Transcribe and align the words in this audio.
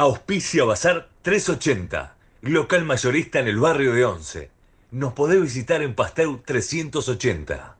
Auspicia 0.00 0.62
Bazar 0.62 1.08
380, 1.22 2.14
local 2.42 2.84
mayorista 2.84 3.40
en 3.40 3.48
el 3.48 3.58
barrio 3.58 3.94
de 3.94 4.04
Once. 4.04 4.48
Nos 4.92 5.12
podés 5.12 5.42
visitar 5.42 5.82
en 5.82 5.96
Pasteur 5.96 6.40
380. 6.44 7.76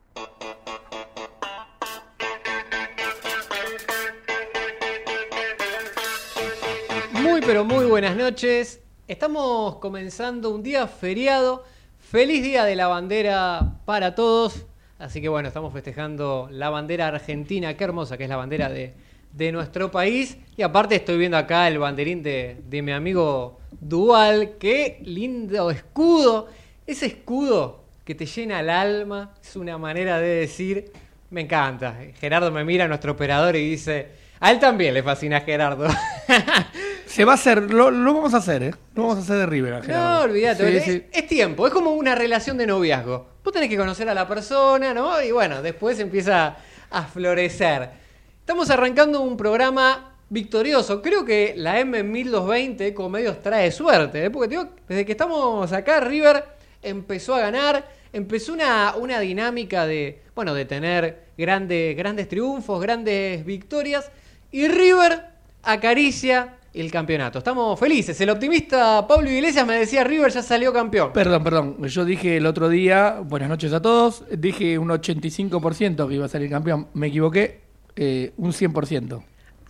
Muy 7.12 7.40
pero 7.40 7.64
muy 7.64 7.86
buenas 7.86 8.16
noches. 8.16 8.80
Estamos 9.06 9.76
comenzando 9.76 10.50
un 10.50 10.64
día 10.64 10.88
feriado. 10.88 11.62
Feliz 12.00 12.42
día 12.42 12.64
de 12.64 12.74
la 12.74 12.88
bandera 12.88 13.76
para 13.84 14.16
todos. 14.16 14.66
Así 14.98 15.20
que 15.20 15.28
bueno, 15.28 15.46
estamos 15.46 15.72
festejando 15.72 16.48
la 16.50 16.68
bandera 16.68 17.06
argentina, 17.06 17.76
qué 17.76 17.84
hermosa 17.84 18.18
que 18.18 18.24
es 18.24 18.28
la 18.28 18.34
bandera 18.34 18.68
de, 18.68 18.96
de 19.38 19.52
nuestro 19.52 19.90
país. 19.90 20.36
Y 20.56 20.62
aparte 20.62 20.96
estoy 20.96 21.16
viendo 21.16 21.36
acá 21.36 21.68
el 21.68 21.78
banderín 21.78 22.22
de, 22.22 22.56
de 22.68 22.82
mi 22.82 22.90
amigo 22.92 23.60
Dual. 23.80 24.54
Qué 24.58 24.98
lindo 25.04 25.70
escudo. 25.70 26.48
Ese 26.86 27.06
escudo 27.06 27.84
que 28.04 28.14
te 28.16 28.26
llena 28.26 28.58
el 28.60 28.68
alma. 28.68 29.34
Es 29.42 29.54
una 29.54 29.78
manera 29.78 30.18
de 30.18 30.28
decir, 30.40 30.90
me 31.30 31.42
encanta. 31.42 31.96
Gerardo 32.20 32.50
me 32.50 32.64
mira, 32.64 32.88
nuestro 32.88 33.12
operador, 33.12 33.54
y 33.54 33.70
dice, 33.70 34.08
a 34.40 34.50
él 34.50 34.58
también 34.58 34.92
le 34.94 35.02
fascina 35.04 35.36
a 35.36 35.40
Gerardo. 35.42 35.86
Se 37.06 37.24
va 37.24 37.32
a 37.32 37.34
hacer, 37.36 37.70
lo, 37.72 37.90
lo 37.90 38.14
vamos 38.14 38.34
a 38.34 38.38
hacer, 38.38 38.62
¿eh? 38.62 38.74
Lo 38.94 39.02
vamos 39.02 39.18
a 39.18 39.20
hacer 39.20 39.36
de 39.38 39.46
River. 39.46 39.72
a 39.74 39.78
No, 39.78 39.84
Gerardo. 39.84 40.22
olvídate, 40.24 40.80
Sí, 40.80 40.90
es, 40.90 41.02
es 41.22 41.26
tiempo, 41.28 41.66
es 41.66 41.72
como 41.72 41.92
una 41.92 42.14
relación 42.14 42.56
de 42.58 42.66
noviazgo. 42.66 43.26
Vos 43.44 43.52
tenés 43.52 43.68
que 43.68 43.76
conocer 43.76 44.08
a 44.08 44.14
la 44.14 44.26
persona, 44.28 44.92
¿no? 44.92 45.22
Y 45.22 45.30
bueno, 45.32 45.62
después 45.62 45.98
empieza 46.00 46.56
a 46.90 47.02
florecer. 47.04 48.07
Estamos 48.48 48.70
arrancando 48.70 49.20
un 49.20 49.36
programa 49.36 50.14
victorioso. 50.30 51.02
Creo 51.02 51.22
que 51.22 51.52
la 51.54 51.82
M1220 51.82 52.94
Comedios 52.94 53.42
trae 53.42 53.70
suerte, 53.70 54.24
¿eh? 54.24 54.30
Porque 54.30 54.58
desde 54.88 55.04
que 55.04 55.12
estamos 55.12 55.70
acá, 55.70 56.00
River 56.00 56.42
empezó 56.80 57.34
a 57.34 57.40
ganar, 57.40 57.86
empezó 58.10 58.54
una, 58.54 58.94
una 58.96 59.20
dinámica 59.20 59.86
de, 59.86 60.22
bueno, 60.34 60.54
de 60.54 60.64
tener 60.64 61.24
grandes, 61.36 61.94
grandes 61.94 62.26
triunfos, 62.26 62.80
grandes 62.80 63.44
victorias. 63.44 64.10
Y 64.50 64.66
River 64.66 65.26
acaricia 65.62 66.56
el 66.72 66.90
campeonato. 66.90 67.40
Estamos 67.40 67.78
felices. 67.78 68.18
El 68.18 68.30
optimista 68.30 69.06
Pablo 69.06 69.30
Iglesias 69.30 69.66
me 69.66 69.78
decía, 69.78 70.04
River 70.04 70.32
ya 70.32 70.42
salió 70.42 70.72
campeón. 70.72 71.12
Perdón, 71.12 71.44
perdón. 71.44 71.86
Yo 71.86 72.06
dije 72.06 72.38
el 72.38 72.46
otro 72.46 72.70
día, 72.70 73.20
buenas 73.22 73.50
noches 73.50 73.74
a 73.74 73.82
todos, 73.82 74.24
dije 74.30 74.78
un 74.78 74.88
85% 74.88 76.08
que 76.08 76.14
iba 76.14 76.24
a 76.24 76.28
salir 76.28 76.48
campeón. 76.48 76.88
Me 76.94 77.08
equivoqué, 77.08 77.67
eh, 78.00 78.32
un 78.36 78.52
100%. 78.52 79.20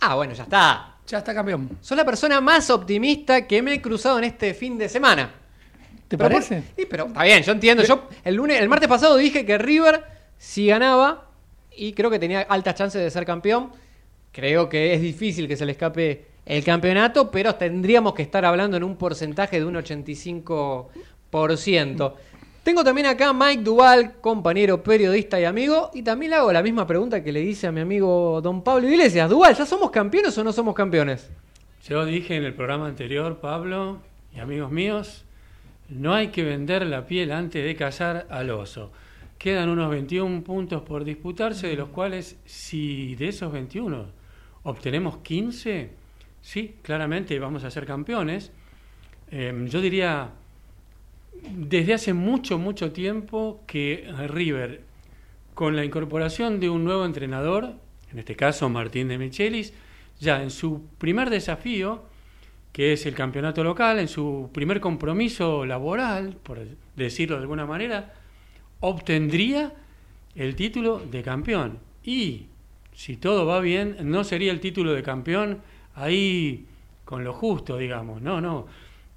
Ah, 0.01 0.13
bueno, 0.15 0.33
ya 0.33 0.43
está. 0.43 0.97
Ya 1.07 1.17
está 1.17 1.33
campeón. 1.33 1.67
Sos 1.81 1.97
la 1.97 2.05
persona 2.05 2.39
más 2.39 2.69
optimista 2.69 3.47
que 3.47 3.61
me 3.63 3.73
he 3.73 3.81
cruzado 3.81 4.19
en 4.19 4.25
este 4.25 4.53
fin 4.53 4.77
de 4.77 4.87
semana. 4.87 5.31
¿Te 6.07 6.15
Pero 6.17 6.29
parece? 6.29 6.61
por- 6.61 6.75
Sí, 6.77 6.85
pero 6.89 7.05
está 7.07 7.23
bien, 7.23 7.41
yo 7.43 7.51
entiendo. 7.51 7.83
Yo 7.83 8.07
el 8.23 8.35
lunes, 8.35 8.61
el 8.61 8.69
martes 8.69 8.87
pasado 8.87 9.17
dije 9.17 9.43
que 9.45 9.57
River 9.57 10.03
si 10.37 10.67
ganaba 10.67 11.25
y 11.75 11.91
creo 11.93 12.09
que 12.11 12.19
tenía 12.19 12.41
altas 12.41 12.75
chances 12.75 13.01
de 13.01 13.09
ser 13.09 13.25
campeón. 13.25 13.71
Creo 14.31 14.69
que 14.69 14.93
es 14.93 15.01
difícil 15.01 15.47
que 15.47 15.57
se 15.57 15.65
le 15.65 15.71
escape 15.71 16.27
el 16.45 16.63
campeonato, 16.63 17.31
pero 17.31 17.55
tendríamos 17.55 18.13
que 18.13 18.21
estar 18.21 18.45
hablando 18.45 18.77
en 18.77 18.83
un 18.83 18.95
porcentaje 18.95 19.59
de 19.59 19.65
un 19.65 19.73
85%. 19.75 22.13
Tengo 22.63 22.83
también 22.83 23.07
acá 23.07 23.29
a 23.29 23.33
Mike 23.33 23.63
Duval, 23.63 24.15
compañero 24.19 24.83
periodista 24.83 25.39
y 25.39 25.45
amigo, 25.45 25.91
y 25.93 26.03
también 26.03 26.31
le 26.31 26.35
hago 26.35 26.51
la 26.51 26.61
misma 26.61 26.85
pregunta 26.85 27.23
que 27.23 27.31
le 27.31 27.41
hice 27.41 27.67
a 27.67 27.71
mi 27.71 27.79
amigo 27.79 28.41
don 28.41 28.63
Pablo 28.63 28.89
Iglesias. 28.89 29.29
Duval, 29.29 29.55
¿ya 29.55 29.65
somos 29.65 29.91
campeones 29.91 30.37
o 30.37 30.43
no 30.43 30.51
somos 30.51 30.75
campeones? 30.75 31.29
Yo 31.87 32.05
dije 32.05 32.35
en 32.35 32.43
el 32.43 32.53
programa 32.53 32.87
anterior, 32.87 33.39
Pablo 33.39 33.99
y 34.35 34.39
amigos 34.39 34.71
míos, 34.71 35.23
no 35.87 36.13
hay 36.13 36.27
que 36.27 36.43
vender 36.43 36.85
la 36.85 37.07
piel 37.07 37.31
antes 37.31 37.63
de 37.63 37.75
cazar 37.75 38.27
al 38.29 38.49
oso. 38.49 38.91
Quedan 39.37 39.69
unos 39.69 39.89
21 39.89 40.43
puntos 40.43 40.81
por 40.81 41.05
disputarse, 41.05 41.67
de 41.67 41.75
los 41.77 41.89
cuales 41.89 42.37
si 42.45 43.15
de 43.15 43.29
esos 43.29 43.53
21 43.53 44.05
obtenemos 44.63 45.17
15, 45.19 45.91
sí, 46.41 46.75
claramente 46.81 47.39
vamos 47.39 47.63
a 47.63 47.71
ser 47.71 47.85
campeones. 47.85 48.51
Eh, 49.31 49.65
yo 49.69 49.79
diría, 49.79 50.29
desde 51.55 51.93
hace 51.93 52.13
mucho, 52.13 52.57
mucho 52.57 52.91
tiempo 52.91 53.63
que 53.67 54.07
River, 54.27 54.81
con 55.53 55.75
la 55.75 55.83
incorporación 55.83 56.59
de 56.59 56.69
un 56.69 56.83
nuevo 56.83 57.05
entrenador, 57.05 57.73
en 58.11 58.19
este 58.19 58.35
caso 58.35 58.69
Martín 58.69 59.07
de 59.07 59.17
Michelis, 59.17 59.73
ya 60.19 60.41
en 60.41 60.51
su 60.51 60.83
primer 60.97 61.29
desafío, 61.29 62.03
que 62.71 62.93
es 62.93 63.05
el 63.05 63.15
campeonato 63.15 63.63
local, 63.63 63.99
en 63.99 64.07
su 64.07 64.49
primer 64.53 64.79
compromiso 64.79 65.65
laboral, 65.65 66.37
por 66.43 66.59
decirlo 66.95 67.35
de 67.35 67.41
alguna 67.41 67.65
manera, 67.65 68.13
obtendría 68.79 69.73
el 70.35 70.55
título 70.55 70.99
de 70.99 71.23
campeón. 71.23 71.79
Y 72.03 72.45
si 72.93 73.17
todo 73.17 73.45
va 73.45 73.59
bien, 73.59 73.97
no 74.01 74.23
sería 74.23 74.51
el 74.51 74.59
título 74.59 74.93
de 74.93 75.03
campeón 75.03 75.61
ahí 75.95 76.65
con 77.05 77.23
lo 77.23 77.33
justo, 77.33 77.77
digamos. 77.77 78.21
No, 78.21 78.39
no. 78.39 78.67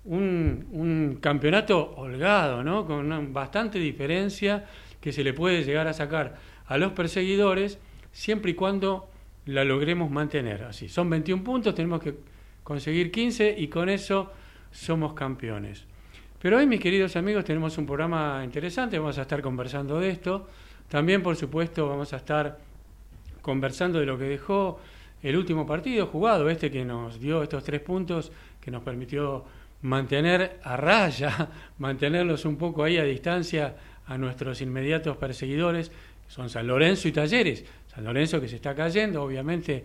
Un, 0.04 0.66
un 0.72 1.18
campeonato 1.20 1.94
holgado, 1.96 2.64
¿no? 2.64 2.86
Con 2.86 3.32
bastante 3.32 3.78
diferencia 3.78 4.66
que 5.00 5.12
se 5.12 5.22
le 5.22 5.32
puede 5.32 5.64
llegar 5.64 5.86
a 5.86 5.92
sacar 5.92 6.36
a 6.66 6.78
los 6.78 6.92
perseguidores 6.92 7.78
siempre 8.12 8.52
y 8.52 8.54
cuando 8.54 9.08
la 9.46 9.64
logremos 9.64 10.10
mantener. 10.10 10.64
Así, 10.64 10.88
son 10.88 11.10
21 11.10 11.42
puntos, 11.42 11.74
tenemos 11.74 12.00
que 12.00 12.14
conseguir 12.62 13.10
15 13.10 13.56
y 13.58 13.68
con 13.68 13.88
eso 13.88 14.32
somos 14.70 15.14
campeones. 15.14 15.84
Pero 16.40 16.58
hoy, 16.58 16.66
mis 16.66 16.80
queridos 16.80 17.16
amigos, 17.16 17.44
tenemos 17.44 17.76
un 17.78 17.86
programa 17.86 18.42
interesante, 18.44 18.98
vamos 18.98 19.18
a 19.18 19.22
estar 19.22 19.40
conversando 19.42 20.00
de 20.00 20.10
esto. 20.10 20.48
También, 20.88 21.22
por 21.22 21.36
supuesto, 21.36 21.88
vamos 21.88 22.12
a 22.12 22.16
estar 22.16 22.58
conversando 23.40 23.98
de 23.98 24.06
lo 24.06 24.18
que 24.18 24.24
dejó 24.24 24.80
el 25.22 25.36
último 25.36 25.66
partido 25.66 26.06
jugado, 26.06 26.48
este 26.50 26.70
que 26.70 26.84
nos 26.84 27.20
dio 27.20 27.42
estos 27.42 27.62
tres 27.62 27.80
puntos, 27.80 28.32
que 28.60 28.70
nos 28.70 28.82
permitió 28.82 29.44
mantener 29.82 30.60
a 30.62 30.76
raya, 30.76 31.48
mantenerlos 31.78 32.44
un 32.44 32.56
poco 32.56 32.84
ahí 32.84 32.98
a 32.98 33.04
distancia 33.04 33.76
a 34.06 34.18
nuestros 34.18 34.60
inmediatos 34.60 35.16
perseguidores, 35.16 35.92
son 36.28 36.48
San 36.48 36.66
Lorenzo 36.66 37.08
y 37.08 37.12
Talleres. 37.12 37.64
San 37.94 38.04
Lorenzo 38.04 38.40
que 38.40 38.48
se 38.48 38.56
está 38.56 38.74
cayendo, 38.74 39.22
obviamente 39.22 39.84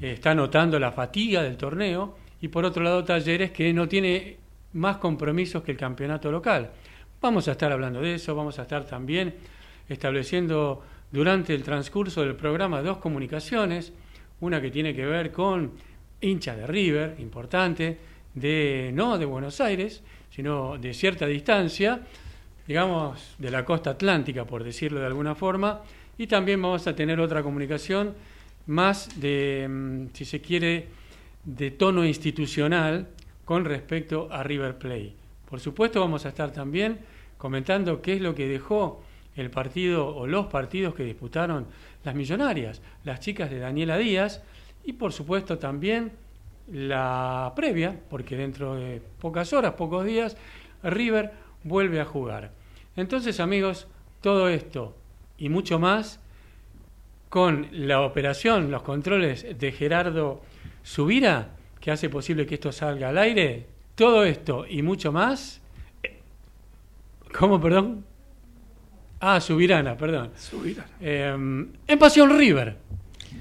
eh, 0.00 0.12
está 0.12 0.34
notando 0.34 0.78
la 0.78 0.92
fatiga 0.92 1.42
del 1.42 1.56
torneo, 1.56 2.16
y 2.40 2.48
por 2.48 2.64
otro 2.64 2.82
lado 2.82 3.04
Talleres 3.04 3.50
que 3.52 3.72
no 3.72 3.88
tiene 3.88 4.36
más 4.72 4.98
compromisos 4.98 5.62
que 5.62 5.72
el 5.72 5.78
campeonato 5.78 6.30
local. 6.30 6.70
Vamos 7.20 7.48
a 7.48 7.52
estar 7.52 7.72
hablando 7.72 8.00
de 8.00 8.14
eso, 8.14 8.34
vamos 8.34 8.58
a 8.58 8.62
estar 8.62 8.84
también 8.84 9.34
estableciendo 9.88 10.82
durante 11.10 11.54
el 11.54 11.62
transcurso 11.62 12.22
del 12.22 12.36
programa 12.36 12.82
dos 12.82 12.98
comunicaciones, 12.98 13.92
una 14.40 14.60
que 14.60 14.70
tiene 14.70 14.94
que 14.94 15.06
ver 15.06 15.32
con 15.32 15.72
hinchas 16.20 16.56
de 16.56 16.66
River, 16.66 17.16
importante, 17.18 17.98
de 18.40 18.90
no 18.94 19.18
de 19.18 19.24
Buenos 19.24 19.60
Aires, 19.60 20.02
sino 20.30 20.78
de 20.78 20.94
cierta 20.94 21.26
distancia, 21.26 22.00
digamos 22.66 23.34
de 23.38 23.50
la 23.50 23.64
costa 23.64 23.90
atlántica, 23.90 24.44
por 24.44 24.64
decirlo 24.64 25.00
de 25.00 25.06
alguna 25.06 25.34
forma, 25.34 25.82
y 26.16 26.26
también 26.26 26.60
vamos 26.60 26.86
a 26.86 26.94
tener 26.94 27.20
otra 27.20 27.42
comunicación 27.42 28.14
más 28.66 29.20
de, 29.20 29.66
mm, 29.68 30.06
si 30.12 30.24
se 30.24 30.40
quiere, 30.40 30.88
de 31.44 31.70
tono 31.70 32.04
institucional 32.04 33.08
con 33.44 33.64
respecto 33.64 34.28
a 34.30 34.42
River 34.42 34.76
Play. 34.76 35.14
Por 35.48 35.60
supuesto 35.60 36.00
vamos 36.00 36.26
a 36.26 36.28
estar 36.28 36.52
también 36.52 36.98
comentando 37.38 38.02
qué 38.02 38.14
es 38.14 38.20
lo 38.20 38.34
que 38.34 38.46
dejó 38.46 39.02
el 39.36 39.50
partido 39.50 40.14
o 40.14 40.26
los 40.26 40.46
partidos 40.46 40.94
que 40.94 41.04
disputaron 41.04 41.66
las 42.04 42.14
millonarias, 42.14 42.82
las 43.04 43.20
chicas 43.20 43.50
de 43.50 43.60
Daniela 43.60 43.96
Díaz, 43.96 44.42
y 44.84 44.92
por 44.94 45.12
supuesto 45.12 45.58
también 45.58 46.12
la 46.72 47.52
previa, 47.56 47.98
porque 48.10 48.36
dentro 48.36 48.74
de 48.74 49.00
pocas 49.20 49.52
horas, 49.52 49.74
pocos 49.74 50.04
días, 50.04 50.36
River 50.82 51.32
vuelve 51.64 52.00
a 52.00 52.04
jugar. 52.04 52.50
Entonces, 52.96 53.40
amigos, 53.40 53.86
todo 54.20 54.48
esto 54.48 54.96
y 55.38 55.48
mucho 55.48 55.78
más 55.78 56.20
con 57.28 57.68
la 57.72 58.00
operación, 58.00 58.70
los 58.70 58.82
controles 58.82 59.46
de 59.58 59.72
Gerardo 59.72 60.42
Subira, 60.82 61.50
que 61.80 61.90
hace 61.90 62.08
posible 62.08 62.46
que 62.46 62.54
esto 62.54 62.72
salga 62.72 63.10
al 63.10 63.18
aire. 63.18 63.66
Todo 63.94 64.24
esto 64.24 64.64
y 64.68 64.82
mucho 64.82 65.12
más. 65.12 65.60
eh, 66.02 66.20
¿Cómo, 67.38 67.60
perdón? 67.60 68.04
Ah, 69.20 69.40
Subirana, 69.40 69.96
perdón. 69.96 70.30
Subirana. 70.36 70.88
Eh, 71.00 71.34
en 71.86 71.98
Pasión 71.98 72.36
River. 72.36 72.76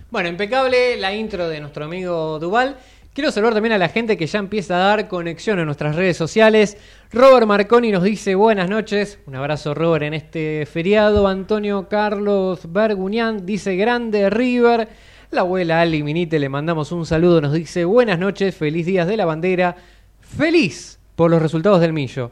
Bueno, 0.10 0.30
impecable 0.30 0.98
la 0.98 1.14
intro 1.14 1.48
de 1.48 1.60
nuestro 1.60 1.86
amigo 1.86 2.40
Duval. 2.40 2.78
Quiero 3.18 3.32
saludar 3.32 3.56
también 3.56 3.74
a 3.74 3.80
la 3.80 3.90
gente 3.90 4.16
que 4.16 4.28
ya 4.28 4.38
empieza 4.38 4.76
a 4.76 4.90
dar 4.90 5.08
conexión 5.08 5.58
en 5.58 5.66
nuestras 5.66 5.96
redes 5.96 6.16
sociales. 6.16 6.78
Robert 7.12 7.48
Marconi 7.48 7.92
nos 7.92 8.04
dice 8.04 8.36
buenas 8.36 8.70
noches. 8.70 9.18
Un 9.26 9.34
abrazo, 9.34 9.74
Robert, 9.74 10.04
en 10.04 10.14
este 10.14 10.68
feriado. 10.68 11.28
Antonio 11.28 11.90
Carlos 11.90 12.72
Berguñán 12.72 13.44
dice 13.44 13.76
grande 13.76 14.30
River. 14.30 14.88
La 15.32 15.42
abuela 15.42 15.82
Ali 15.82 16.04
Minite 16.04 16.38
le 16.38 16.48
mandamos 16.48 16.92
un 16.92 17.08
saludo. 17.08 17.42
Nos 17.42 17.54
dice 17.54 17.86
buenas 17.86 18.20
noches, 18.20 18.54
feliz 18.54 18.86
días 18.86 19.08
de 19.08 19.18
la 19.18 19.26
bandera. 19.26 19.76
Feliz 20.20 21.00
por 21.16 21.32
los 21.32 21.42
resultados 21.42 21.82
del 21.82 21.94
Millo. 21.94 22.30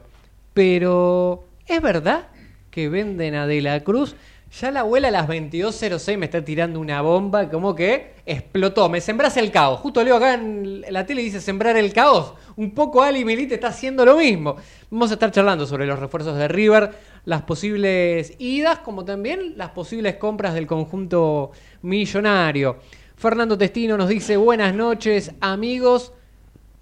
Pero, 0.54 1.48
¿es 1.66 1.82
verdad 1.82 2.28
que 2.70 2.88
venden 2.88 3.34
a 3.34 3.48
De 3.48 3.60
la 3.60 3.80
Cruz? 3.80 4.14
Ya 4.58 4.70
la 4.70 4.80
abuela 4.80 5.08
a 5.08 5.10
las 5.10 5.28
22.06 5.28 6.16
me 6.16 6.24
está 6.24 6.42
tirando 6.42 6.80
una 6.80 7.02
bomba, 7.02 7.50
como 7.50 7.74
que 7.74 8.14
explotó. 8.24 8.88
Me 8.88 9.02
sembrás 9.02 9.36
el 9.36 9.50
caos. 9.50 9.80
Justo 9.80 10.02
leo 10.02 10.16
acá 10.16 10.32
en 10.32 10.80
la 10.88 11.04
tele 11.04 11.20
dice 11.20 11.42
sembrar 11.42 11.76
el 11.76 11.92
caos. 11.92 12.32
Un 12.56 12.70
poco 12.70 13.02
Ali 13.02 13.22
Milite 13.22 13.56
está 13.56 13.68
haciendo 13.68 14.06
lo 14.06 14.16
mismo. 14.16 14.56
Vamos 14.90 15.10
a 15.10 15.14
estar 15.14 15.30
charlando 15.30 15.66
sobre 15.66 15.84
los 15.84 15.98
refuerzos 15.98 16.38
de 16.38 16.48
River, 16.48 16.90
las 17.26 17.42
posibles 17.42 18.32
idas, 18.38 18.78
como 18.78 19.04
también 19.04 19.58
las 19.58 19.72
posibles 19.72 20.16
compras 20.16 20.54
del 20.54 20.66
conjunto 20.66 21.50
millonario. 21.82 22.78
Fernando 23.14 23.58
Testino 23.58 23.98
nos 23.98 24.08
dice 24.08 24.38
buenas 24.38 24.74
noches, 24.74 25.32
amigos. 25.42 26.14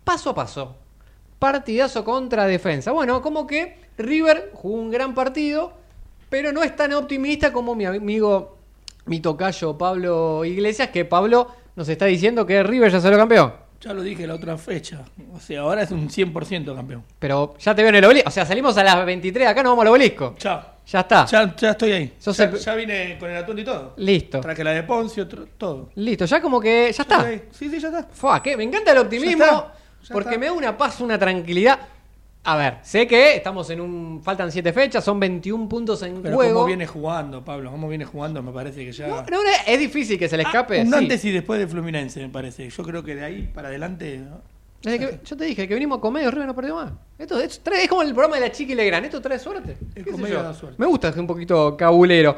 Paso 0.05 0.31
a 0.31 0.35
paso. 0.37 0.76
Partidazo 1.41 2.05
contra 2.05 2.47
defensa. 2.47 2.93
Bueno, 2.93 3.21
como 3.21 3.49
que 3.49 3.79
River 3.99 4.53
jugó 4.55 4.76
un 4.76 4.93
gran 4.93 5.12
partido, 5.12 5.73
pero 6.34 6.50
no 6.50 6.64
es 6.64 6.75
tan 6.75 6.92
optimista 6.94 7.52
como 7.52 7.76
mi 7.76 7.84
amigo, 7.86 8.58
mi 9.06 9.20
tocayo 9.20 9.78
Pablo 9.78 10.44
Iglesias, 10.44 10.88
que 10.88 11.04
Pablo 11.04 11.46
nos 11.76 11.88
está 11.88 12.06
diciendo 12.06 12.44
que 12.44 12.60
River 12.64 12.90
ya 12.90 13.00
salió 13.00 13.16
campeón. 13.16 13.54
Ya 13.81 13.92
lo 13.92 14.02
dije 14.02 14.26
la 14.26 14.34
otra 14.34 14.58
fecha. 14.58 15.04
O 15.32 15.38
sea, 15.38 15.60
ahora 15.60 15.82
es 15.82 15.92
un 15.92 16.08
100% 16.10 16.75
campeón. 16.75 17.04
Pero 17.20 17.54
ya 17.60 17.72
te 17.72 17.82
veo 17.82 17.90
en 17.90 17.94
el 17.94 18.04
obelisco. 18.04 18.28
O 18.28 18.32
sea, 18.32 18.44
salimos 18.44 18.76
a 18.76 18.82
las 18.82 19.06
23, 19.06 19.46
acá 19.46 19.62
nos 19.62 19.70
vamos 19.70 19.82
al 19.84 19.88
obelisco. 19.92 20.34
Chao. 20.36 20.60
Ya 20.88 21.00
está. 21.00 21.25
Ya, 21.26 21.54
ya 21.54 21.70
estoy 21.70 21.92
ahí. 21.92 22.12
Ya, 22.20 22.44
el- 22.46 22.58
ya 22.58 22.75
vine 22.75 23.16
con 23.20 23.30
el 23.30 23.37
atuendo 23.37 23.62
y 23.62 23.64
todo. 23.64 23.94
Listo. 23.98 24.40
Traje 24.40 24.64
la 24.64 24.72
de 24.72 24.82
Poncio, 24.82 25.28
todo. 25.28 25.90
Listo, 25.94 26.25
ya 26.25 26.40
como 26.42 26.60
que 26.60 26.90
ya 26.90 26.96
Ya 26.96 27.02
está. 27.02 27.30
Sí, 27.52 27.70
sí, 27.70 27.78
ya 27.78 27.88
está. 27.88 28.08
Fua, 28.12 28.42
¿qué? 28.42 28.56
Me 28.56 28.64
encanta 28.64 28.90
el 28.90 28.98
optimismo 28.98 29.38
Ya 29.38 29.44
está, 29.44 29.75
ya 30.02 30.12
porque 30.12 30.30
está. 30.30 30.40
me 30.40 30.46
da 30.46 30.52
una 30.52 30.76
paz, 30.76 31.00
una 31.00 31.16
tranquilidad. 31.16 31.78
A 32.46 32.56
ver, 32.56 32.76
sé 32.82 33.06
que 33.06 33.37
estamos 33.37 33.70
en 33.70 33.81
un. 33.81 34.20
Faltan 34.23 34.52
7 34.52 34.73
fechas, 34.73 35.02
son 35.02 35.19
21 35.19 35.67
puntos 35.69 36.02
en 36.02 36.20
Pero 36.20 36.35
juego. 36.35 36.55
cómo 36.55 36.67
viene 36.67 36.87
jugando, 36.87 37.43
Pablo, 37.43 37.70
cómo 37.70 37.88
viene 37.88 38.05
jugando, 38.05 38.43
me 38.43 38.52
parece 38.52 38.85
que 38.85 38.93
ya... 38.93 39.08
No, 39.08 39.38
es 39.67 39.79
difícil 39.79 40.19
que 40.19 40.29
se 40.29 40.37
le 40.37 40.43
escape. 40.43 40.81
Ah, 40.81 40.82
un 40.82 40.88
sí. 40.91 40.94
antes 40.94 41.25
y 41.25 41.31
después 41.32 41.58
de 41.58 41.67
Fluminense, 41.67 42.20
me 42.20 42.29
parece. 42.29 42.69
Yo 42.69 42.82
creo 42.85 43.02
que 43.02 43.14
de 43.14 43.25
ahí 43.25 43.50
para 43.55 43.69
adelante... 43.69 44.19
¿no? 44.19 44.43
Desde 44.82 44.99
que- 44.99 45.20
yo 45.25 45.37
te 45.38 45.44
dije 45.46 45.67
que 45.67 45.73
venimos 45.73 45.99
con 46.00 46.12
medio 46.12 46.31
River 46.31 46.46
no 46.49 46.55
perdió 46.55 46.75
más. 46.75 46.93
Esto, 47.19 47.41
esto 47.41 47.70
trae- 47.70 47.85
es 47.85 47.88
como 47.88 48.02
el 48.02 48.12
programa 48.12 48.35
de 48.37 48.43
la 48.43 48.52
chica 48.52 48.73
y 48.73 48.75
Legrand. 48.75 49.06
Esto 49.06 49.23
trae 49.23 49.38
suerte. 49.38 49.79
El 49.94 50.05
da 50.05 50.52
suerte. 50.52 50.76
Me 50.79 50.85
gusta, 50.85 51.08
es 51.08 51.17
un 51.17 51.26
poquito 51.26 51.75
cabulero. 51.79 52.37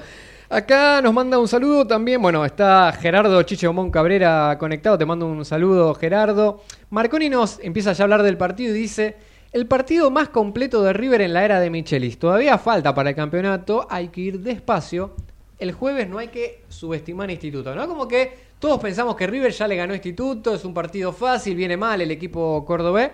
Acá 0.49 1.03
nos 1.03 1.13
manda 1.13 1.41
un 1.41 1.49
saludo 1.49 1.85
también. 1.85 2.23
Bueno, 2.23 2.45
está 2.45 2.93
Gerardo 2.93 3.43
Chiche 3.43 3.67
Bomón 3.67 3.91
Cabrera 3.91 4.57
conectado. 4.61 4.97
Te 4.97 5.05
mando 5.05 5.27
un 5.27 5.45
saludo, 5.45 5.93
Gerardo. 5.95 6.63
Marconi 6.91 7.29
nos 7.29 7.59
empieza 7.61 7.93
ya 7.93 8.05
a 8.05 8.05
hablar 8.05 8.23
del 8.23 8.37
partido 8.37 8.73
y 8.77 8.79
dice: 8.79 9.17
El 9.53 9.67
partido 9.67 10.11
más 10.11 10.29
completo 10.29 10.83
de 10.83 10.93
River 10.93 11.21
en 11.21 11.33
la 11.33 11.45
era 11.45 11.61
de 11.61 11.71
Michelis. 11.71 12.19
Todavía 12.19 12.59
falta 12.59 12.95
para 12.95 13.11
el 13.11 13.17
campeonato. 13.17 13.87
Hay 13.89 14.09
que 14.09 14.21
ir 14.21 14.41
despacio. 14.41 15.15
El 15.59 15.73
jueves 15.73 16.09
no 16.09 16.19
hay 16.19 16.29
que 16.29 16.65
subestimar 16.69 17.29
a 17.29 17.33
Instituto, 17.33 17.75
¿no? 17.75 17.87
Como 17.89 18.07
que 18.07 18.47
todos 18.59 18.81
pensamos 18.81 19.17
que 19.17 19.27
River 19.27 19.53
ya 19.53 19.69
le 19.69 19.77
ganó 19.77 19.95
Instituto, 19.95 20.55
es 20.55 20.65
un 20.65 20.75
partido 20.75 21.13
fácil, 21.13 21.55
viene 21.55 21.77
mal 21.77 22.01
el 22.01 22.11
equipo 22.11 22.65
cordobés. 22.67 23.11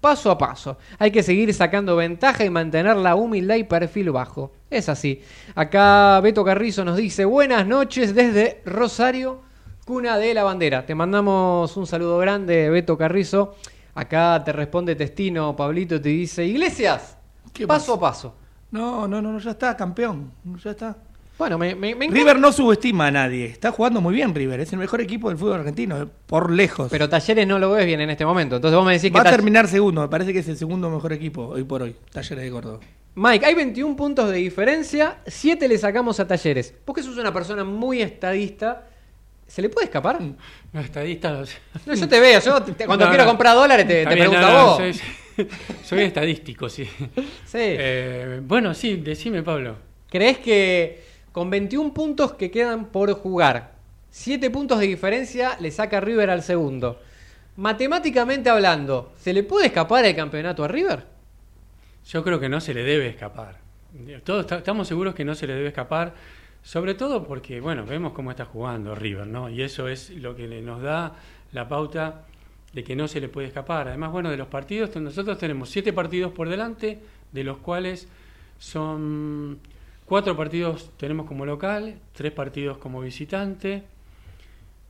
Paso 0.00 0.30
a 0.30 0.38
paso. 0.38 0.78
Hay 0.98 1.10
que 1.10 1.22
seguir 1.22 1.52
sacando 1.52 1.96
ventaja 1.96 2.44
y 2.44 2.50
mantener 2.50 2.96
la 2.96 3.14
humildad 3.14 3.56
y 3.56 3.64
perfil 3.64 4.10
bajo. 4.12 4.52
Es 4.70 4.88
así. 4.88 5.20
Acá 5.54 6.20
Beto 6.20 6.44
Carrizo 6.44 6.84
nos 6.84 6.96
dice 6.96 7.24
buenas 7.24 7.66
noches 7.66 8.14
desde 8.14 8.62
Rosario, 8.64 9.40
cuna 9.84 10.16
de 10.16 10.32
la 10.34 10.44
bandera. 10.44 10.86
Te 10.86 10.94
mandamos 10.94 11.76
un 11.76 11.86
saludo 11.86 12.16
grande, 12.18 12.70
Beto 12.70 12.96
Carrizo. 12.96 13.56
Acá 13.94 14.42
te 14.44 14.52
responde 14.52 14.94
Testino, 14.96 15.54
Pablito 15.54 16.00
te 16.00 16.08
dice, 16.08 16.44
Iglesias, 16.44 17.16
¿Qué 17.52 17.66
paso 17.66 17.98
pasa? 18.00 18.28
a 18.28 18.30
paso. 18.30 18.34
No, 18.70 19.06
no, 19.06 19.20
no, 19.20 19.32
no, 19.32 19.38
ya 19.38 19.50
está, 19.50 19.76
campeón. 19.76 20.32
Ya 20.64 20.70
está. 20.70 20.96
Bueno, 21.38 21.58
me, 21.58 21.74
me, 21.74 21.94
me 21.94 22.06
encanta- 22.06 22.14
River 22.14 22.38
no 22.38 22.52
subestima 22.52 23.08
a 23.08 23.10
nadie. 23.10 23.46
Está 23.46 23.70
jugando 23.72 24.00
muy 24.00 24.14
bien 24.14 24.34
River. 24.34 24.60
Es 24.60 24.72
el 24.72 24.78
mejor 24.78 25.00
equipo 25.00 25.28
del 25.28 25.36
fútbol 25.36 25.54
argentino, 25.60 26.00
eh, 26.00 26.06
por 26.26 26.50
lejos. 26.50 26.88
Pero 26.90 27.08
Talleres 27.08 27.46
no 27.46 27.58
lo 27.58 27.70
ves 27.72 27.84
bien 27.84 28.00
en 28.00 28.10
este 28.10 28.24
momento. 28.24 28.56
Entonces 28.56 28.76
vos 28.76 28.86
me 28.86 28.92
decís 28.94 29.10
que... 29.10 29.18
Va 29.18 29.28
a 29.28 29.30
terminar 29.30 29.66
segundo. 29.68 30.00
Me 30.02 30.08
parece 30.08 30.32
que 30.32 30.38
es 30.38 30.48
el 30.48 30.56
segundo 30.56 30.88
mejor 30.88 31.12
equipo 31.12 31.48
hoy 31.48 31.64
por 31.64 31.82
hoy. 31.82 31.96
Talleres 32.12 32.44
de 32.44 32.50
Córdoba. 32.50 32.80
Mike, 33.14 33.44
hay 33.44 33.54
21 33.54 33.94
puntos 33.94 34.30
de 34.30 34.36
diferencia, 34.38 35.18
7 35.26 35.68
le 35.68 35.76
sacamos 35.76 36.18
a 36.20 36.26
Talleres. 36.26 36.74
Vos 36.86 36.96
que 36.96 37.02
sos 37.02 37.18
una 37.18 37.32
persona 37.32 37.62
muy 37.64 38.00
estadista, 38.00 38.86
¿se 39.52 39.60
le 39.60 39.68
puede 39.68 39.84
escapar? 39.86 40.18
Los 40.72 40.84
estadistas. 40.86 41.56
No, 41.84 41.94
yo 41.94 42.08
te 42.08 42.18
veo, 42.20 42.40
yo 42.40 42.62
te- 42.62 42.86
cuando 42.86 43.04
No, 43.04 43.10
quiero 43.10 43.24
no. 43.24 43.30
comprar 43.30 43.54
dólares 43.54 43.86
te, 43.86 44.04
te 44.06 44.14
bien, 44.14 44.30
pregunto 44.30 44.40
no, 44.40 44.46
a 44.46 44.52
no, 44.52 44.66
vos. 44.68 44.76
Soy, 44.78 45.46
soy 45.84 46.00
estadístico, 46.04 46.68
sí. 46.68 46.84
Sí. 47.44 47.58
Eh, 47.58 48.40
bueno, 48.42 48.72
sí, 48.72 48.96
decime, 48.96 49.42
Pablo. 49.42 49.76
¿Crees 50.08 50.38
que 50.38 51.04
con 51.32 51.50
21 51.50 51.92
puntos 51.92 52.32
que 52.34 52.50
quedan 52.50 52.86
por 52.86 53.12
jugar, 53.12 53.72
7 54.10 54.48
puntos 54.50 54.78
de 54.80 54.86
diferencia 54.86 55.56
le 55.60 55.70
saca 55.70 56.00
River 56.00 56.30
al 56.30 56.42
segundo? 56.42 57.00
Matemáticamente 57.56 58.48
hablando, 58.48 59.12
¿se 59.20 59.32
le 59.34 59.42
puede 59.42 59.66
escapar 59.66 60.04
el 60.06 60.16
campeonato 60.16 60.64
a 60.64 60.68
River? 60.68 61.04
Yo 62.08 62.24
creo 62.24 62.40
que 62.40 62.48
no 62.48 62.60
se 62.60 62.72
le 62.74 62.82
debe 62.82 63.08
escapar. 63.08 63.58
Todos 64.24 64.46
ta- 64.46 64.58
estamos 64.58 64.88
seguros 64.88 65.14
que 65.14 65.24
no 65.24 65.34
se 65.34 65.46
le 65.46 65.54
debe 65.54 65.68
escapar, 65.68 66.14
sobre 66.62 66.94
todo 66.94 67.24
porque, 67.26 67.60
bueno, 67.60 67.84
vemos 67.84 68.12
cómo 68.12 68.30
está 68.30 68.44
jugando 68.44 68.94
River, 68.94 69.26
¿no? 69.26 69.50
Y 69.50 69.62
eso 69.62 69.88
es 69.88 70.10
lo 70.10 70.36
que 70.36 70.46
nos 70.62 70.80
da 70.80 71.16
la 71.52 71.68
pauta 71.68 72.24
de 72.72 72.84
que 72.84 72.96
no 72.96 73.08
se 73.08 73.20
le 73.20 73.28
puede 73.28 73.48
escapar. 73.48 73.88
Además, 73.88 74.12
bueno, 74.12 74.30
de 74.30 74.36
los 74.36 74.48
partidos, 74.48 74.94
nosotros 74.96 75.38
tenemos 75.38 75.68
siete 75.68 75.92
partidos 75.92 76.32
por 76.32 76.48
delante, 76.48 77.00
de 77.32 77.44
los 77.44 77.58
cuales 77.58 78.08
son 78.58 79.58
cuatro 80.06 80.36
partidos 80.36 80.90
tenemos 80.96 81.26
como 81.26 81.44
local, 81.44 81.96
tres 82.12 82.32
partidos 82.32 82.78
como 82.78 83.00
visitante. 83.00 83.82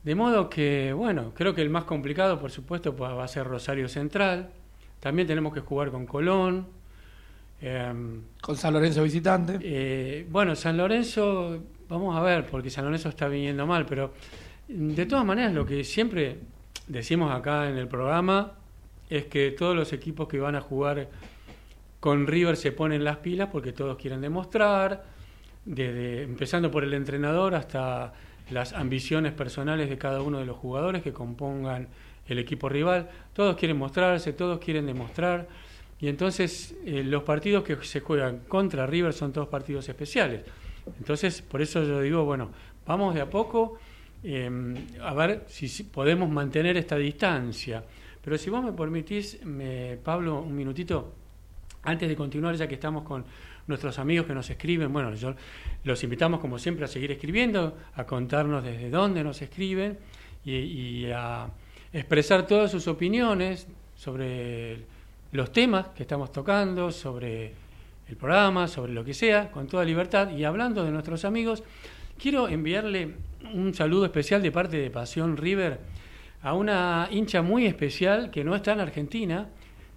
De 0.03 0.15
modo 0.15 0.49
que, 0.49 0.93
bueno, 0.93 1.33
creo 1.33 1.55
que 1.55 1.61
el 1.61 1.69
más 1.69 1.85
complicado, 1.85 2.39
por 2.39 2.51
supuesto, 2.51 2.95
pues, 2.95 3.11
va 3.11 3.23
a 3.23 3.27
ser 3.27 3.47
Rosario 3.47 3.87
Central. 3.89 4.49
También 4.99 5.27
tenemos 5.27 5.53
que 5.53 5.61
jugar 5.61 5.91
con 5.91 6.05
Colón. 6.05 6.67
Em, 7.65 8.21
Con 8.41 8.57
San 8.57 8.73
Lorenzo 8.73 9.03
visitante. 9.03 9.57
eh, 9.61 10.27
bueno, 10.29 10.53
San 10.53 10.75
Lorenzo, 10.75 11.63
vamos 11.87 12.13
a 12.17 12.21
ver, 12.21 12.45
porque 12.45 12.69
San 12.69 12.83
Lorenzo 12.83 13.07
está 13.07 13.29
viniendo 13.29 13.65
mal, 13.65 13.85
pero 13.85 14.11
mm, 14.67 14.89
de 14.89 15.05
todas 15.05 15.23
maneras 15.23 15.53
lo 15.53 15.65
que 15.65 15.85
siempre 15.85 16.39
decimos 16.87 17.31
acá 17.33 17.69
en 17.69 17.77
el 17.77 17.87
programa 17.87 18.51
es 19.09 19.25
que 19.27 19.51
todos 19.51 19.75
los 19.77 19.93
equipos 19.93 20.27
que 20.27 20.39
van 20.39 20.55
a 20.55 20.61
jugar 20.61 21.07
con 22.01 22.27
River 22.27 22.57
se 22.57 22.73
ponen 22.73 23.05
las 23.05 23.17
pilas 23.17 23.47
porque 23.49 23.71
todos 23.71 23.97
quieren 23.97 24.19
demostrar, 24.19 25.05
desde, 25.63 26.23
empezando 26.23 26.69
por 26.69 26.83
el 26.83 26.93
entrenador 26.93 27.55
hasta 27.55 28.11
las 28.49 28.73
ambiciones 28.73 29.31
personales 29.31 29.89
de 29.89 29.97
cada 29.97 30.21
uno 30.21 30.39
de 30.39 30.45
los 30.45 30.57
jugadores 30.57 31.01
que 31.01 31.13
compongan 31.13 31.87
el 32.27 32.39
equipo 32.39 32.67
rival, 32.67 33.09
todos 33.31 33.55
quieren 33.55 33.77
mostrarse, 33.77 34.33
todos 34.33 34.59
quieren 34.59 34.85
demostrar. 34.85 35.47
Y 35.99 36.07
entonces 36.07 36.75
eh, 36.85 37.03
los 37.03 37.23
partidos 37.23 37.63
que 37.63 37.77
se 37.83 38.01
juegan 38.01 38.39
contra 38.47 38.85
River 38.85 39.13
son 39.13 39.31
todos 39.31 39.47
partidos 39.47 39.87
especiales. 39.87 40.41
Entonces, 40.99 41.41
por 41.41 41.61
eso 41.61 41.83
yo 41.83 42.01
digo, 42.01 42.25
bueno, 42.25 42.49
vamos 42.85 43.15
de 43.15 43.21
a 43.21 43.29
poco 43.29 43.77
eh, 44.23 44.49
a 45.01 45.13
ver 45.13 45.45
si, 45.47 45.83
podemos 45.83 46.29
mantener 46.29 46.77
esta 46.77 46.97
distancia. 46.97 47.83
Pero 48.21 48.37
si 48.37 48.49
vos 48.49 48.63
me 48.63 48.71
permitís, 48.71 49.43
me, 49.45 49.97
Pablo, 49.97 50.41
un 50.41 50.55
minutito, 50.55 51.13
antes 51.83 52.07
de 52.07 52.15
continuar, 52.15 52.55
ya 52.55 52.67
que 52.67 52.75
estamos 52.75 53.03
con 53.03 53.25
nuestros 53.67 53.99
amigos 53.99 54.25
que 54.25 54.33
nos 54.33 54.49
escriben, 54.49 54.91
bueno, 54.91 55.13
yo 55.15 55.35
los 55.83 56.03
invitamos 56.03 56.39
como 56.39 56.57
siempre 56.57 56.85
a 56.85 56.87
seguir 56.87 57.11
escribiendo, 57.11 57.77
a 57.95 58.05
contarnos 58.05 58.63
desde 58.63 58.89
dónde 58.89 59.23
nos 59.23 59.41
escriben 59.41 59.97
y 60.45 61.05
a 61.11 61.49
expresar 61.93 62.45
todas 62.47 62.71
sus 62.71 62.87
opiniones 62.87 63.67
sobre 63.95 64.85
los 65.33 65.51
temas 65.51 65.87
que 65.89 66.03
estamos 66.03 66.31
tocando, 66.31 66.91
sobre 66.91 67.53
el 68.07 68.15
programa, 68.15 68.67
sobre 68.67 68.93
lo 68.93 69.03
que 69.03 69.15
sea, 69.15 69.49
con 69.49 69.67
toda 69.67 69.83
libertad 69.83 70.29
y 70.29 70.43
hablando 70.43 70.85
de 70.85 70.91
nuestros 70.91 71.25
amigos. 71.25 71.63
quiero 72.21 72.47
enviarle 72.47 73.15
un 73.51 73.73
saludo 73.73 74.05
especial 74.05 74.43
de 74.43 74.51
parte 74.51 74.77
de 74.77 74.91
Pasión 74.91 75.35
River 75.35 75.79
a 76.43 76.53
una 76.53 77.07
hincha 77.09 77.41
muy 77.41 77.65
especial 77.65 78.29
que 78.29 78.43
no 78.43 78.55
está 78.55 78.73
en 78.73 78.81
Argentina, 78.81 79.49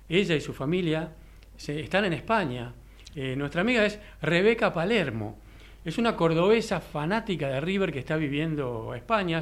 ella 0.09 0.35
y 0.35 0.40
su 0.40 0.55
familia 0.55 1.12
se, 1.57 1.81
están 1.81 2.07
en 2.07 2.14
España. 2.14 2.73
Eh, 3.14 3.35
nuestra 3.37 3.61
amiga 3.61 3.85
es 3.85 3.99
Rebeca 4.23 4.73
Palermo, 4.73 5.37
es 5.85 5.99
una 5.99 6.16
cordobesa 6.16 6.81
fanática 6.81 7.49
de 7.49 7.61
River 7.61 7.93
que 7.93 7.99
está 7.99 8.16
viviendo 8.16 8.95
España, 8.95 9.40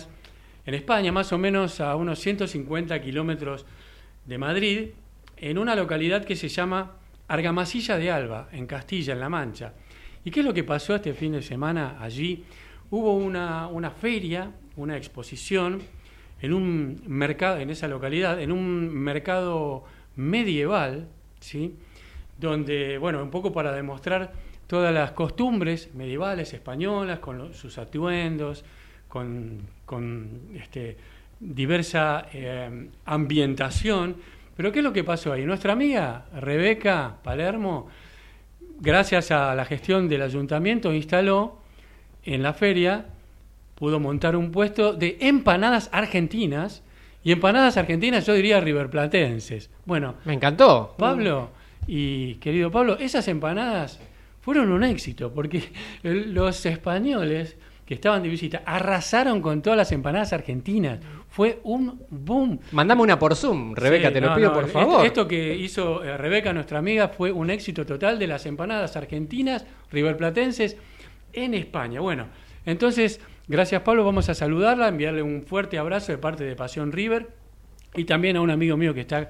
en 0.66 0.74
España 0.74 1.12
más 1.12 1.32
o 1.32 1.38
menos 1.38 1.80
a 1.80 1.94
unos 1.94 2.18
150 2.18 3.00
kilómetros 3.00 3.64
de 4.26 4.38
Madrid, 4.38 4.88
en 5.36 5.58
una 5.58 5.74
localidad 5.74 6.24
que 6.24 6.36
se 6.36 6.48
llama 6.48 6.96
Argamasilla 7.28 7.96
de 7.96 8.10
Alba, 8.10 8.48
en 8.52 8.66
Castilla, 8.66 9.12
en 9.12 9.20
La 9.20 9.28
Mancha. 9.28 9.72
¿Y 10.24 10.30
qué 10.30 10.40
es 10.40 10.46
lo 10.46 10.54
que 10.54 10.64
pasó 10.64 10.94
este 10.94 11.12
fin 11.14 11.32
de 11.32 11.42
semana 11.42 11.98
allí? 12.00 12.44
Hubo 12.90 13.14
una, 13.16 13.66
una 13.68 13.90
feria, 13.90 14.50
una 14.76 14.96
exposición 14.96 15.82
en 16.40 16.52
un 16.52 17.02
mercado, 17.06 17.58
en 17.58 17.70
esa 17.70 17.88
localidad, 17.88 18.40
en 18.40 18.52
un 18.52 18.92
mercado 18.92 19.84
medieval, 20.16 21.08
¿sí? 21.40 21.74
donde, 22.38 22.98
bueno, 22.98 23.22
un 23.22 23.30
poco 23.30 23.52
para 23.52 23.72
demostrar 23.72 24.32
todas 24.66 24.92
las 24.92 25.12
costumbres 25.12 25.94
medievales 25.94 26.52
españolas, 26.52 27.18
con 27.18 27.54
sus 27.54 27.78
atuendos, 27.78 28.64
con, 29.08 29.62
este, 30.54 30.96
diversa 31.38 32.26
eh, 32.32 32.88
ambientación. 33.04 34.16
Pero 34.56 34.72
¿qué 34.72 34.78
es 34.78 34.84
lo 34.84 34.92
que 34.92 35.04
pasó 35.04 35.32
ahí? 35.32 35.44
Nuestra 35.44 35.72
amiga 35.72 36.26
Rebeca 36.40 37.16
Palermo, 37.22 37.88
gracias 38.80 39.30
a 39.30 39.54
la 39.54 39.64
gestión 39.64 40.08
del 40.08 40.22
ayuntamiento, 40.22 40.92
instaló 40.92 41.58
en 42.24 42.42
la 42.42 42.54
feria, 42.54 43.06
pudo 43.74 44.00
montar 44.00 44.36
un 44.36 44.52
puesto 44.52 44.92
de 44.92 45.18
empanadas 45.20 45.90
argentinas, 45.92 46.82
y 47.24 47.32
empanadas 47.32 47.76
argentinas 47.78 48.26
yo 48.26 48.34
diría 48.34 48.60
riverplatenses. 48.60 49.70
Bueno, 49.86 50.16
me 50.24 50.34
encantó. 50.34 50.94
Pablo 50.98 51.50
y 51.86 52.34
querido 52.34 52.70
Pablo, 52.70 52.98
esas 52.98 53.26
empanadas 53.28 53.98
fueron 54.42 54.70
un 54.70 54.84
éxito, 54.84 55.32
porque 55.32 55.70
los 56.02 56.64
españoles 56.66 57.56
que 57.86 57.94
estaban 57.94 58.22
de 58.22 58.28
visita 58.28 58.62
arrasaron 58.64 59.40
con 59.40 59.62
todas 59.62 59.76
las 59.76 59.92
empanadas 59.92 60.32
argentinas. 60.32 61.00
Fue 61.34 61.58
un 61.64 62.00
boom. 62.10 62.60
Mandame 62.70 63.02
una 63.02 63.18
por 63.18 63.34
Zoom, 63.34 63.74
Rebeca, 63.74 64.12
te 64.12 64.20
lo 64.20 64.36
pido 64.36 64.52
por 64.52 64.68
favor. 64.68 65.04
Esto, 65.04 65.26
que 65.26 65.52
hizo 65.56 66.04
eh, 66.04 66.16
Rebeca, 66.16 66.52
nuestra 66.52 66.78
amiga, 66.78 67.08
fue 67.08 67.32
un 67.32 67.50
éxito 67.50 67.84
total 67.84 68.20
de 68.20 68.28
las 68.28 68.46
empanadas 68.46 68.94
argentinas, 68.94 69.66
riverplatenses, 69.90 70.76
en 71.32 71.54
España. 71.54 71.98
Bueno, 71.98 72.28
entonces, 72.64 73.20
gracias 73.48 73.82
Pablo, 73.82 74.04
vamos 74.04 74.28
a 74.28 74.34
saludarla, 74.34 74.86
enviarle 74.86 75.22
un 75.22 75.42
fuerte 75.42 75.76
abrazo 75.76 76.12
de 76.12 76.18
parte 76.18 76.44
de 76.44 76.54
Pasión 76.54 76.92
River 76.92 77.26
y 77.96 78.04
también 78.04 78.36
a 78.36 78.40
un 78.40 78.50
amigo 78.50 78.76
mío 78.76 78.94
que 78.94 79.00
está 79.00 79.28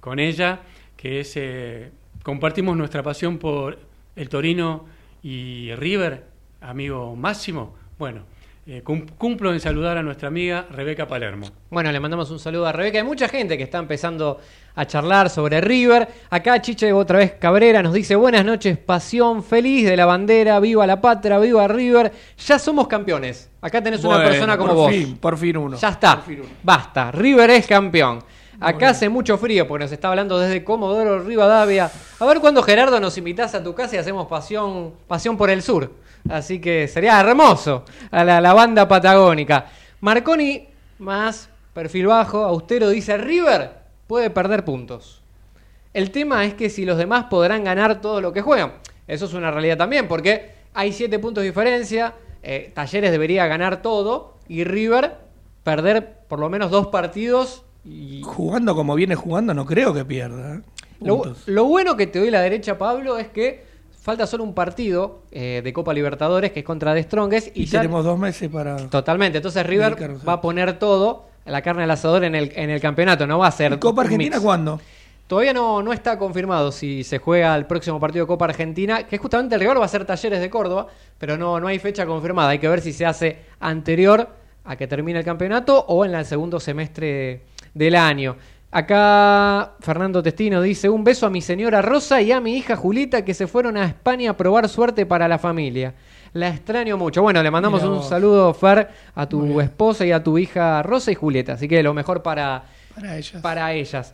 con 0.00 0.18
ella, 0.18 0.58
que 0.96 1.20
es, 1.20 1.36
eh, 1.36 1.92
compartimos 2.24 2.76
nuestra 2.76 3.04
pasión 3.04 3.38
por 3.38 3.78
el 4.16 4.28
Torino 4.28 4.86
y 5.22 5.72
River, 5.76 6.24
amigo 6.60 7.14
Máximo. 7.14 7.76
Bueno, 7.96 8.22
eh, 8.66 8.82
cumplo 8.82 9.52
en 9.52 9.60
saludar 9.60 9.98
a 9.98 10.02
nuestra 10.02 10.28
amiga 10.28 10.66
Rebeca 10.70 11.06
Palermo. 11.06 11.46
Bueno, 11.68 11.92
le 11.92 12.00
mandamos 12.00 12.30
un 12.30 12.38
saludo 12.38 12.66
a 12.66 12.72
Rebeca. 12.72 12.98
Hay 12.98 13.04
mucha 13.04 13.28
gente 13.28 13.58
que 13.58 13.64
está 13.64 13.78
empezando 13.78 14.38
a 14.74 14.86
charlar 14.86 15.28
sobre 15.28 15.60
River. 15.60 16.08
Acá 16.30 16.62
Chiche 16.62 16.92
otra 16.92 17.18
vez 17.18 17.32
Cabrera 17.32 17.82
nos 17.82 17.92
dice 17.92 18.16
buenas 18.16 18.44
noches, 18.44 18.78
pasión 18.78 19.44
feliz 19.44 19.84
de 19.86 19.96
la 19.96 20.06
bandera, 20.06 20.58
viva 20.60 20.86
la 20.86 21.00
patria, 21.00 21.38
viva 21.38 21.68
River. 21.68 22.10
Ya 22.38 22.58
somos 22.58 22.88
campeones. 22.88 23.50
Acá 23.60 23.82
tenés 23.82 24.02
una 24.02 24.24
persona 24.24 24.56
como 24.56 24.70
por 24.70 24.76
vos. 24.76 24.90
Fin, 24.90 25.16
por 25.18 25.36
fin 25.36 25.56
uno. 25.58 25.76
Ya 25.76 25.90
está. 25.90 26.22
Basta. 26.62 27.10
River 27.12 27.50
es 27.50 27.66
campeón. 27.66 28.20
Acá 28.60 28.90
hace 28.90 29.08
mucho 29.08 29.36
frío 29.36 29.66
porque 29.68 29.84
nos 29.84 29.92
está 29.92 30.08
hablando 30.08 30.38
desde 30.38 30.64
Comodoro 30.64 31.20
Rivadavia. 31.20 31.90
A 32.18 32.24
ver 32.24 32.40
cuándo 32.40 32.62
Gerardo 32.62 32.98
nos 33.00 33.18
invitas 33.18 33.54
a 33.54 33.62
tu 33.62 33.74
casa 33.74 33.96
y 33.96 33.98
hacemos 33.98 34.26
pasión, 34.26 34.94
pasión 35.06 35.36
por 35.36 35.50
el 35.50 35.62
sur. 35.62 35.92
Así 36.28 36.58
que 36.60 36.88
sería 36.88 37.20
hermoso 37.20 37.84
a 38.10 38.24
la, 38.24 38.52
banda 38.54 38.88
patagónica. 38.88 39.66
Marconi, 40.00 40.68
más 40.98 41.50
perfil 41.72 42.06
bajo, 42.06 42.44
austero, 42.44 42.88
dice 42.88 43.16
River 43.18 43.72
puede 44.06 44.30
perder 44.30 44.64
puntos. 44.64 45.22
El 45.92 46.10
tema 46.10 46.44
es 46.44 46.54
que 46.54 46.70
si 46.70 46.84
los 46.84 46.98
demás 46.98 47.24
podrán 47.24 47.64
ganar 47.64 48.00
todo 48.00 48.20
lo 48.20 48.32
que 48.32 48.42
juegan. 48.42 48.74
Eso 49.06 49.26
es 49.26 49.34
una 49.34 49.50
realidad 49.50 49.76
también, 49.76 50.08
porque 50.08 50.52
hay 50.72 50.92
siete 50.92 51.18
puntos 51.18 51.42
de 51.42 51.48
diferencia. 51.48 52.14
Eh, 52.42 52.72
Talleres 52.74 53.10
debería 53.10 53.46
ganar 53.46 53.82
todo 53.82 54.34
y 54.48 54.64
River 54.64 55.16
perder 55.62 56.20
por 56.28 56.38
lo 56.38 56.48
menos 56.48 56.70
dos 56.70 56.88
partidos. 56.88 57.64
Y... 57.84 58.22
Jugando 58.22 58.74
como 58.74 58.94
viene 58.94 59.14
jugando, 59.14 59.54
no 59.54 59.66
creo 59.66 59.92
que 59.92 60.04
pierda. 60.04 60.56
¿eh? 60.56 60.60
Lo, 61.00 61.34
lo, 61.46 61.64
bueno 61.64 61.96
que 61.96 62.06
te 62.06 62.18
doy 62.18 62.30
la 62.30 62.40
derecha, 62.40 62.78
Pablo, 62.78 63.18
es 63.18 63.28
que 63.28 63.73
Falta 64.04 64.26
solo 64.26 64.44
un 64.44 64.52
partido 64.52 65.22
eh, 65.32 65.62
de 65.64 65.72
Copa 65.72 65.94
Libertadores 65.94 66.52
que 66.52 66.60
es 66.60 66.64
contra 66.66 66.92
The 66.92 67.04
Strongest. 67.04 67.56
Y, 67.56 67.66
tenemos 67.66 68.04
dos 68.04 68.18
meses 68.18 68.50
para. 68.50 68.76
Totalmente. 68.90 69.38
Entonces 69.38 69.64
River 69.64 69.96
va 70.28 70.34
a 70.34 70.40
poner 70.42 70.78
todo, 70.78 71.24
la 71.46 71.62
carne 71.62 71.84
al 71.84 71.90
asador 71.90 72.22
en 72.24 72.34
el, 72.34 72.52
en 72.54 72.68
el 72.68 72.82
campeonato. 72.82 73.26
No 73.26 73.38
va 73.38 73.46
a 73.46 73.50
ser. 73.50 73.78
¿Copa 73.78 74.02
Argentina 74.02 74.38
cuándo? 74.40 74.78
Todavía 75.26 75.54
no, 75.54 75.82
no 75.82 75.94
está 75.94 76.18
confirmado 76.18 76.70
si 76.70 77.02
se 77.02 77.16
juega 77.16 77.56
el 77.56 77.64
próximo 77.64 77.98
partido 77.98 78.26
de 78.26 78.28
Copa 78.28 78.44
Argentina, 78.44 79.04
que 79.04 79.16
justamente 79.16 79.54
el 79.54 79.62
rival 79.62 79.80
va 79.80 79.86
a 79.86 79.88
ser 79.88 80.04
Talleres 80.04 80.38
de 80.38 80.50
Córdoba, 80.50 80.88
pero 81.16 81.38
no, 81.38 81.58
no 81.58 81.66
hay 81.66 81.78
fecha 81.78 82.04
confirmada. 82.04 82.50
Hay 82.50 82.58
que 82.58 82.68
ver 82.68 82.82
si 82.82 82.92
se 82.92 83.06
hace 83.06 83.38
anterior 83.58 84.28
a 84.64 84.76
que 84.76 84.86
termine 84.86 85.20
el 85.20 85.24
campeonato 85.24 85.82
o 85.88 86.04
en 86.04 86.14
el 86.14 86.26
segundo 86.26 86.60
semestre 86.60 87.44
del 87.72 87.94
año. 87.94 88.36
Acá 88.74 89.74
Fernando 89.78 90.20
Testino 90.20 90.60
dice, 90.60 90.90
un 90.90 91.04
beso 91.04 91.26
a 91.26 91.30
mi 91.30 91.40
señora 91.40 91.80
Rosa 91.80 92.20
y 92.20 92.32
a 92.32 92.40
mi 92.40 92.56
hija 92.56 92.74
Julita 92.74 93.24
que 93.24 93.32
se 93.32 93.46
fueron 93.46 93.76
a 93.76 93.84
España 93.84 94.32
a 94.32 94.36
probar 94.36 94.68
suerte 94.68 95.06
para 95.06 95.28
la 95.28 95.38
familia. 95.38 95.94
La 96.32 96.48
extraño 96.48 96.98
mucho. 96.98 97.22
Bueno, 97.22 97.40
le 97.40 97.52
mandamos 97.52 97.84
un 97.84 98.02
saludo, 98.02 98.52
Fer, 98.52 98.88
a 99.14 99.28
tu 99.28 99.60
esposa 99.60 100.04
y 100.04 100.10
a 100.10 100.24
tu 100.24 100.38
hija 100.38 100.82
Rosa 100.82 101.12
y 101.12 101.14
Julieta. 101.14 101.52
Así 101.52 101.68
que 101.68 101.84
lo 101.84 101.94
mejor 101.94 102.24
para, 102.24 102.64
para, 102.96 103.16
ellas. 103.16 103.40
para 103.40 103.72
ellas. 103.72 104.12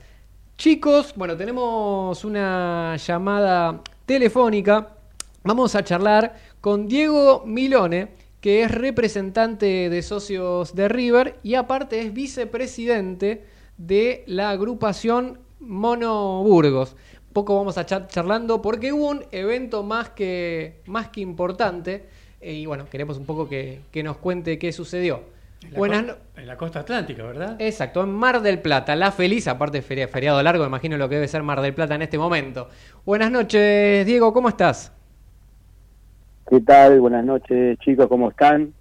Chicos, 0.58 1.14
bueno, 1.16 1.38
tenemos 1.38 2.22
una 2.22 2.98
llamada 2.98 3.80
telefónica. 4.04 4.88
Vamos 5.42 5.74
a 5.74 5.82
charlar 5.82 6.36
con 6.60 6.86
Diego 6.86 7.44
Milone, 7.46 8.08
que 8.42 8.64
es 8.64 8.70
representante 8.70 9.88
de 9.88 10.02
socios 10.02 10.74
de 10.74 10.86
River 10.90 11.38
y 11.42 11.54
aparte 11.54 12.02
es 12.02 12.12
vicepresidente 12.12 13.58
de 13.80 14.24
la 14.26 14.50
agrupación 14.50 15.38
Mono 15.58 16.42
Burgos. 16.42 16.96
Poco 17.32 17.56
vamos 17.56 17.78
a 17.78 17.82
estar 17.82 18.08
charlando 18.08 18.60
porque 18.60 18.92
hubo 18.92 19.08
un 19.08 19.24
evento 19.32 19.82
más 19.82 20.10
que, 20.10 20.82
más 20.86 21.08
que 21.08 21.20
importante 21.20 22.04
eh, 22.40 22.52
y 22.54 22.66
bueno, 22.66 22.84
queremos 22.90 23.16
un 23.16 23.24
poco 23.24 23.48
que, 23.48 23.82
nos 24.02 24.18
cuente 24.18 24.58
qué 24.58 24.72
sucedió. 24.72 25.22
En 25.62 25.72
la, 25.72 25.78
Buenas 25.78 26.16
en 26.36 26.46
la 26.46 26.56
costa 26.56 26.80
atlántica, 26.80 27.22
¿verdad? 27.22 27.56
Exacto, 27.58 28.02
en 28.02 28.10
Mar 28.10 28.40
del 28.40 28.60
Plata, 28.60 28.96
la 28.96 29.12
feliz, 29.12 29.46
aparte 29.46 29.82
feriado 29.82 30.42
largo, 30.42 30.64
imagino 30.64 30.96
lo 30.96 31.08
que 31.08 31.16
debe 31.16 31.28
ser 31.28 31.42
Mar 31.42 31.60
del 31.60 31.74
Plata 31.74 31.94
en 31.94 32.02
este 32.02 32.18
momento. 32.18 32.68
Buenas 33.04 33.30
noches, 33.30 34.04
Diego, 34.06 34.32
¿cómo 34.32 34.48
estás? 34.48 34.92
¿Qué 36.48 36.60
tal? 36.60 37.00
Buenas 37.00 37.24
noches, 37.24 37.78
chicos, 37.78 38.08
¿cómo 38.08 38.30
están? 38.30 38.74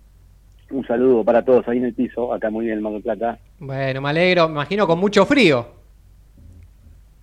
Un 0.71 0.85
saludo 0.85 1.23
para 1.23 1.43
todos 1.43 1.67
ahí 1.67 1.77
en 1.77 1.85
el 1.85 1.93
piso, 1.93 2.33
acá 2.33 2.49
muy 2.49 2.65
bien 2.65 2.77
en 2.77 2.83
Mar 2.83 2.93
del 2.93 3.01
Plata. 3.01 3.39
Bueno, 3.59 4.01
me 4.01 4.09
alegro, 4.09 4.47
me 4.47 4.53
imagino 4.53 4.85
con 4.85 4.99
mucho 4.99 5.25
frío. 5.25 5.65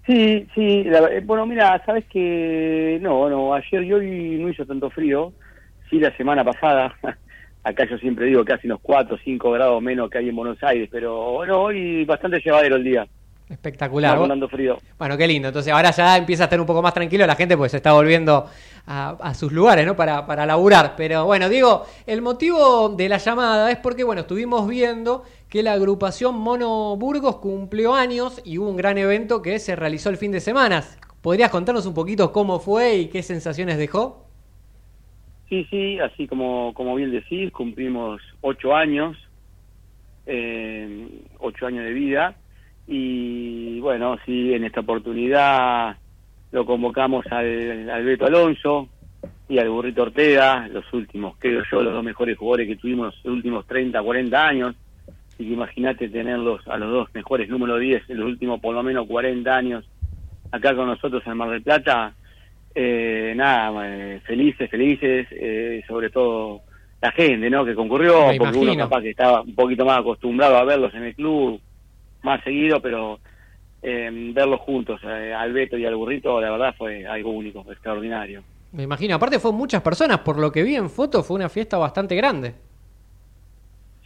Sí, 0.07 0.47
sí, 0.55 0.85
eh, 0.87 1.23
bueno, 1.25 1.47
mira, 1.47 1.83
sabes 1.85 2.05
que 2.07 2.99
no, 3.03 3.29
no, 3.29 3.55
ayer 3.55 3.83
y 3.83 3.93
hoy 3.93 4.39
no 4.41 4.49
hizo 4.49 4.65
tanto 4.65 4.89
frío, 4.91 5.33
sí 5.91 5.99
la 5.99 6.17
semana 6.17 6.45
pasada, 6.45 6.95
acá 7.65 7.87
yo 7.89 7.99
siempre 7.99 8.27
digo 8.27 8.45
que 8.45 8.53
hace 8.53 8.69
unos 8.69 8.81
4 8.83 9.17
o 9.17 9.19
5 9.19 9.51
grados 9.51 9.83
menos 9.83 10.09
que 10.09 10.19
hay 10.19 10.29
en 10.29 10.37
Buenos 10.37 10.63
Aires, 10.63 10.89
pero 10.93 11.33
bueno, 11.33 11.61
hoy 11.61 12.05
bastante 12.05 12.41
llevadero 12.41 12.77
el 12.77 12.85
día. 12.85 13.07
Espectacular. 13.49 14.19
frío. 14.49 14.79
Bueno, 14.99 15.17
qué 15.17 15.27
lindo. 15.29 15.49
Entonces 15.49 15.73
ahora 15.73 15.93
ya 15.93 16.17
empieza 16.17 16.45
a 16.45 16.47
estar 16.47 16.61
un 16.61 16.67
poco 16.67 16.83
más 16.83 16.95
tranquilo 16.95 17.27
la 17.27 17.37
gente, 17.37 17.57
pues 17.57 17.71
se 17.71 17.77
está 17.77 17.93
volviendo 17.93 18.47
a, 18.87 19.35
sus 19.35 19.53
lugares, 19.53 19.85
¿no? 19.85 19.97
Para, 19.97 20.27
para 20.27 20.47
laburar. 20.47 20.95
Pero 20.97 21.25
bueno, 21.25 21.49
digo, 21.49 21.85
el 22.07 22.23
motivo 22.23 22.89
de 22.91 23.09
la 23.09 23.19
llamada 23.19 23.71
es 23.71 23.79
porque, 23.79 24.05
bueno, 24.05 24.23
estuvimos 24.23 24.69
viendo 24.69 25.25
que 25.49 25.63
la 25.63 25.73
agrupación 25.73 26.37
Mono 26.37 26.97
Burgos 26.97 27.37
cumplió 27.37 27.95
años 27.95 28.41
y 28.45 28.59
hubo 28.59 28.69
un 28.69 28.77
gran 28.77 28.99
evento 28.99 29.43
que 29.43 29.59
se 29.59 29.77
realizó 29.77 30.11
el 30.11 30.17
fin 30.17 30.33
de 30.33 30.41
semana. 30.41 30.83
¿Podrías 31.21 31.51
contarnos 31.51 31.87
un 31.87 31.95
poquito 31.95 32.33
cómo 32.33 32.61
fue 32.61 32.97
y 32.97 33.09
qué 33.09 33.23
sensaciones 33.23 33.79
dejó? 33.79 34.27
Sí, 35.49 35.67
sí, 35.71 35.99
así 35.99 36.27
como, 36.27 36.73
como 36.75 36.95
bien 36.95 37.11
decís, 37.11 37.53
cumplimos 37.53 38.21
ocho 38.41 38.75
años, 38.75 39.17
eh, 40.27 41.09
ocho 41.39 41.67
años 41.67 41.85
de 41.85 41.93
vida 41.93 42.37
y 42.87 43.81
bueno, 43.81 44.17
sí, 44.25 44.55
en 44.55 44.65
esta 44.65 44.81
oportunidad 44.81 45.97
lo 46.53 46.65
convocamos 46.65 47.27
al, 47.31 48.05
Beto 48.05 48.27
Alonso, 48.27 48.89
y 49.49 49.59
al 49.59 49.69
Burrito 49.69 50.03
Ortega, 50.03 50.69
los 50.69 50.93
últimos, 50.93 51.37
creo 51.39 51.63
yo, 51.71 51.83
los 51.83 51.93
dos 51.93 52.05
mejores 52.05 52.37
jugadores 52.37 52.67
que 52.67 52.77
tuvimos 52.77 53.15
los 53.23 53.35
últimos 53.35 53.67
30, 53.67 54.03
40 54.03 54.47
años. 54.47 54.75
Y 55.39 55.45
que 55.45 55.53
imagínate 55.53 56.09
tenerlos 56.09 56.67
a 56.67 56.79
los 56.79 56.91
dos 56.91 57.09
mejores 57.15 57.49
número 57.49 57.77
10 57.79 58.09
en 58.09 58.19
los 58.19 58.27
últimos 58.27 58.59
por 58.59 58.75
lo 58.75 58.83
menos 58.83 59.07
40 59.07 59.55
años 59.55 59.85
acá 60.51 60.75
con 60.75 60.87
nosotros 60.87 61.23
en 61.27 61.37
Mar 61.37 61.51
del 61.51 61.63
Plata. 61.63 62.15
Eh, 62.75 63.35
nada, 63.37 63.73
eh, 63.87 64.21
felices, 64.25 64.71
felices, 64.71 65.27
eh, 65.31 65.83
sobre 65.87 66.11
todo 66.11 66.63
la 67.01 67.13
gente, 67.13 67.49
¿no? 67.51 67.65
Que 67.65 67.75
concurrió, 67.75 68.29
Me 68.29 68.39
porque 68.39 68.59
uno 68.59 68.77
capaz 68.77 69.03
que 69.03 69.11
estaba 69.11 69.43
un 69.43 69.55
poquito 69.55 69.85
más 69.85 70.01
acostumbrado 70.01 70.57
a 70.57 70.65
verlos 70.65 70.93
en 70.95 71.05
el 71.05 71.15
club, 71.15 71.61
más 72.23 72.43
seguido, 72.43 72.81
pero 72.81 73.21
eh, 73.89 74.11
verlos 74.35 74.61
juntos, 74.63 75.01
eh, 75.05 75.33
al 75.33 75.53
Beto 75.53 75.79
y 75.79 75.87
al 75.87 75.95
Burrito, 75.95 76.41
la 76.41 76.51
verdad 76.51 76.75
fue 76.77 77.07
algo 77.07 77.31
único, 77.31 77.65
extraordinario. 77.71 78.43
Me 78.73 78.83
imagino. 78.83 79.15
Aparte 79.15 79.39
fue 79.39 79.53
muchas 79.53 79.81
personas, 79.81 80.19
por 80.19 80.41
lo 80.41 80.51
que 80.51 80.65
vi 80.65 80.75
en 80.75 80.91
fotos, 80.91 81.25
fue 81.25 81.37
una 81.37 81.49
fiesta 81.49 81.79
bastante 81.79 82.17
grande. 82.17 82.55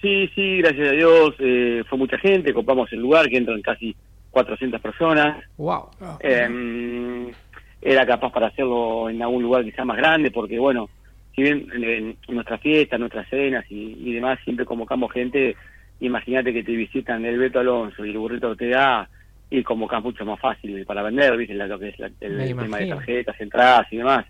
Sí, 0.02 0.28
sí, 0.34 0.58
gracias 0.58 0.88
a 0.88 0.92
Dios, 0.92 1.34
eh, 1.38 1.82
fue 1.88 1.96
mucha 1.96 2.18
gente, 2.18 2.52
copamos 2.52 2.92
el 2.92 3.00
lugar, 3.00 3.30
que 3.30 3.38
entran 3.38 3.62
casi 3.62 3.96
400 4.30 4.82
personas. 4.82 5.42
Wow. 5.56 5.88
Eh, 6.20 7.32
era 7.80 8.04
capaz 8.04 8.32
para 8.32 8.48
hacerlo 8.48 9.08
en 9.08 9.22
algún 9.22 9.42
lugar 9.42 9.64
quizá 9.64 9.86
más 9.86 9.96
grande, 9.96 10.30
porque 10.30 10.58
bueno, 10.58 10.90
si 11.34 11.42
bien 11.42 11.66
en, 11.72 12.16
nuestras 12.28 12.60
fiestas, 12.60 13.00
nuestras 13.00 13.26
cenas 13.30 13.64
y, 13.70 13.96
y 13.98 14.12
demás 14.12 14.38
siempre 14.44 14.66
convocamos 14.66 15.10
gente, 15.10 15.56
imagínate 16.00 16.52
que 16.52 16.62
te 16.62 16.72
visitan 16.72 17.24
el 17.24 17.38
Beto 17.38 17.60
Alonso 17.60 18.04
y 18.04 18.10
el 18.10 18.18
Burrito 18.18 18.50
Ortega 18.50 19.08
y 19.50 19.62
convocas 19.64 20.02
mucho 20.02 20.24
más 20.24 20.38
fácil 20.40 20.84
para 20.86 21.02
vender, 21.02 21.36
viste, 21.36 21.54
La- 21.54 21.66
lo 21.66 21.78
que 21.78 21.88
es 21.88 21.98
la- 21.98 22.10
el, 22.20 22.36
Me 22.36 22.54
tema 22.54 22.78
de 22.78 22.86
tarjetas, 22.86 23.40
entradas 23.40 23.86
y 23.92 23.96
demás. 23.96 24.24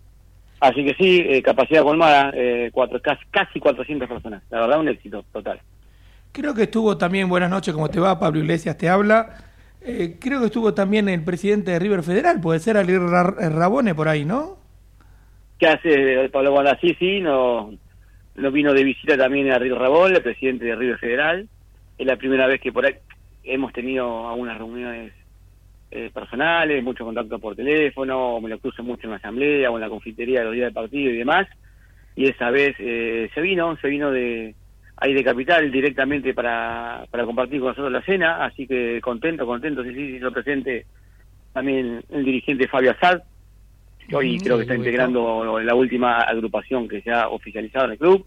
Así 0.60 0.84
que 0.84 0.94
sí, 0.94 1.24
eh, 1.26 1.42
capacidad 1.42 1.82
colmada, 1.82 2.32
eh, 2.34 2.70
cuatro, 2.72 3.00
casi, 3.00 3.24
casi 3.30 3.60
400 3.60 4.08
personas. 4.08 4.42
La 4.50 4.60
verdad, 4.60 4.80
un 4.80 4.88
éxito 4.88 5.24
total. 5.32 5.60
Creo 6.32 6.54
que 6.54 6.64
estuvo 6.64 6.96
también, 6.96 7.28
buenas 7.28 7.50
noches, 7.50 7.74
¿cómo 7.74 7.88
te 7.88 7.98
va? 8.00 8.18
Pablo 8.18 8.40
Iglesias 8.40 8.76
te 8.78 8.88
habla. 8.88 9.44
Eh, 9.82 10.16
creo 10.20 10.40
que 10.40 10.46
estuvo 10.46 10.74
también 10.74 11.08
el 11.08 11.24
presidente 11.24 11.70
de 11.70 11.78
River 11.78 12.02
Federal, 12.02 12.40
puede 12.40 12.60
ser 12.60 12.76
Alir 12.76 13.00
Ra- 13.00 13.34
Rabone 13.48 13.94
por 13.94 14.08
ahí, 14.08 14.24
¿no? 14.24 14.58
¿Qué 15.58 15.66
hace 15.66 16.28
Pablo 16.30 16.52
Guarda? 16.52 16.78
Sí, 16.80 16.94
sí, 16.98 17.20
no, 17.20 17.72
no 18.36 18.50
vino 18.50 18.72
de 18.72 18.84
visita 18.84 19.16
también 19.16 19.50
a 19.50 19.58
Río 19.58 19.78
Rabón, 19.78 20.14
el 20.14 20.22
presidente 20.22 20.64
de 20.66 20.76
River 20.76 20.98
Federal. 20.98 21.48
Es 21.98 22.06
la 22.06 22.16
primera 22.16 22.46
vez 22.46 22.60
que 22.60 22.72
por 22.72 22.86
ahí 22.86 22.94
hemos 23.54 23.72
tenido 23.72 24.28
algunas 24.28 24.58
reuniones 24.58 25.12
eh, 25.90 26.10
personales, 26.12 26.82
mucho 26.84 27.04
contacto 27.04 27.38
por 27.38 27.56
teléfono, 27.56 28.40
me 28.40 28.48
lo 28.48 28.58
cruzo 28.58 28.82
mucho 28.82 29.06
en 29.06 29.10
la 29.10 29.16
asamblea 29.16 29.70
o 29.70 29.76
en 29.76 29.80
la 29.80 29.88
confitería 29.88 30.40
de 30.40 30.44
los 30.44 30.54
días 30.54 30.66
del 30.66 30.74
partido 30.74 31.10
y 31.10 31.16
demás. 31.16 31.48
Y 32.14 32.28
esa 32.28 32.50
vez 32.50 32.76
eh, 32.78 33.30
se 33.34 33.40
vino, 33.40 33.76
se 33.78 33.88
vino 33.88 34.10
de 34.10 34.54
ahí 34.96 35.14
de 35.14 35.24
Capital 35.24 35.70
directamente 35.70 36.34
para, 36.34 37.06
para 37.10 37.24
compartir 37.24 37.60
con 37.60 37.70
nosotros 37.70 37.92
la 37.92 38.02
cena, 38.02 38.44
así 38.44 38.66
que 38.66 39.00
contento, 39.00 39.46
contento, 39.46 39.82
sí, 39.82 39.90
sí, 39.94 40.12
sí, 40.12 40.18
lo 40.18 40.32
presente 40.32 40.86
también 41.52 42.02
el 42.10 42.24
dirigente 42.24 42.68
Fabio 42.68 42.92
Assad, 42.92 43.22
que 44.08 44.16
hoy 44.16 44.38
Mm, 44.38 44.42
creo 44.42 44.56
que 44.56 44.62
está 44.62 44.74
integrando 44.74 45.60
la 45.60 45.74
última 45.74 46.20
agrupación 46.20 46.88
que 46.88 47.02
se 47.02 47.10
ha 47.10 47.28
oficializado 47.28 47.86
en 47.86 47.92
el 47.92 47.98
club. 47.98 48.26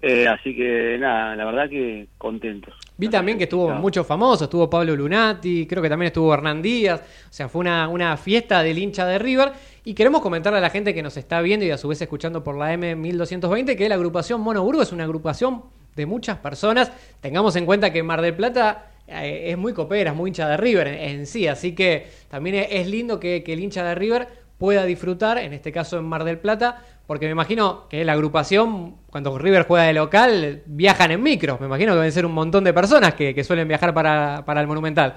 Eh, 0.00 0.28
así 0.28 0.54
que 0.54 0.96
nada, 1.00 1.34
la 1.34 1.44
verdad 1.44 1.68
que 1.68 2.06
contentos. 2.18 2.72
Vi 2.96 3.08
también 3.08 3.36
que 3.36 3.44
estuvo 3.44 3.66
Claro. 3.66 3.80
muchos 3.80 4.06
famosos, 4.06 4.42
estuvo 4.42 4.70
Pablo 4.70 4.94
Lunati, 4.94 5.66
creo 5.66 5.82
que 5.82 5.88
también 5.88 6.06
estuvo 6.08 6.32
Hernán 6.32 6.62
Díaz, 6.62 7.00
o 7.00 7.32
sea, 7.32 7.48
fue 7.48 7.60
una, 7.62 7.88
una 7.88 8.16
fiesta 8.16 8.62
del 8.62 8.78
hincha 8.78 9.04
de 9.06 9.18
River 9.18 9.50
y 9.84 9.94
queremos 9.94 10.20
comentarle 10.22 10.58
a 10.58 10.62
la 10.62 10.70
gente 10.70 10.94
que 10.94 11.02
nos 11.02 11.16
está 11.16 11.40
viendo 11.40 11.66
y 11.66 11.72
a 11.72 11.78
su 11.78 11.88
vez 11.88 12.00
escuchando 12.00 12.44
por 12.44 12.56
la 12.56 12.72
M1220 12.74 13.76
que 13.76 13.88
la 13.88 13.96
agrupación 13.96 14.40
Mono 14.40 14.62
Burgo 14.62 14.82
es 14.82 14.92
una 14.92 15.02
agrupación 15.04 15.64
de 15.96 16.06
muchas 16.06 16.38
personas, 16.38 16.92
tengamos 17.20 17.56
en 17.56 17.66
cuenta 17.66 17.92
que 17.92 18.02
Mar 18.04 18.22
del 18.22 18.34
Plata 18.34 18.92
eh, 19.08 19.46
es 19.50 19.58
muy 19.58 19.72
copera, 19.72 20.10
es 20.12 20.16
muy 20.16 20.28
hincha 20.30 20.48
de 20.48 20.56
River 20.56 20.86
en, 20.86 20.94
en 21.20 21.26
sí, 21.26 21.48
así 21.48 21.74
que 21.74 22.06
también 22.28 22.54
es, 22.54 22.68
es 22.70 22.86
lindo 22.86 23.18
que, 23.18 23.42
que 23.42 23.52
el 23.52 23.58
hincha 23.60 23.82
de 23.84 23.96
River 23.96 24.28
pueda 24.58 24.84
disfrutar, 24.84 25.38
en 25.38 25.52
este 25.52 25.72
caso 25.72 25.98
en 25.98 26.04
Mar 26.04 26.22
del 26.24 26.38
Plata, 26.38 26.84
porque 27.08 27.24
me 27.26 27.32
imagino 27.32 27.88
que 27.88 28.04
la 28.04 28.12
agrupación, 28.12 28.94
cuando 29.10 29.36
River 29.38 29.64
juega 29.66 29.86
de 29.86 29.94
local, 29.94 30.62
viajan 30.66 31.10
en 31.10 31.22
micro. 31.22 31.56
Me 31.58 31.66
imagino 31.66 31.92
que 31.92 31.96
deben 31.96 32.12
ser 32.12 32.24
un 32.26 32.32
montón 32.34 32.62
de 32.62 32.72
personas 32.72 33.14
que, 33.14 33.34
que 33.34 33.42
suelen 33.42 33.66
viajar 33.66 33.92
para, 33.92 34.44
para 34.46 34.60
el 34.60 34.66
Monumental. 34.68 35.14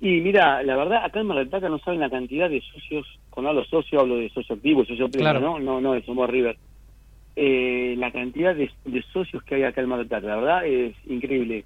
Y 0.00 0.20
mira, 0.20 0.62
la 0.62 0.76
verdad, 0.76 1.04
acá 1.04 1.20
en 1.20 1.26
Mar 1.26 1.38
del 1.38 1.48
Plata 1.48 1.68
no 1.68 1.78
saben 1.78 2.00
la 2.00 2.10
cantidad 2.10 2.48
de 2.50 2.60
socios, 2.72 3.06
cuando 3.30 3.50
hablo 3.50 3.64
socio, 3.64 3.98
hablo 4.00 4.16
de 4.16 4.28
socio 4.30 4.54
activo, 4.54 4.84
socio 4.84 5.08
pleno, 5.10 5.30
Claro. 5.30 5.40
¿no? 5.40 5.58
No, 5.58 5.80
no 5.80 5.92
de 5.94 6.02
Somos 6.04 6.28
River. 6.30 6.56
Eh, 7.34 7.94
la 7.98 8.12
cantidad 8.12 8.54
de, 8.54 8.70
de 8.84 9.02
socios 9.12 9.42
que 9.42 9.56
hay 9.56 9.62
acá 9.64 9.80
en 9.80 9.88
Mar 9.88 9.98
del 9.98 10.06
Plata, 10.08 10.26
la 10.26 10.36
verdad 10.36 10.66
es 10.66 10.94
increíble. 11.06 11.64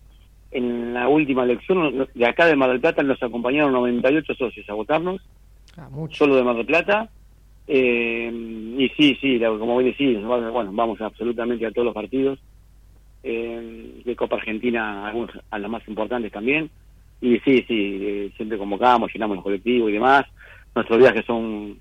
En 0.53 0.95
la 0.95 1.07
última 1.09 1.45
elección 1.45 2.09
de 2.15 2.27
acá 2.27 2.47
de 2.47 2.57
Mar 2.57 2.71
del 2.71 2.81
Plata 2.81 3.03
nos 3.03 3.23
acompañaron 3.23 3.73
98 3.73 4.35
socios 4.35 4.69
a 4.71 4.75
votarnos, 4.75 5.21
Ah, 5.77 5.89
mucho. 5.91 6.17
solo 6.17 6.37
de 6.37 6.43
Mar 6.43 6.57
del 6.57 6.67
Plata. 6.67 7.09
Eh, 7.73 8.29
y 8.79 8.89
sí, 8.97 9.17
sí, 9.21 9.39
como 9.39 9.75
voy 9.75 9.85
a 9.85 9.87
decir, 9.89 10.19
bueno, 10.23 10.73
vamos 10.73 11.01
absolutamente 11.01 11.65
a 11.65 11.71
todos 11.71 11.87
los 11.87 11.95
partidos. 11.95 12.41
Eh, 13.23 14.03
de 14.05 14.17
Copa 14.17 14.37
Argentina, 14.37 15.07
algunos 15.07 15.31
a 15.51 15.59
las 15.59 15.71
más 15.71 15.87
importantes 15.87 16.33
también. 16.33 16.69
Y 17.21 17.39
sí, 17.41 17.65
sí, 17.69 17.99
eh, 18.01 18.33
siempre 18.37 18.59
convocamos, 18.59 19.13
llenamos 19.13 19.37
los 19.37 19.45
colectivos 19.45 19.89
y 19.89 19.93
demás. 19.93 20.27
Nuestros 20.75 20.99
viajes 20.99 21.25
son 21.25 21.79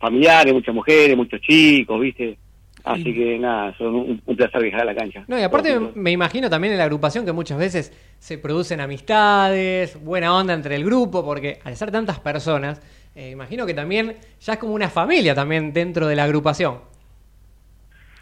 familiares, 0.00 0.52
muchas 0.52 0.74
mujeres, 0.74 1.16
muchos 1.16 1.40
chicos, 1.40 2.00
¿viste? 2.00 2.36
Así 2.82 3.14
que 3.14 3.38
nada, 3.38 3.76
son 3.76 3.94
un, 3.94 4.22
un 4.24 4.36
placer 4.36 4.62
viajar 4.62 4.80
a 4.80 4.86
la 4.86 4.94
cancha. 4.94 5.24
No, 5.28 5.38
y 5.38 5.42
aparte 5.42 5.78
me 5.94 6.10
imagino 6.10 6.50
también 6.50 6.72
en 6.72 6.78
la 6.78 6.84
agrupación 6.84 7.24
que 7.24 7.32
muchas 7.32 7.58
veces 7.58 7.92
se 8.18 8.38
producen 8.38 8.80
amistades, 8.80 10.02
buena 10.02 10.34
onda 10.34 10.54
entre 10.54 10.74
el 10.74 10.84
grupo, 10.84 11.24
porque 11.24 11.58
al 11.64 11.76
ser 11.76 11.92
tantas 11.92 12.18
personas, 12.18 12.80
eh, 13.18 13.30
imagino 13.30 13.66
que 13.66 13.74
también 13.74 14.14
ya 14.40 14.52
es 14.52 14.58
como 14.60 14.74
una 14.74 14.88
familia 14.88 15.34
también 15.34 15.72
dentro 15.72 16.06
de 16.06 16.14
la 16.14 16.22
agrupación. 16.22 16.78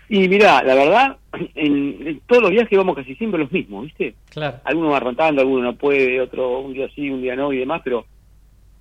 Y 0.09 0.27
mirá, 0.27 0.63
la 0.63 0.75
verdad, 0.75 1.17
en, 1.55 2.07
en 2.07 2.21
todos 2.21 2.45
los 2.45 2.51
viajes 2.51 2.79
vamos 2.79 2.97
casi 2.97 3.15
siempre 3.17 3.41
los 3.41 3.53
mismos, 3.53 3.85
¿viste? 3.85 4.15
Claro. 4.31 4.57
algunos 4.65 4.95
va 4.95 5.01
rotando, 5.01 5.43
alguno 5.43 5.65
no 5.65 5.77
puede, 5.77 6.19
otro 6.19 6.61
un 6.61 6.73
día 6.73 6.89
sí, 6.95 7.11
un 7.11 7.21
día 7.21 7.37
no 7.37 7.53
y 7.53 7.59
demás, 7.59 7.83
pero 7.85 8.07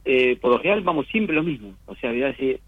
eh, 0.05 0.37
por 0.39 0.51
lo 0.51 0.59
general 0.59 0.83
vamos 0.83 1.05
siempre 1.07 1.35
los 1.35 1.43
mismos. 1.43 1.75
O 1.85 1.95
sea, 1.95 2.13
desde 2.13 2.27
hace 2.27 2.59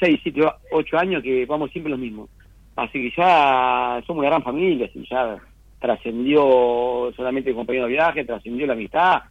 6, 0.00 0.20
7, 0.24 0.40
8 0.72 0.98
años 0.98 1.22
que 1.22 1.46
vamos 1.46 1.70
siempre 1.70 1.90
los 1.90 2.00
mismos. 2.00 2.28
Así 2.74 2.94
que 2.94 3.12
ya 3.16 4.02
somos 4.08 4.22
una 4.22 4.30
gran 4.30 4.42
familia, 4.42 4.86
así 4.86 5.06
ya 5.08 5.38
trascendió 5.78 7.12
solamente 7.14 7.50
el 7.50 7.56
compañero 7.56 7.86
de 7.86 7.92
viaje, 7.92 8.24
trascendió 8.24 8.66
la 8.66 8.72
amistad 8.72 9.22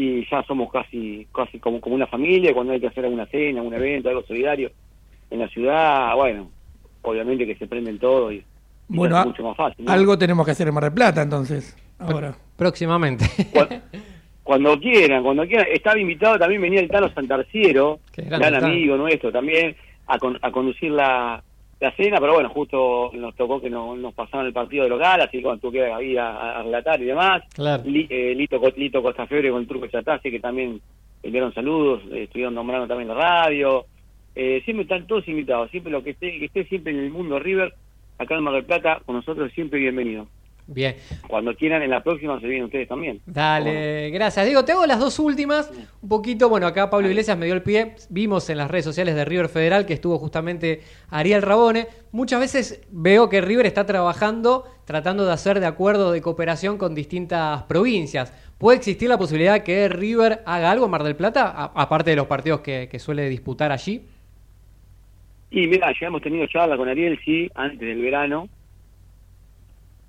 y 0.00 0.24
ya 0.30 0.42
somos 0.44 0.70
casi 0.72 1.26
casi 1.34 1.58
como, 1.58 1.80
como 1.80 1.94
una 1.96 2.06
familia. 2.06 2.54
Cuando 2.54 2.72
hay 2.72 2.80
que 2.80 2.86
hacer 2.86 3.04
alguna 3.04 3.26
cena, 3.26 3.62
un 3.62 3.74
evento, 3.74 4.08
algo 4.08 4.22
solidario 4.22 4.70
en 5.30 5.40
la 5.40 5.48
ciudad, 5.48 6.14
bueno, 6.14 6.50
obviamente 7.02 7.46
que 7.46 7.56
se 7.56 7.66
prenden 7.66 7.98
todo 7.98 8.30
y, 8.32 8.36
y 8.36 8.44
Bueno, 8.96 9.18
es 9.20 9.26
mucho 9.26 9.42
más 9.42 9.56
fácil. 9.56 9.84
¿no? 9.84 9.92
algo 9.92 10.16
tenemos 10.16 10.44
que 10.46 10.52
hacer 10.52 10.68
en 10.68 10.74
Mar 10.74 10.84
del 10.84 10.92
Plata, 10.92 11.22
entonces. 11.22 11.76
Ahora. 11.98 12.34
Próximamente. 12.56 13.24
Cu- 13.52 13.66
Cuando 14.44 14.78
quieran, 14.80 15.22
cuando 15.22 15.46
quieran. 15.46 15.66
Estaba 15.72 15.98
invitado 15.98 16.38
también, 16.38 16.62
venía 16.62 16.80
el 16.80 16.88
Tano 16.88 17.10
Santarciero, 17.12 17.98
gran 18.16 18.54
amigo 18.54 18.96
nuestro 18.96 19.30
también, 19.30 19.76
a, 20.06 20.18
con- 20.18 20.38
a 20.40 20.50
conducir 20.50 20.90
la, 20.92 21.42
la 21.80 21.92
cena, 21.92 22.18
pero 22.18 22.34
bueno, 22.34 22.48
justo 22.48 23.10
nos 23.14 23.34
tocó 23.36 23.60
que 23.60 23.70
no, 23.70 23.94
nos 23.96 24.12
pasaron 24.14 24.46
el 24.46 24.52
partido 24.52 24.84
de 24.84 24.90
local, 24.90 25.20
así 25.20 25.38
que 25.38 25.44
bueno, 25.44 25.60
tuve 25.60 25.78
que 25.84 26.04
ir 26.04 26.18
a, 26.18 26.58
a 26.58 26.62
relatar 26.62 27.00
y 27.00 27.04
demás. 27.04 27.42
Claro. 27.54 27.84
Li- 27.86 28.06
eh, 28.10 28.34
Lito, 28.34 28.60
Lito 28.76 29.02
Costafiore 29.02 29.50
con 29.50 29.60
el 29.62 29.68
Turco 29.68 29.86
Chatase, 29.86 30.30
que 30.30 30.40
también 30.40 30.80
enviaron 31.22 31.54
saludos, 31.54 32.02
eh, 32.12 32.24
estuvieron 32.24 32.54
nombrando 32.54 32.88
también 32.88 33.08
la 33.08 33.14
radio. 33.14 33.84
Eh, 34.34 34.60
siempre 34.64 34.82
están 34.82 35.06
todos 35.06 35.26
invitados, 35.28 35.70
siempre 35.70 35.92
lo 35.92 36.02
que 36.02 36.10
esté, 36.10 36.38
que 36.38 36.46
esté 36.46 36.64
siempre 36.64 36.92
en 36.92 36.98
el 37.00 37.10
mundo 37.10 37.38
River, 37.38 37.72
acá 38.18 38.36
en 38.36 38.42
Mar 38.44 38.54
del 38.54 38.64
Plata, 38.64 39.00
con 39.06 39.16
nosotros 39.16 39.50
siempre 39.52 39.78
bienvenido. 39.78 40.26
Bien. 40.70 40.96
Cuando 41.26 41.56
quieran, 41.56 41.82
en 41.82 41.88
la 41.88 42.02
próxima 42.02 42.38
se 42.40 42.46
vienen 42.46 42.66
ustedes 42.66 42.86
también. 42.86 43.22
Dale, 43.24 44.10
gracias. 44.10 44.44
Diego, 44.44 44.66
te 44.66 44.72
hago 44.72 44.84
las 44.84 45.00
dos 45.00 45.18
últimas. 45.18 45.72
Un 46.02 46.08
poquito, 46.10 46.50
bueno, 46.50 46.66
acá 46.66 46.90
Pablo 46.90 47.08
Iglesias 47.08 47.38
me 47.38 47.46
dio 47.46 47.54
el 47.54 47.62
pie. 47.62 47.94
Vimos 48.10 48.50
en 48.50 48.58
las 48.58 48.70
redes 48.70 48.84
sociales 48.84 49.14
de 49.14 49.24
River 49.24 49.48
Federal 49.48 49.86
que 49.86 49.94
estuvo 49.94 50.18
justamente 50.18 50.82
Ariel 51.08 51.40
Rabone. 51.40 51.86
Muchas 52.12 52.40
veces 52.40 52.86
veo 52.90 53.30
que 53.30 53.40
River 53.40 53.64
está 53.64 53.86
trabajando, 53.86 54.64
tratando 54.84 55.24
de 55.24 55.32
hacer 55.32 55.58
de 55.58 55.66
acuerdo 55.66 56.12
de 56.12 56.20
cooperación 56.20 56.76
con 56.76 56.94
distintas 56.94 57.62
provincias. 57.62 58.34
¿Puede 58.58 58.76
existir 58.76 59.08
la 59.08 59.16
posibilidad 59.16 59.62
que 59.62 59.88
River 59.88 60.42
haga 60.44 60.70
algo 60.70 60.84
en 60.84 60.90
Mar 60.90 61.02
del 61.02 61.16
Plata, 61.16 61.72
aparte 61.74 62.10
de 62.10 62.16
los 62.16 62.26
partidos 62.26 62.60
que, 62.60 62.88
que 62.90 62.98
suele 62.98 63.26
disputar 63.30 63.72
allí? 63.72 64.02
Y 65.50 65.66
mira, 65.66 65.90
ya 65.98 66.08
hemos 66.08 66.20
tenido 66.20 66.46
charla 66.46 66.76
con 66.76 66.90
Ariel, 66.90 67.18
sí, 67.24 67.50
antes 67.54 67.80
del 67.80 68.02
verano, 68.02 68.50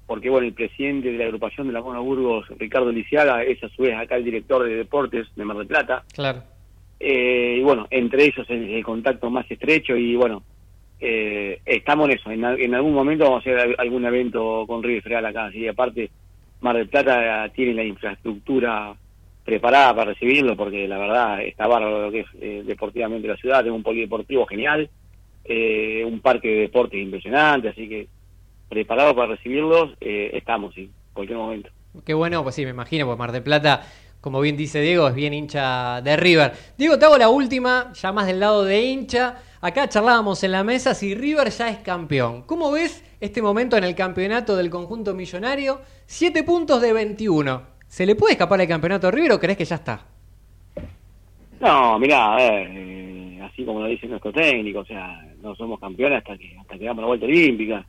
porque 0.10 0.28
bueno, 0.32 0.48
el 0.48 0.54
presidente 0.54 1.12
de 1.12 1.20
la 1.20 1.26
agrupación 1.26 1.68
de 1.68 1.74
la 1.74 1.84
Mona 1.84 2.00
Burgos, 2.00 2.48
Ricardo 2.58 2.92
Lisiaga, 2.92 3.44
es 3.44 3.64
a 3.64 3.70
su 3.70 3.84
vez 3.84 3.96
acá 3.96 4.16
el 4.18 4.24
director 4.24 4.64
de 4.64 4.74
deportes 4.76 5.28
de 5.36 5.46
Mar 5.46 5.56
del 5.58 5.68
Plata. 5.68 6.04
Claro. 6.16 6.42
Eh, 7.00 7.58
y 7.60 7.62
bueno, 7.62 7.86
entre 7.92 8.26
ellos 8.26 8.44
el, 8.50 8.72
el 8.72 8.84
contacto 8.84 9.30
más 9.30 9.46
estrecho 9.52 9.96
y 9.96 10.16
bueno, 10.16 10.42
eh, 11.00 11.60
estamos 11.64 12.10
en 12.10 12.16
eso. 12.18 12.32
En, 12.32 12.44
al- 12.44 12.60
en 12.60 12.74
algún 12.74 12.94
momento 12.96 13.26
vamos 13.26 13.38
a 13.38 13.42
hacer 13.42 13.60
al- 13.60 13.76
algún 13.78 14.04
evento 14.04 14.66
con 14.68 14.82
River 14.82 15.04
Federal 15.04 15.28
acá. 15.28 15.52
Y 15.54 15.68
aparte, 15.68 16.10
Mar 16.62 16.76
del 16.76 16.90
Plata 16.90 17.48
tiene 17.56 17.76
la 17.76 17.84
infraestructura 17.84 18.96
preparada 19.46 19.96
para 19.96 20.12
recibirlo, 20.14 20.58
porque 20.58 20.88
la 20.88 20.98
verdad 20.98 21.42
está 21.44 21.68
bárbaro 21.68 22.02
lo 22.02 22.12
que 22.12 22.22
es 22.22 22.28
eh, 22.42 22.64
deportivamente 22.66 23.28
la 23.28 23.38
ciudad. 23.38 23.64
Tengo 23.64 23.76
un 23.76 23.84
polideportivo 23.84 24.48
genial, 24.48 24.90
eh, 25.46 26.04
un 26.04 26.20
parque 26.20 26.48
de 26.48 26.62
deportes 26.62 27.00
impresionante, 27.00 27.70
así 27.70 27.88
que 27.88 28.08
preparado 28.70 29.16
para 29.16 29.36
recibirlos, 29.36 29.96
eh, 30.00 30.32
estamos 30.34 30.78
en 30.78 30.92
cualquier 31.14 31.38
momento. 31.38 31.70
Qué 32.06 32.14
bueno, 32.14 32.44
pues 32.44 32.56
sí, 32.56 32.64
me 32.64 32.72
imagino, 32.72 33.06
porque 33.06 33.20
Mar 33.20 33.32
del 33.32 33.44
Plata, 33.44 33.82
como 34.22 34.40
bien 34.40 34.56
dice 34.56 34.80
Diego, 34.80 35.08
es 35.08 35.16
bien 35.16 35.34
hincha 35.34 36.02
de 36.02 36.16
River. 36.16 36.54
Diego, 36.78 36.98
te 37.00 37.06
hago 37.06 37.18
la 37.18 37.30
última, 37.30 37.92
ya 37.94 38.12
más 38.12 38.28
del 38.28 38.40
lado 38.40 38.64
de 38.64 38.82
hincha. 38.82 39.38
Acá 39.62 39.90
charlábamos 39.90 40.44
en 40.44 40.52
la 40.54 40.64
mesa 40.64 40.94
si 40.94 41.16
River 41.16 41.50
ya 41.50 41.70
es 41.70 41.80
campeón. 41.80 42.44
¿Cómo 42.44 42.72
ves 42.72 43.04
este 43.20 43.42
momento 43.42 43.76
en 43.76 43.84
el 43.84 43.96
campeonato 43.96 44.56
del 44.56 44.70
conjunto 44.70 45.14
millonario? 45.14 45.82
7 46.06 46.44
puntos 46.44 46.82
de 46.82 46.94
21. 46.94 47.62
¿Se 47.88 48.06
le 48.06 48.16
puede 48.16 48.34
escapar 48.34 48.62
el 48.62 48.68
campeonato 48.68 49.08
a 49.08 49.12
River 49.12 49.34
o 49.34 49.40
crees 49.40 49.58
que 49.58 49.66
ya 49.66 49.76
está? 49.76 50.06
No, 51.60 52.00
mirá, 52.00 52.34
a 52.34 52.38
ver, 52.38 52.70
eh, 52.72 53.40
así 53.44 53.66
como 53.66 53.82
lo 53.82 53.88
dice 53.88 54.08
nuestro 54.08 54.32
técnico, 54.32 54.80
o 54.80 54.86
sea, 54.86 55.22
no 55.42 55.54
somos 55.56 55.80
campeones 55.80 56.20
hasta 56.20 56.38
que 56.38 56.56
hasta 56.58 56.78
que 56.78 56.86
damos 56.86 57.02
la 57.02 57.08
vuelta 57.08 57.26
olímpica. 57.26 57.86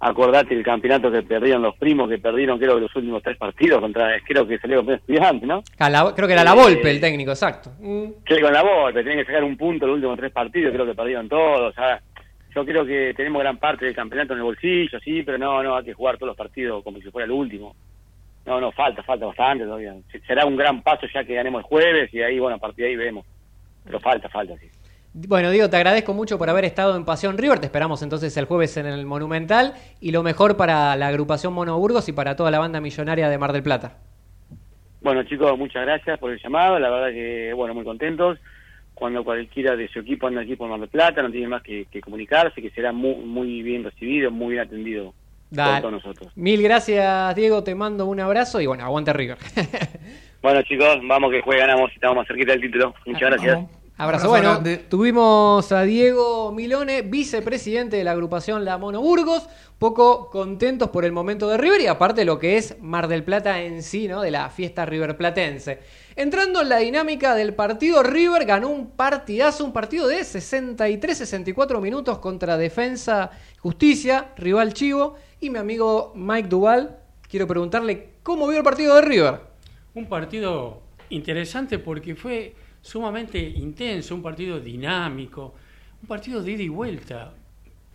Acordate 0.00 0.54
el 0.54 0.62
campeonato 0.62 1.10
que 1.10 1.22
perdieron 1.22 1.62
los 1.62 1.76
primos, 1.76 2.08
que 2.08 2.18
perdieron 2.18 2.56
creo 2.58 2.76
que 2.76 2.82
los 2.82 2.94
últimos 2.94 3.20
tres 3.22 3.36
partidos 3.36 3.80
contra, 3.80 4.16
creo 4.24 4.46
que 4.46 4.56
salió 4.58 4.76
campeón 4.78 4.98
estudiante, 4.98 5.44
¿no? 5.46 5.62
La- 5.78 6.12
creo 6.14 6.28
que 6.28 6.34
era 6.34 6.44
la 6.44 6.52
Eh, 6.52 6.56
Volpe 6.56 6.90
el 6.90 7.00
técnico, 7.00 7.32
exacto. 7.32 7.70
Mm. 7.80 8.22
Que 8.24 8.40
con 8.40 8.52
la 8.52 8.62
Volpe, 8.62 9.02
tenían 9.02 9.18
que 9.18 9.24
sacar 9.26 9.42
un 9.42 9.56
punto 9.56 9.86
los 9.86 9.96
últimos 9.96 10.16
tres 10.18 10.30
partidos, 10.30 10.72
creo 10.72 10.86
que 10.86 10.94
perdieron 10.94 11.28
todos, 11.28 11.72
o 11.72 11.72
sea, 11.72 12.00
yo 12.54 12.64
creo 12.64 12.86
que 12.86 13.12
tenemos 13.16 13.40
gran 13.42 13.58
parte 13.58 13.86
del 13.86 13.94
campeonato 13.96 14.34
en 14.34 14.38
el 14.38 14.44
bolsillo, 14.44 15.00
sí, 15.00 15.22
pero 15.24 15.36
no, 15.36 15.62
no, 15.64 15.76
hay 15.76 15.84
que 15.84 15.94
jugar 15.94 16.16
todos 16.16 16.28
los 16.28 16.36
partidos 16.36 16.84
como 16.84 16.98
si 16.98 17.10
fuera 17.10 17.24
el 17.26 17.32
último. 17.32 17.74
No, 18.46 18.60
no, 18.60 18.70
falta, 18.72 19.02
falta 19.02 19.26
bastante 19.26 19.64
todavía. 19.64 19.94
Se- 20.12 20.20
Será 20.20 20.46
un 20.46 20.56
gran 20.56 20.80
paso 20.82 21.06
ya 21.12 21.24
que 21.24 21.34
ganemos 21.34 21.58
el 21.58 21.64
jueves 21.66 22.14
y 22.14 22.22
ahí, 22.22 22.38
bueno, 22.38 22.56
a 22.56 22.60
partir 22.60 22.84
de 22.84 22.90
ahí 22.92 22.96
vemos. 22.96 23.26
Pero 23.84 23.98
falta, 24.00 24.28
falta, 24.28 24.54
sí. 24.58 24.66
Bueno, 25.14 25.50
Diego, 25.50 25.70
te 25.70 25.76
agradezco 25.76 26.14
mucho 26.14 26.38
por 26.38 26.50
haber 26.50 26.64
estado 26.64 26.96
en 26.96 27.04
Pasión 27.04 27.38
River. 27.38 27.58
Te 27.58 27.66
esperamos 27.66 28.02
entonces 28.02 28.36
el 28.36 28.44
jueves 28.44 28.76
en 28.76 28.86
el 28.86 29.06
Monumental. 29.06 29.74
Y 30.00 30.12
lo 30.12 30.22
mejor 30.22 30.56
para 30.56 30.94
la 30.96 31.08
agrupación 31.08 31.52
Mono 31.52 31.78
Burgos 31.78 32.08
y 32.08 32.12
para 32.12 32.36
toda 32.36 32.50
la 32.50 32.58
banda 32.58 32.80
millonaria 32.80 33.28
de 33.28 33.38
Mar 33.38 33.52
del 33.52 33.62
Plata. 33.62 33.96
Bueno, 35.00 35.22
chicos, 35.24 35.56
muchas 35.58 35.84
gracias 35.84 36.18
por 36.18 36.30
el 36.30 36.40
llamado. 36.40 36.78
La 36.78 36.90
verdad 36.90 37.10
que, 37.10 37.52
bueno, 37.54 37.74
muy 37.74 37.84
contentos. 37.84 38.38
Cuando 38.94 39.24
cualquiera 39.24 39.76
de 39.76 39.88
su 39.88 40.00
equipo 40.00 40.26
anda 40.26 40.42
aquí 40.42 40.56
por 40.56 40.68
Mar 40.68 40.80
del 40.80 40.88
Plata, 40.88 41.22
no 41.22 41.30
tiene 41.30 41.48
más 41.48 41.62
que, 41.62 41.86
que 41.90 42.00
comunicarse, 42.00 42.60
que 42.60 42.70
será 42.70 42.92
muy, 42.92 43.14
muy 43.14 43.62
bien 43.62 43.84
recibido, 43.84 44.30
muy 44.30 44.54
bien 44.54 44.66
atendido 44.66 45.14
Dale. 45.50 45.72
por 45.72 45.80
todos 45.80 46.04
nosotros. 46.04 46.32
Mil 46.36 46.62
gracias, 46.62 47.34
Diego. 47.34 47.62
Te 47.62 47.74
mando 47.74 48.06
un 48.06 48.20
abrazo 48.20 48.60
y 48.60 48.66
bueno, 48.66 48.84
aguante 48.84 49.12
River. 49.12 49.38
Bueno, 50.40 50.62
chicos, 50.62 50.98
vamos 51.02 51.32
que 51.32 51.42
juegue, 51.42 51.60
ganamos 51.60 51.90
y 51.90 51.94
estamos 51.94 52.18
más 52.18 52.28
cerquita 52.28 52.52
del 52.52 52.60
título. 52.60 52.94
Muchas 53.04 53.30
gracias. 53.30 53.54
Vamos. 53.56 53.77
Abrazo. 54.00 54.28
Bueno, 54.28 54.52
grande. 54.52 54.76
tuvimos 54.76 55.72
a 55.72 55.82
Diego 55.82 56.52
Milone, 56.52 57.02
vicepresidente 57.02 57.96
de 57.96 58.04
la 58.04 58.12
agrupación 58.12 58.64
La 58.64 58.78
Mono 58.78 59.00
Burgos, 59.00 59.48
poco 59.80 60.30
contentos 60.30 60.90
por 60.90 61.04
el 61.04 61.10
momento 61.10 61.48
de 61.48 61.58
River 61.58 61.80
y 61.80 61.88
aparte 61.88 62.24
lo 62.24 62.38
que 62.38 62.56
es 62.56 62.76
Mar 62.80 63.08
del 63.08 63.24
Plata 63.24 63.60
en 63.60 63.82
sí, 63.82 64.06
¿no? 64.06 64.22
De 64.22 64.30
la 64.30 64.50
fiesta 64.50 64.86
riverplatense. 64.86 65.80
Entrando 66.14 66.62
en 66.62 66.68
la 66.68 66.78
dinámica 66.78 67.34
del 67.34 67.54
partido, 67.54 68.04
River 68.04 68.44
ganó 68.44 68.68
un 68.68 68.90
partidazo, 68.90 69.64
un 69.64 69.72
partido 69.72 70.06
de 70.06 70.20
63-64 70.20 71.80
minutos 71.80 72.20
contra 72.20 72.56
Defensa 72.56 73.32
Justicia, 73.58 74.28
rival 74.36 74.74
Chivo, 74.74 75.16
y 75.40 75.50
mi 75.50 75.58
amigo 75.58 76.12
Mike 76.14 76.48
Duval. 76.48 77.00
Quiero 77.28 77.48
preguntarle 77.48 78.10
cómo 78.22 78.46
vio 78.46 78.58
el 78.58 78.64
partido 78.64 78.94
de 78.94 79.02
River. 79.02 79.40
Un 79.94 80.06
partido 80.06 80.82
interesante 81.10 81.80
porque 81.80 82.14
fue 82.14 82.54
sumamente 82.80 83.38
intenso, 83.38 84.14
un 84.14 84.22
partido 84.22 84.60
dinámico, 84.60 85.54
un 86.02 86.08
partido 86.08 86.42
de 86.42 86.52
ida 86.52 86.62
y 86.62 86.68
vuelta. 86.68 87.34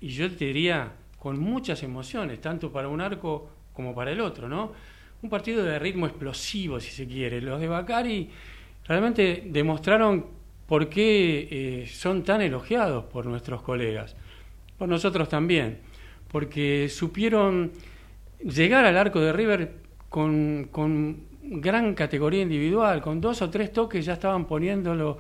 Y 0.02 0.10
yo 0.10 0.30
te 0.36 0.46
diría 0.46 0.92
con 1.20 1.40
muchas 1.40 1.84
emociones, 1.84 2.42
tanto 2.42 2.72
para 2.72 2.88
un 2.88 3.02
arco 3.02 3.50
como 3.74 3.96
para 3.96 4.12
el 4.12 4.20
otro, 4.22 4.50
¿no? 4.50 4.74
Un 5.22 5.30
partido 5.30 5.64
de 5.64 5.80
ritmo 5.80 6.06
explosivo, 6.06 6.80
si 6.80 6.92
se 6.92 7.08
quiere. 7.08 7.40
Los 7.42 7.62
de 7.62 7.68
Bacari 7.68 8.30
realmente 8.86 9.44
demostraron 9.46 10.26
por 10.68 10.90
qué 10.90 11.48
eh, 11.50 11.88
son 11.88 12.24
tan 12.24 12.42
elogiados 12.42 13.06
por 13.06 13.26
nuestros 13.26 13.62
colegas, 13.62 14.16
por 14.78 14.90
nosotros 14.90 15.30
también, 15.30 15.80
porque 16.30 16.90
supieron 16.90 17.72
llegar 18.40 18.86
al 18.86 18.98
arco 18.98 19.22
de 19.22 19.32
River 19.32 19.76
con, 20.10 20.68
con 20.72 21.33
gran 21.44 21.94
categoría 21.94 22.42
individual, 22.42 23.02
con 23.02 23.22
dos 23.22 23.42
o 23.42 23.50
tres 23.50 23.72
toques 23.72 24.06
ya 24.06 24.14
estaban 24.14 24.46
poniéndolo 24.46 25.18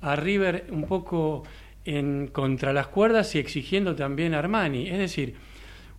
a 0.00 0.16
River 0.16 0.66
un 0.70 0.84
poco 0.86 1.44
en 1.84 2.28
contra 2.28 2.72
las 2.72 2.88
cuerdas 2.88 3.34
y 3.34 3.38
exigiendo 3.38 3.94
también 3.94 4.34
a 4.34 4.38
Armani. 4.38 4.88
Es 4.88 4.98
decir, 4.98 5.34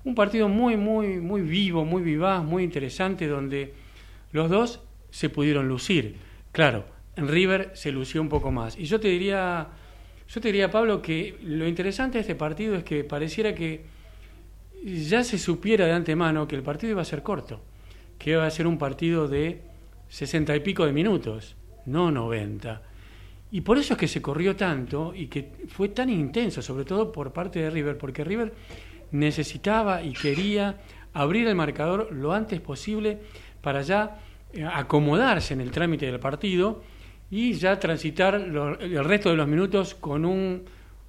un 0.04 0.16
partido 0.16 0.50
muy, 0.50 0.78
muy, 0.78 1.20
muy 1.20 1.42
vivo, 1.42 1.86
muy 1.86 2.02
vivaz, 2.02 2.44
muy 2.44 2.64
interesante, 2.64 3.28
donde 3.28 3.74
los 4.32 4.50
dos 4.50 4.82
se 5.10 5.30
pudieron 5.30 5.68
lucir. 5.68 6.18
Claro, 6.52 6.86
en 7.16 7.28
River 7.28 7.72
se 7.74 7.92
lució 7.92 8.22
un 8.22 8.30
poco 8.30 8.52
más. 8.52 8.78
Y 8.78 8.86
yo 8.86 9.00
te 9.00 9.08
diría, 9.08 9.68
yo 10.30 10.42
te 10.42 10.50
diría, 10.50 10.70
Pablo, 10.70 11.02
que 11.02 11.38
lo 11.44 11.68
interesante 11.68 12.18
de 12.18 12.22
este 12.22 12.36
partido 12.36 12.76
es 12.76 12.84
que 12.84 13.04
pareciera 13.04 13.54
que 13.56 13.86
ya 14.84 15.24
se 15.24 15.38
supiera 15.38 15.86
de 15.86 15.94
antemano 15.94 16.48
que 16.48 16.56
el 16.56 16.64
partido 16.64 16.92
iba 16.92 17.02
a 17.02 17.06
ser 17.06 17.24
corto, 17.24 17.62
que 18.18 18.32
iba 18.32 18.46
a 18.46 18.52
ser 18.52 18.68
un 18.68 18.78
partido 18.78 19.28
de 19.28 19.62
sesenta 20.10 20.56
y 20.56 20.60
pico 20.62 20.86
de 20.86 20.94
minutos, 20.94 21.56
no 21.86 22.12
90. 22.12 22.82
Y 23.52 23.62
por 23.62 23.78
eso 23.78 23.94
es 23.94 24.00
que 24.00 24.08
se 24.08 24.22
corrió 24.22 24.56
tanto 24.56 25.14
y 25.16 25.28
que 25.28 25.52
fue 25.70 25.90
tan 25.90 26.10
intenso, 26.10 26.62
sobre 26.62 26.86
todo 26.86 27.12
por 27.12 27.32
parte 27.32 27.60
de 27.60 27.70
River, 27.70 27.98
porque 27.98 28.24
River 28.24 28.54
necesitaba 29.12 30.04
y 30.04 30.14
quería 30.14 30.78
abrir 31.14 31.48
el 31.48 31.56
marcador 31.56 32.12
lo 32.12 32.34
antes 32.34 32.60
posible 32.60 33.20
para 33.62 33.82
ya 33.82 34.20
eh, 34.54 34.66
acomodarse 34.66 35.54
en 35.54 35.62
el 35.62 35.72
trámite 35.72 36.06
del 36.06 36.20
partido 36.20 36.84
y 37.32 37.54
ya 37.54 37.80
transitar 37.80 38.36
el 38.36 39.04
resto 39.04 39.30
de 39.30 39.36
los 39.36 39.48
minutos 39.48 39.96
con 39.96 40.26
un 40.26 40.64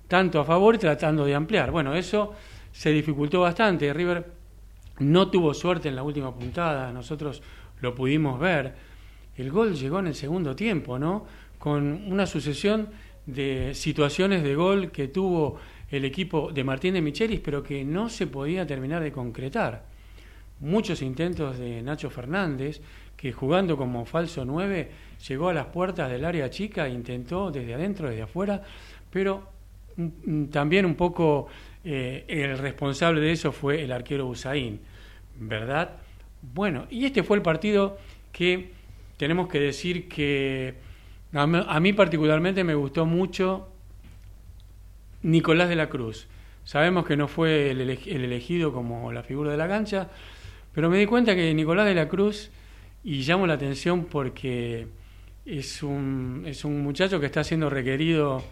tanto 0.08 0.40
a 0.40 0.44
favor 0.44 0.74
y 0.74 0.78
tratando 0.78 1.24
de 1.24 1.34
ampliar. 1.34 1.70
Bueno, 1.70 1.94
eso 1.94 2.32
se 2.72 2.90
dificultó 2.90 3.40
bastante. 3.40 3.92
River 3.92 4.37
no 5.00 5.30
tuvo 5.30 5.54
suerte 5.54 5.88
en 5.88 5.96
la 5.96 6.02
última 6.02 6.34
puntada, 6.34 6.92
nosotros 6.92 7.42
lo 7.80 7.94
pudimos 7.94 8.38
ver. 8.38 8.74
El 9.36 9.50
gol 9.50 9.74
llegó 9.74 10.00
en 10.00 10.08
el 10.08 10.14
segundo 10.14 10.56
tiempo, 10.56 10.98
¿no? 10.98 11.26
Con 11.58 12.04
una 12.10 12.26
sucesión 12.26 12.88
de 13.26 13.74
situaciones 13.74 14.42
de 14.42 14.54
gol 14.54 14.90
que 14.90 15.08
tuvo 15.08 15.58
el 15.90 16.04
equipo 16.04 16.50
de 16.52 16.64
Martín 16.64 16.94
de 16.94 17.02
Michelis, 17.02 17.40
pero 17.40 17.62
que 17.62 17.84
no 17.84 18.08
se 18.08 18.26
podía 18.26 18.66
terminar 18.66 19.02
de 19.02 19.12
concretar. 19.12 19.84
Muchos 20.60 21.02
intentos 21.02 21.58
de 21.58 21.82
Nacho 21.82 22.10
Fernández, 22.10 22.80
que 23.16 23.32
jugando 23.32 23.76
como 23.76 24.04
falso 24.04 24.44
9 24.44 24.90
llegó 25.28 25.48
a 25.48 25.54
las 25.54 25.66
puertas 25.66 26.10
del 26.10 26.24
área 26.24 26.50
chica 26.50 26.88
intentó 26.88 27.50
desde 27.50 27.74
adentro, 27.74 28.08
desde 28.08 28.22
afuera, 28.22 28.62
pero 29.10 29.48
también 30.50 30.86
un 30.86 30.94
poco 30.94 31.48
eh, 31.84 32.24
el 32.28 32.58
responsable 32.58 33.20
de 33.20 33.32
eso 33.32 33.52
fue 33.52 33.82
el 33.82 33.92
arquero 33.92 34.26
Usain, 34.26 34.80
¿verdad? 35.38 35.96
Bueno, 36.42 36.86
y 36.90 37.04
este 37.04 37.22
fue 37.22 37.36
el 37.36 37.42
partido 37.42 37.98
que 38.32 38.70
tenemos 39.16 39.48
que 39.48 39.60
decir 39.60 40.08
que 40.08 40.74
a 41.32 41.46
mí- 41.80 41.92
particularmente 41.92 42.64
me 42.64 42.74
gustó 42.74 43.04
mucho 43.06 43.68
Nicolás 45.22 45.68
de 45.68 45.76
la 45.76 45.88
Cruz. 45.88 46.26
Sabemos 46.64 47.06
que 47.06 47.16
no 47.16 47.28
fue 47.28 47.70
el, 47.70 47.80
ele- 47.80 47.98
el 48.06 48.24
elegido 48.24 48.72
como 48.72 49.10
la 49.12 49.22
figura 49.22 49.50
de 49.50 49.56
la 49.56 49.68
cancha, 49.68 50.08
pero 50.74 50.90
me 50.90 50.98
di 50.98 51.06
cuenta 51.06 51.34
que 51.34 51.52
Nicolás 51.54 51.86
de 51.86 51.94
la 51.94 52.08
Cruz, 52.08 52.50
y 53.04 53.22
llamo 53.22 53.46
la 53.46 53.54
atención 53.54 54.04
porque 54.04 54.86
es 55.46 55.82
un, 55.82 56.44
es 56.46 56.64
un 56.64 56.82
muchacho 56.82 57.18
que 57.20 57.26
está 57.26 57.42
siendo 57.42 57.70
requerido 57.70 58.42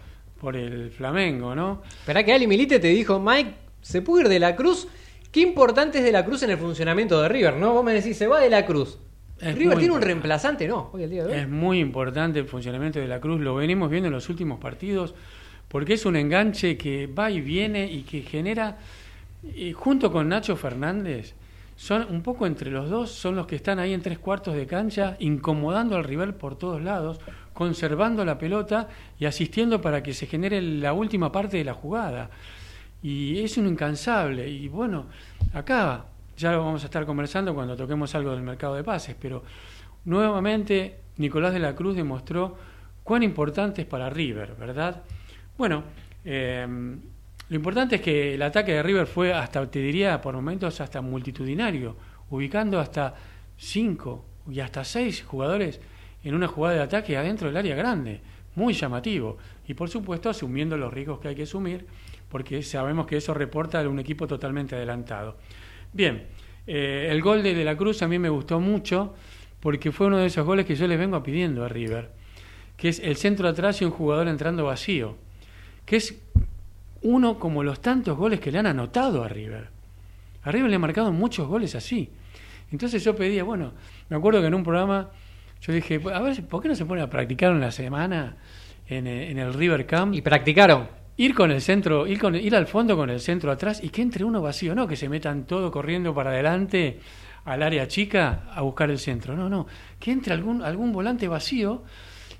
por 0.41 0.55
el 0.55 0.89
Flamengo, 0.91 1.53
¿no? 1.55 1.81
Esperá 1.99 2.23
que 2.23 2.33
Ali 2.33 2.47
Milite 2.47 2.79
te 2.79 2.87
dijo, 2.87 3.19
Mike, 3.19 3.51
¿se 3.81 4.01
puede 4.01 4.23
ir 4.23 4.29
de 4.29 4.39
la 4.39 4.55
Cruz? 4.55 4.87
Qué 5.31 5.41
importante 5.41 5.99
es 5.99 6.03
de 6.03 6.11
la 6.11 6.25
Cruz 6.25 6.43
en 6.43 6.51
el 6.51 6.57
funcionamiento 6.57 7.21
de 7.21 7.29
River, 7.29 7.55
¿no? 7.57 7.73
Vos 7.73 7.83
me 7.83 7.93
decís, 7.93 8.17
se 8.17 8.27
va 8.27 8.39
de 8.39 8.49
la 8.49 8.65
Cruz. 8.65 8.99
Es 9.39 9.55
River 9.55 9.77
tiene 9.77 9.93
un 9.93 10.01
reemplazante, 10.01 10.67
¿no? 10.67 10.89
Hoy 10.93 11.03
el 11.03 11.09
día 11.09 11.25
de 11.25 11.33
hoy. 11.33 11.39
Es 11.39 11.47
muy 11.47 11.79
importante 11.79 12.39
el 12.39 12.45
funcionamiento 12.45 12.99
de 12.99 13.07
la 13.07 13.19
Cruz, 13.19 13.39
lo 13.39 13.55
venimos 13.55 13.89
viendo 13.89 14.07
en 14.07 14.13
los 14.13 14.29
últimos 14.29 14.59
partidos, 14.59 15.13
porque 15.67 15.93
es 15.93 16.05
un 16.05 16.15
enganche 16.15 16.77
que 16.77 17.07
va 17.07 17.29
y 17.29 17.41
viene 17.41 17.91
y 17.91 18.01
que 18.01 18.21
genera, 18.21 18.77
eh, 19.43 19.73
junto 19.73 20.11
con 20.11 20.29
Nacho 20.29 20.55
Fernández, 20.55 21.35
son 21.75 22.07
un 22.09 22.23
poco 22.23 22.47
entre 22.47 22.71
los 22.71 22.89
dos, 22.89 23.11
son 23.11 23.35
los 23.35 23.45
que 23.45 23.55
están 23.55 23.77
ahí 23.77 23.93
en 23.93 24.01
tres 24.01 24.17
cuartos 24.17 24.55
de 24.55 24.65
cancha, 24.65 25.15
incomodando 25.19 25.95
al 25.95 26.03
rival 26.03 26.33
por 26.33 26.57
todos 26.57 26.81
lados, 26.81 27.19
conservando 27.53 28.25
la 28.25 28.39
pelota 28.39 28.87
y 29.19 29.25
asistiendo 29.25 29.79
para 29.79 30.01
que 30.01 30.15
se 30.15 30.25
genere 30.25 30.59
la 30.61 30.93
última 30.93 31.31
parte 31.31 31.57
de 31.57 31.63
la 31.63 31.75
jugada. 31.75 32.31
Y 33.07 33.39
es 33.41 33.57
un 33.57 33.67
incansable. 33.67 34.49
Y 34.49 34.67
bueno, 34.67 35.05
acá 35.53 36.05
ya 36.35 36.51
lo 36.51 36.65
vamos 36.65 36.83
a 36.83 36.87
estar 36.87 37.05
conversando 37.05 37.55
cuando 37.55 37.77
toquemos 37.77 38.13
algo 38.15 38.31
del 38.31 38.41
mercado 38.41 38.75
de 38.75 38.83
pases, 38.83 39.15
pero 39.17 39.43
nuevamente 40.03 40.99
Nicolás 41.15 41.53
de 41.53 41.59
la 41.59 41.73
Cruz 41.73 41.95
demostró 41.95 42.57
cuán 43.03 43.23
importante 43.23 43.83
es 43.83 43.87
para 43.87 44.09
River, 44.09 44.55
¿verdad? 44.59 45.03
Bueno, 45.57 45.83
eh, 46.25 46.67
lo 47.47 47.55
importante 47.55 47.95
es 47.95 48.01
que 48.01 48.35
el 48.35 48.41
ataque 48.41 48.73
de 48.73 48.83
River 48.83 49.07
fue 49.07 49.33
hasta, 49.33 49.65
te 49.71 49.79
diría, 49.79 50.19
por 50.19 50.35
momentos 50.35 50.81
hasta 50.81 50.99
multitudinario, 50.99 51.95
ubicando 52.29 52.77
hasta 52.77 53.15
cinco 53.55 54.25
y 54.51 54.59
hasta 54.59 54.83
seis 54.83 55.23
jugadores 55.23 55.79
en 56.25 56.35
una 56.35 56.49
jugada 56.49 56.75
de 56.75 56.81
ataque 56.81 57.15
adentro 57.15 57.47
del 57.47 57.55
área 57.55 57.73
grande, 57.73 58.19
muy 58.55 58.73
llamativo. 58.73 59.37
Y 59.65 59.75
por 59.75 59.89
supuesto 59.89 60.29
asumiendo 60.29 60.75
los 60.75 60.93
riesgos 60.93 61.19
que 61.19 61.29
hay 61.29 61.35
que 61.35 61.43
asumir, 61.43 61.87
porque 62.29 62.61
sabemos 62.63 63.07
que 63.07 63.17
eso 63.17 63.33
reporta 63.33 63.81
a 63.81 63.87
un 63.87 63.99
equipo 63.99 64.27
totalmente 64.27 64.75
adelantado. 64.75 65.37
Bien, 65.93 66.27
eh, 66.65 67.07
el 67.09 67.21
gol 67.21 67.43
de, 67.43 67.53
de 67.53 67.63
la 67.63 67.77
Cruz 67.77 68.01
a 68.01 68.07
mí 68.07 68.19
me 68.19 68.29
gustó 68.29 68.59
mucho, 68.59 69.15
porque 69.59 69.91
fue 69.91 70.07
uno 70.07 70.17
de 70.17 70.27
esos 70.27 70.45
goles 70.45 70.65
que 70.65 70.75
yo 70.75 70.87
les 70.87 70.99
vengo 70.99 71.21
pidiendo 71.23 71.63
a 71.63 71.69
River, 71.69 72.09
que 72.75 72.89
es 72.89 72.99
el 72.99 73.15
centro 73.15 73.47
atrás 73.47 73.81
y 73.81 73.85
un 73.85 73.91
jugador 73.91 74.27
entrando 74.27 74.65
vacío, 74.65 75.15
que 75.85 75.95
es 75.95 76.21
uno 77.01 77.39
como 77.39 77.63
los 77.63 77.81
tantos 77.81 78.17
goles 78.17 78.39
que 78.39 78.51
le 78.51 78.59
han 78.59 78.67
anotado 78.67 79.23
a 79.23 79.27
River. 79.27 79.69
A 80.43 80.51
River 80.51 80.69
le 80.69 80.75
han 80.75 80.81
marcado 80.81 81.11
muchos 81.11 81.47
goles 81.47 81.75
así. 81.75 82.09
Entonces 82.71 83.03
yo 83.03 83.15
pedía, 83.15 83.43
bueno, 83.43 83.73
me 84.09 84.17
acuerdo 84.17 84.41
que 84.41 84.47
en 84.47 84.53
un 84.53 84.63
programa 84.63 85.09
yo 85.61 85.73
dije, 85.73 86.01
a 86.13 86.21
ver, 86.21 86.45
¿por 86.45 86.61
qué 86.61 86.67
no 86.67 86.75
se 86.75 86.85
pone 86.85 87.01
a 87.01 87.09
practicar 87.09 87.51
en 87.51 87.61
la 87.61 87.71
semana 87.71 88.37
en, 88.87 89.07
eh, 89.07 89.31
en 89.31 89.39
el 89.39 89.53
River 89.53 89.85
Camp? 89.85 90.13
Y 90.13 90.21
practicaron. 90.21 90.87
Ir 91.17 91.33
con 91.33 91.51
el 91.51 91.61
centro, 91.61 92.05
ir, 92.07 92.19
con, 92.19 92.35
ir 92.35 92.55
al 92.55 92.67
fondo 92.67 92.95
con 92.95 93.09
el 93.09 93.19
centro 93.19 93.51
atrás 93.51 93.83
y 93.83 93.89
que 93.89 94.01
entre 94.01 94.23
uno 94.23 94.41
vacío, 94.41 94.75
no 94.75 94.87
que 94.87 94.95
se 94.95 95.09
metan 95.09 95.45
todo 95.45 95.71
corriendo 95.71 96.13
para 96.13 96.29
adelante 96.29 96.99
al 97.45 97.63
área 97.63 97.87
chica 97.87 98.43
a 98.53 98.61
buscar 98.61 98.91
el 98.91 98.99
centro, 98.99 99.35
no, 99.35 99.49
no, 99.49 99.67
que 99.99 100.11
entre 100.11 100.33
algún, 100.33 100.61
algún 100.61 100.91
volante 100.91 101.27
vacío 101.27 101.83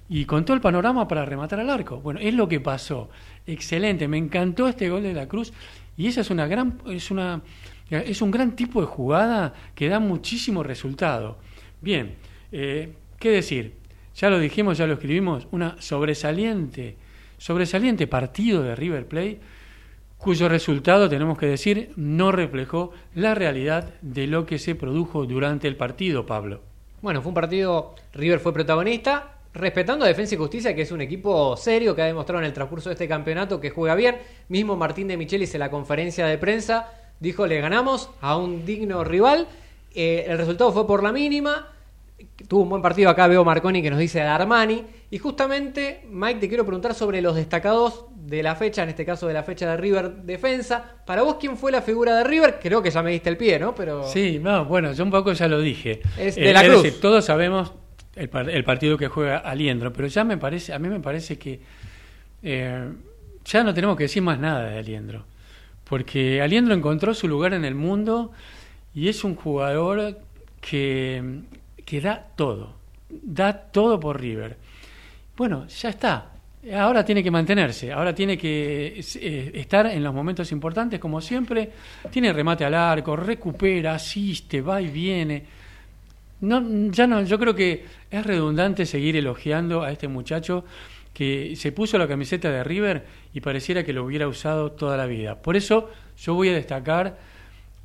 y 0.09 0.25
con 0.25 0.45
todo 0.45 0.55
el 0.55 0.61
panorama 0.61 1.07
para 1.07 1.25
rematar 1.25 1.59
al 1.59 1.69
arco. 1.69 1.99
Bueno, 2.01 2.19
es 2.19 2.33
lo 2.33 2.47
que 2.47 2.59
pasó. 2.59 3.09
Excelente, 3.45 4.07
me 4.07 4.17
encantó 4.17 4.67
este 4.67 4.89
gol 4.89 5.03
de 5.03 5.13
la 5.13 5.27
Cruz 5.27 5.53
y 5.95 6.07
esa 6.07 6.21
es 6.21 6.29
una 6.29 6.47
gran, 6.47 6.81
es 6.87 7.09
una, 7.09 7.41
es 7.89 8.21
un 8.21 8.31
gran 8.31 8.55
tipo 8.55 8.81
de 8.81 8.87
jugada 8.87 9.53
que 9.73 9.89
da 9.89 9.99
muchísimo 9.99 10.61
resultado. 10.61 11.39
Bien, 11.81 12.15
eh, 12.51 12.93
¿qué 13.19 13.31
decir? 13.31 13.73
Ya 14.15 14.29
lo 14.29 14.39
dijimos, 14.39 14.77
ya 14.77 14.87
lo 14.87 14.93
escribimos, 14.93 15.47
una 15.51 15.81
sobresaliente, 15.81 16.97
sobresaliente 17.38 18.08
partido 18.08 18.63
de 18.63 18.76
River 18.76 19.06
Plate 19.08 19.39
cuyo 20.17 20.50
resultado, 20.50 21.10
tenemos 21.10 21.38
que 21.38 21.45
decir, 21.45 21.91
no 21.95 22.32
reflejó 22.32 22.91
la 23.13 23.36
realidad 23.36 23.93
de 24.02 24.28
lo 24.28 24.45
que 24.45 24.58
se 24.58 24.76
produjo 24.76 25.26
durante 25.26 25.67
el 25.67 25.76
partido, 25.76 26.26
Pablo. 26.26 26.62
Bueno, 27.02 27.21
fue 27.21 27.30
un 27.30 27.36
partido, 27.36 27.93
River 28.13 28.39
fue 28.39 28.52
protagonista, 28.52 29.36
respetando 29.54 30.06
Defensa 30.06 30.36
y 30.36 30.38
Justicia, 30.39 30.76
que 30.76 30.82
es 30.82 30.91
un 30.91 31.02
equipo 31.02 31.56
serio 31.56 31.95
que 31.95 32.02
ha 32.02 32.06
demostrado 32.06 32.39
en 32.39 32.47
el 32.47 32.54
transcurso 32.54 32.89
de 32.89 32.93
este 32.93 33.08
campeonato 33.08 33.62
que 33.62 33.69
juega 33.69 33.93
bien. 33.93 34.17
Mismo 34.50 34.76
Martín 34.76 35.08
de 35.08 35.17
Michelis 35.17 35.54
en 35.54 35.60
la 35.60 35.69
conferencia 35.69 36.26
de 36.26 36.38
prensa 36.38 36.89
dijo, 37.19 37.45
le 37.45 37.62
ganamos 37.62 38.10
a 38.21 38.38
un 38.38 38.65
digno 38.65 39.04
rival. 39.04 39.47
Eh, 39.93 40.26
el 40.28 40.38
resultado 40.38 40.71
fue 40.71 40.88
por 40.88 41.04
la 41.04 41.12
mínima. 41.12 41.67
Tuvo 42.47 42.63
un 42.63 42.69
buen 42.69 42.82
partido 42.82 43.10
acá, 43.10 43.28
veo 43.28 43.45
Marconi 43.45 43.82
que 43.82 43.89
nos 43.89 44.00
dice 44.00 44.21
Armani. 44.21 44.84
Y 45.10 45.20
justamente, 45.20 46.06
Mike, 46.10 46.41
te 46.41 46.48
quiero 46.50 46.65
preguntar 46.65 46.93
sobre 46.93 47.22
los 47.22 47.36
destacados 47.36 48.06
de 48.13 48.43
la 48.43 48.56
fecha, 48.56 48.84
en 48.84 48.89
este 48.89 49.06
caso 49.06 49.26
de 49.28 49.34
la 49.34 49.43
fecha 49.43 49.72
de 49.72 49.78
River 49.78 50.24
Defensa. 50.24 50.84
Para 51.06 51.22
vos, 51.22 51.38
¿quién 51.39 51.56
fue 51.56 51.72
la 51.72 51.82
figura 51.82 52.17
de 52.17 52.26
River? 52.26 52.60
Creo 52.62 52.84
que 52.84 52.91
ya 52.91 53.02
me 53.02 53.12
diste 53.12 53.30
el 53.30 53.38
pie, 53.38 53.58
¿no? 53.58 53.74
Pero... 53.74 54.04
Sí, 54.04 54.39
no, 54.41 54.65
bueno, 54.65 54.91
yo 54.91 55.06
un 55.06 55.12
poco 55.12 55.32
ya 55.32 55.48
lo 55.48 55.62
dije. 55.62 56.02
Es 56.17 56.36
de 56.36 56.52
la 56.52 56.63
Cruz. 56.63 56.84
Decir, 56.84 57.00
todos 57.00 57.24
sabemos 57.24 57.72
el, 58.17 58.30
el, 58.50 58.63
partido 58.65 58.98
que 58.98 59.08
juega 59.08 59.38
Aliendro, 59.38 59.93
pero 59.93 60.10
ya 60.10 60.26
me 60.26 60.38
parece, 60.38 60.74
a 60.74 60.80
mí 60.80 60.89
me 60.89 61.00
parece 61.00 61.38
que 61.38 61.62
eh, 62.43 62.91
ya 63.46 63.63
no 63.63 63.74
tenemos 63.74 63.96
que 63.96 64.04
decir 64.04 64.22
más 64.22 64.39
nada 64.39 64.70
de 64.70 64.78
Aliendro, 64.78 65.26
porque 65.86 66.41
Aliendro 66.41 66.74
encontró 66.74 67.13
su 67.13 67.28
lugar 67.28 67.54
en 67.54 67.63
el 67.63 67.76
mundo 67.76 68.32
y 68.93 69.08
es 69.08 69.24
un 69.24 69.36
jugador 69.36 70.20
que, 70.60 71.41
que 71.86 72.02
da 72.02 72.28
todo, 72.36 72.74
da 73.10 73.54
todo 73.72 74.00
por 74.00 74.20
River. 74.20 74.58
Bueno, 75.38 75.67
ya 75.67 75.89
está, 75.89 76.32
ahora 76.76 77.06
tiene 77.06 77.21
que 77.21 77.30
mantenerse, 77.30 77.93
ahora 77.93 78.15
tiene 78.15 78.39
que 78.39 79.00
eh, 79.21 79.52
estar 79.54 79.86
en 79.86 80.04
los 80.04 80.12
momentos 80.12 80.52
importantes 80.52 81.00
como 81.00 81.21
siempre, 81.21 81.69
tiene 82.10 82.34
remate 82.34 82.65
al 82.65 82.73
arco, 82.73 83.15
recupera, 83.15 83.93
asiste, 83.93 84.62
va 84.62 84.82
y 84.82 84.88
viene. 84.88 85.45
No, 86.41 86.89
ya 86.91 87.06
no, 87.06 87.21
yo 87.21 87.38
creo 87.38 87.54
que 87.54 87.86
es 88.10 88.26
redundante 88.26 88.88
seguir 88.88 89.15
elogiando 89.15 89.84
a 89.84 89.91
este 89.91 90.08
muchacho 90.08 90.65
que 91.13 91.56
se 91.56 91.71
puso 91.71 92.00
la 92.00 92.08
camiseta 92.08 92.50
de 92.50 92.63
River 92.63 93.06
y 93.32 93.41
pareciera 93.41 93.84
que 93.84 93.93
lo 93.93 94.06
hubiera 94.06 94.28
usado 94.28 94.71
toda 94.71 94.97
la 94.97 95.06
vida. 95.06 95.39
Por 95.39 95.56
eso 95.56 95.91
yo 96.17 96.34
voy 96.34 96.50
a 96.50 96.54
destacar 96.54 97.15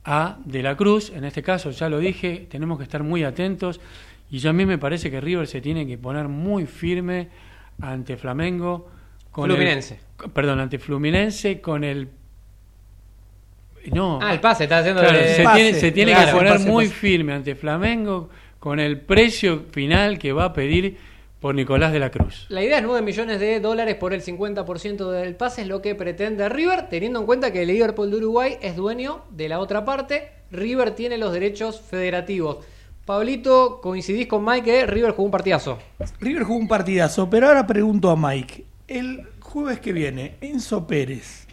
a 0.07 0.38
De 0.47 0.62
la 0.62 0.75
Cruz, 0.75 1.11
en 1.11 1.25
este 1.25 1.43
caso 1.43 1.71
ya 1.71 1.91
lo 1.91 1.99
dije, 1.99 2.47
tenemos 2.51 2.79
que 2.79 2.85
estar 2.85 3.03
muy 3.03 3.25
atentos 3.25 3.79
y 4.33 4.38
yo 4.38 4.51
a 4.51 4.53
mí 4.53 4.66
me 4.66 4.79
parece 4.79 5.11
que 5.12 5.21
River 5.21 5.47
se 5.47 5.61
tiene 5.61 5.87
que 5.87 5.97
poner 5.99 6.27
muy 6.27 6.66
firme 6.66 7.29
ante 7.81 8.16
Flamengo. 8.16 8.88
Con 9.31 9.45
Fluminense. 9.49 10.01
El, 10.25 10.31
perdón, 10.31 10.59
ante 10.59 10.79
Fluminense 10.81 11.61
con 11.61 11.85
el 11.85 12.09
no. 13.92 14.18
Ah, 14.23 14.33
el 14.33 14.40
pase, 14.40 14.64
está 14.64 14.79
haciendo 14.79 15.01
claro, 15.03 15.18
el 15.18 15.29
se 15.29 15.42
pase. 15.42 15.61
tiene, 15.62 15.79
se 15.79 15.92
tiene 15.92 16.12
Claro, 16.12 16.27
que 16.27 16.33
poner 16.38 16.53
pase, 16.55 16.68
muy 16.71 16.85
pase. 16.87 16.97
firme 16.97 17.33
ante 17.33 17.55
Flamengo 17.55 18.31
con 18.59 18.79
el 18.79 19.01
precio 19.01 19.64
final 19.71 20.18
que 20.18 20.33
va 20.33 20.45
a 20.47 20.53
pedir 20.53 20.97
por 21.40 21.55
Nicolás 21.57 21.92
de 21.92 21.99
la 21.99 22.11
Cruz. 22.11 22.47
La 22.49 22.62
idea 22.62 22.79
es 22.79 22.85
9 22.85 23.03
millones 23.03 23.40
de 23.40 23.59
dólares 23.59 23.97
por 23.97 24.14
el 24.14 24.23
50% 24.23 25.11
del 25.11 25.35
pase, 25.35 25.62
es 25.62 25.66
lo 25.68 25.83
que 25.83 25.97
pretende 25.97 26.49
River, 26.49 26.88
teniendo 26.88 27.18
en 27.18 27.27
cuenta 27.27 27.53
que 27.53 27.62
el 27.62 27.68
Liverpool 27.68 28.11
de 28.12 28.18
Uruguay 28.18 28.57
es 28.62 28.77
dueño 28.77 29.25
de 29.31 29.49
la 29.49 29.59
otra 29.59 29.85
parte. 29.85 30.31
River 30.53 30.92
tiene 30.92 31.18
los 31.18 31.33
derechos 31.33 31.81
federativos. 31.81 32.59
Pablito, 33.05 33.81
coincidís 33.83 34.29
con 34.29 34.45
Mike 34.45 34.65
que 34.65 34.87
River 34.87 35.11
jugó 35.12 35.25
un 35.25 35.31
partidazo. 35.31 35.79
River 36.21 36.45
jugó 36.45 36.59
un 36.59 36.69
partidazo, 36.69 37.29
pero 37.29 37.49
ahora 37.49 37.67
pregunto 37.67 38.11
a 38.11 38.17
Mike. 38.17 38.65
El 38.87 39.27
jueves 39.41 39.81
que 39.81 39.93
viene, 39.93 40.37
Enzo 40.41 40.87
Pérez, 40.87 41.47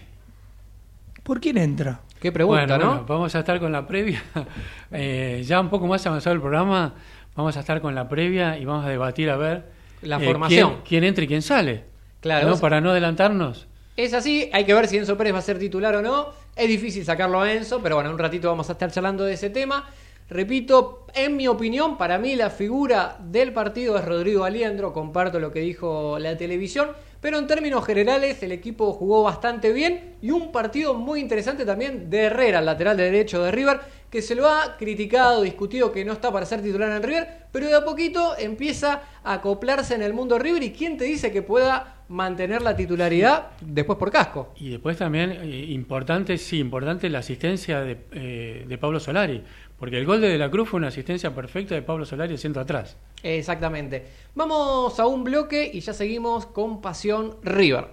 ¿por 1.23 1.39
quién 1.39 1.57
entra? 1.57 2.01
Qué 2.19 2.31
pregunta, 2.31 2.65
bueno, 2.65 2.77
¿no? 2.77 2.89
bueno, 2.91 3.05
vamos 3.07 3.33
a 3.35 3.39
estar 3.39 3.59
con 3.59 3.71
la 3.71 3.85
previa. 3.87 4.23
Eh, 4.91 5.43
ya 5.45 5.59
un 5.59 5.69
poco 5.69 5.85
más 5.85 6.03
avanzado 6.07 6.33
el 6.33 6.41
programa, 6.41 6.95
vamos 7.35 7.55
a 7.55 7.59
estar 7.59 7.79
con 7.79 7.93
la 7.93 8.09
previa 8.09 8.57
y 8.57 8.65
vamos 8.65 8.83
a 8.83 8.89
debatir 8.89 9.29
a 9.29 9.37
ver 9.37 9.65
La 10.01 10.17
eh, 10.17 10.25
formación. 10.25 10.69
quién, 10.69 10.81
quién 10.83 11.03
entra 11.03 11.23
y 11.23 11.27
quién 11.27 11.43
sale. 11.43 11.83
Claro. 12.21 12.49
¿no? 12.49 12.57
Para 12.57 12.81
no 12.81 12.89
adelantarnos. 12.89 13.67
Es 13.95 14.15
así, 14.15 14.49
hay 14.51 14.65
que 14.65 14.73
ver 14.73 14.87
si 14.87 14.97
Enzo 14.97 15.15
Pérez 15.15 15.35
va 15.35 15.39
a 15.39 15.43
ser 15.43 15.59
titular 15.59 15.95
o 15.95 16.01
no. 16.01 16.29
Es 16.55 16.67
difícil 16.67 17.05
sacarlo 17.05 17.39
a 17.41 17.53
Enzo, 17.53 17.81
pero 17.83 17.95
bueno, 17.95 18.09
en 18.09 18.15
un 18.15 18.19
ratito 18.19 18.49
vamos 18.49 18.67
a 18.69 18.71
estar 18.71 18.91
charlando 18.91 19.23
de 19.25 19.33
ese 19.33 19.51
tema. 19.51 19.87
Repito, 20.29 21.07
en 21.15 21.35
mi 21.35 21.47
opinión, 21.47 21.97
para 21.97 22.19
mí 22.19 22.35
la 22.35 22.51
figura 22.51 23.17
del 23.19 23.51
partido 23.51 23.97
es 23.97 24.05
Rodrigo 24.05 24.43
Aliendro, 24.43 24.93
comparto 24.93 25.39
lo 25.39 25.51
que 25.51 25.61
dijo 25.61 26.19
la 26.19 26.37
televisión, 26.37 26.89
pero 27.19 27.39
en 27.39 27.47
términos 27.47 27.83
generales 27.83 28.41
el 28.43 28.51
equipo 28.51 28.93
jugó 28.93 29.23
bastante 29.23 29.73
bien 29.73 30.15
y 30.21 30.29
un 30.29 30.51
partido 30.51 30.93
muy 30.93 31.19
interesante 31.19 31.65
también 31.65 32.11
de 32.11 32.25
Herrera, 32.25 32.61
lateral 32.61 32.95
derecho 32.95 33.43
de 33.43 33.51
River, 33.51 33.79
que 34.11 34.21
se 34.21 34.35
lo 34.35 34.47
ha 34.47 34.77
criticado, 34.77 35.41
discutido 35.41 35.91
que 35.91 36.05
no 36.05 36.13
está 36.13 36.31
para 36.31 36.45
ser 36.45 36.61
titular 36.61 36.91
en 36.91 37.03
River, 37.03 37.27
pero 37.51 37.67
de 37.67 37.75
a 37.75 37.83
poquito 37.83 38.37
empieza 38.37 39.01
a 39.23 39.33
acoplarse 39.33 39.95
en 39.95 40.03
el 40.03 40.13
mundo 40.13 40.37
River 40.37 40.61
y 40.61 40.71
quién 40.71 40.97
te 40.97 41.05
dice 41.05 41.31
que 41.31 41.41
pueda 41.41 41.95
mantener 42.07 42.61
la 42.61 42.75
titularidad 42.75 43.49
después 43.61 43.99
por 43.99 44.11
casco. 44.11 44.53
Y 44.55 44.69
después 44.69 44.97
también, 44.97 45.31
eh, 45.31 45.65
importante, 45.69 46.37
sí, 46.37 46.59
importante 46.59 47.07
la 47.09 47.19
asistencia 47.19 47.81
de, 47.81 47.97
eh, 48.11 48.65
de 48.67 48.77
Pablo 48.79 48.99
Solari, 48.99 49.43
porque 49.79 49.97
el 49.97 50.05
gol 50.05 50.21
de 50.21 50.29
De 50.29 50.37
la 50.37 50.51
Cruz 50.51 50.69
fue 50.69 50.77
una 50.77 50.89
asistencia 50.89 51.33
perfecta 51.33 51.73
de 51.73 51.81
Pablo 51.81 52.05
Solari 52.05 52.37
centro 52.37 52.61
atrás. 52.61 52.97
Exactamente. 53.23 54.05
Vamos 54.35 54.99
a 54.99 55.07
un 55.07 55.23
bloque 55.23 55.69
y 55.73 55.79
ya 55.79 55.93
seguimos 55.93 56.45
con 56.45 56.81
Pasión 56.81 57.37
River. 57.43 57.87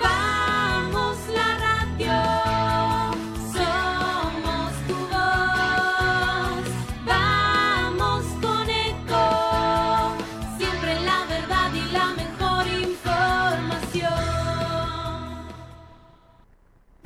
Vamos 0.00 1.18
la 1.34 1.58
radio, 1.98 2.49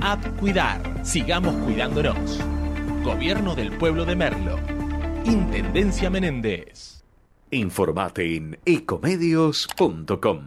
App 0.00 0.24
Cuidar. 0.38 1.04
Sigamos 1.04 1.54
cuidándonos. 1.64 2.38
Gobierno 3.02 3.54
del 3.54 3.76
Pueblo 3.76 4.04
de 4.04 4.16
Merlo. 4.16 4.58
Intendencia 5.24 6.10
Menéndez. 6.10 7.02
Informate 7.50 8.36
en 8.36 8.58
ecomedios.com. 8.64 10.40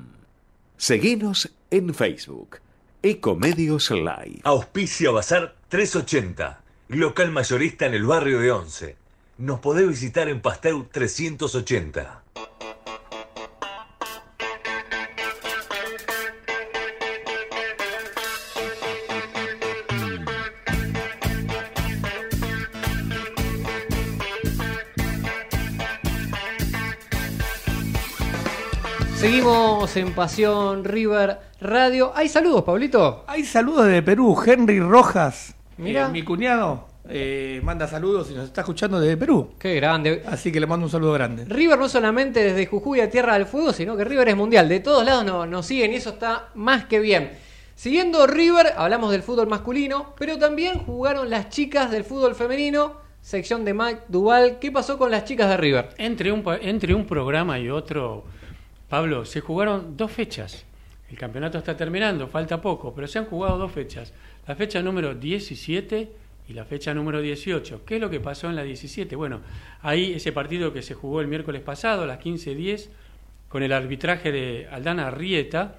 Seguinos 0.77 1.51
en 1.69 1.93
Facebook. 1.93 2.59
Ecomedios 3.03 3.91
Live. 3.91 4.41
Auspicia 4.43 5.11
Bazar 5.11 5.55
380, 5.69 6.61
local 6.89 7.31
mayorista 7.31 7.87
en 7.87 7.95
el 7.95 8.05
barrio 8.05 8.39
de 8.39 8.51
Once. 8.51 8.95
Nos 9.37 9.59
podés 9.59 9.87
visitar 9.87 10.29
en 10.29 10.41
Pasteur 10.41 10.87
380. 10.91 12.20
Seguimos 29.21 29.95
en 29.97 30.13
Pasión 30.13 30.83
River 30.83 31.37
Radio. 31.61 32.11
¿Hay 32.15 32.27
saludos, 32.27 32.63
Pablito? 32.63 33.23
Hay 33.27 33.43
saludos 33.43 33.85
de 33.85 34.01
Perú. 34.01 34.35
Henry 34.43 34.79
Rojas, 34.79 35.53
Mira. 35.77 36.07
eh, 36.07 36.11
mi 36.11 36.23
cuñado, 36.23 36.87
eh, 37.07 37.61
manda 37.63 37.87
saludos 37.87 38.31
y 38.31 38.33
nos 38.33 38.45
está 38.45 38.61
escuchando 38.61 38.99
desde 38.99 39.17
Perú. 39.17 39.51
Qué 39.59 39.75
grande. 39.75 40.23
Así 40.25 40.51
que 40.51 40.59
le 40.59 40.65
mando 40.65 40.87
un 40.87 40.91
saludo 40.91 41.13
grande. 41.13 41.45
River 41.45 41.77
no 41.77 41.87
solamente 41.87 42.43
desde 42.43 42.65
Jujuy 42.65 42.99
a 43.01 43.11
Tierra 43.11 43.35
del 43.35 43.45
Fuego, 43.45 43.71
sino 43.73 43.95
que 43.95 44.03
River 44.05 44.29
es 44.29 44.35
mundial. 44.35 44.67
De 44.67 44.79
todos 44.79 45.05
lados 45.05 45.23
no- 45.23 45.45
nos 45.45 45.67
siguen 45.67 45.93
y 45.93 45.97
eso 45.97 46.09
está 46.09 46.47
más 46.55 46.85
que 46.85 46.99
bien. 46.99 47.31
Siguiendo 47.75 48.25
River, 48.25 48.73
hablamos 48.75 49.11
del 49.11 49.21
fútbol 49.21 49.45
masculino, 49.47 50.15
pero 50.17 50.39
también 50.39 50.79
jugaron 50.79 51.29
las 51.29 51.49
chicas 51.49 51.91
del 51.91 52.03
fútbol 52.05 52.33
femenino, 52.33 52.93
sección 53.21 53.65
de 53.65 53.75
Mike 53.75 54.01
Duval. 54.07 54.57
¿Qué 54.59 54.71
pasó 54.71 54.97
con 54.97 55.11
las 55.11 55.25
chicas 55.25 55.47
de 55.47 55.57
River? 55.57 55.89
Entre 55.99 56.31
un, 56.31 56.43
entre 56.61 56.95
un 56.95 57.05
programa 57.05 57.59
y 57.59 57.69
otro, 57.69 58.23
Pablo, 58.91 59.23
se 59.23 59.39
jugaron 59.39 59.95
dos 59.95 60.11
fechas. 60.11 60.65
El 61.09 61.17
campeonato 61.17 61.57
está 61.57 61.77
terminando, 61.77 62.27
falta 62.27 62.59
poco, 62.59 62.93
pero 62.93 63.07
se 63.07 63.19
han 63.19 63.25
jugado 63.25 63.57
dos 63.57 63.71
fechas. 63.71 64.11
La 64.45 64.53
fecha 64.53 64.81
número 64.81 65.15
17 65.15 66.11
y 66.49 66.53
la 66.53 66.65
fecha 66.65 66.93
número 66.93 67.21
18. 67.21 67.85
¿Qué 67.85 67.95
es 67.95 68.01
lo 68.01 68.09
que 68.09 68.19
pasó 68.19 68.49
en 68.49 68.57
la 68.57 68.63
17? 68.63 69.15
Bueno, 69.15 69.39
ahí 69.81 70.11
ese 70.15 70.33
partido 70.33 70.73
que 70.73 70.81
se 70.81 70.93
jugó 70.93 71.21
el 71.21 71.27
miércoles 71.27 71.61
pasado 71.61 72.03
a 72.03 72.05
las 72.05 72.19
15.10 72.19 72.89
con 73.47 73.63
el 73.63 73.71
arbitraje 73.71 74.29
de 74.29 74.67
Aldana 74.69 75.09
Rieta. 75.09 75.77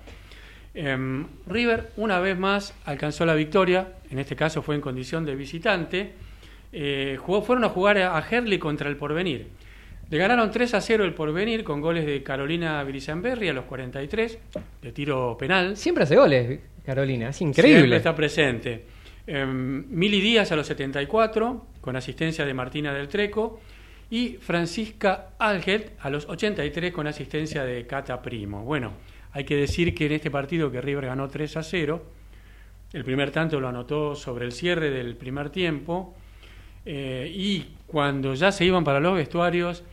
em, 0.73 1.27
River 1.47 1.91
una 1.99 2.19
vez 2.19 2.39
más 2.39 2.73
alcanzó 2.87 3.27
la 3.27 3.35
victoria, 3.35 3.93
en 4.11 4.21
este 4.21 4.37
caso 4.37 4.63
fue 4.63 4.75
en 4.75 4.81
condición 4.81 5.27
de 5.27 5.37
visitante. 5.37 6.15
Eh, 6.73 7.19
fueron 7.27 7.65
a 7.65 7.69
jugar 7.69 7.99
a 7.99 8.27
Herley 8.27 8.59
contra 8.59 8.89
el 8.89 8.97
Porvenir. 8.97 9.49
Le 10.13 10.19
ganaron 10.19 10.51
3 10.51 10.75
a 10.75 10.81
0 10.83 11.05
el 11.07 11.15
Porvenir 11.15 11.65
con 11.65 11.81
goles 11.81 12.05
de 12.05 12.23
Carolina 12.23 12.85
Brisanberri 12.85 13.49
a 13.49 13.55
los 13.55 13.65
43, 13.65 14.39
de 14.83 14.93
tiro 14.93 15.39
penal. 15.39 15.75
Siempre 15.75 16.05
hace 16.05 16.17
goles, 16.17 16.61
Carolina. 16.85 17.31
Es 17.31 17.37
Siempre 17.37 17.67
increíble. 17.67 17.97
está 17.97 18.15
presente. 18.15 18.85
Em, 19.27 19.87
Mili 19.89 20.21
Díaz 20.21 20.53
a 20.53 20.57
los 20.57 20.67
74, 20.67 21.67
con 21.81 21.97
asistencia 21.97 22.45
de 22.45 22.53
Martina 22.53 22.93
del 22.93 23.09
Treco. 23.09 23.63
Y 24.11 24.37
Francisca 24.39 25.31
Algelt 25.39 25.93
a 26.01 26.11
los 26.11 26.29
83, 26.29 26.93
con 26.93 27.07
asistencia 27.07 27.65
de 27.65 27.87
Cata 27.87 28.21
Primo. 28.21 28.65
Bueno, 28.65 28.93
hay 29.33 29.45
que 29.45 29.57
decir 29.57 29.95
que 29.95 30.05
en 30.05 30.13
este 30.13 30.31
partido 30.31 30.71
que 30.71 30.83
River 30.83 31.07
ganó 31.07 31.29
3 31.29 31.57
a 31.57 31.63
0, 31.63 32.05
el 32.93 33.03
primer 33.03 33.31
tanto 33.31 33.59
lo 33.59 33.69
anotó 33.69 34.15
sobre 34.15 34.45
el 34.45 34.53
cierre 34.53 34.91
del 34.91 35.17
primer 35.17 35.49
tiempo. 35.49 36.15
eh, 36.85 37.33
y 37.35 37.65
cuando 37.87 38.35
ya 38.35 38.53
se 38.53 38.67
iban 38.67 38.85
para 38.85 39.01
los 39.01 39.15
vestuarios, 39.15 39.85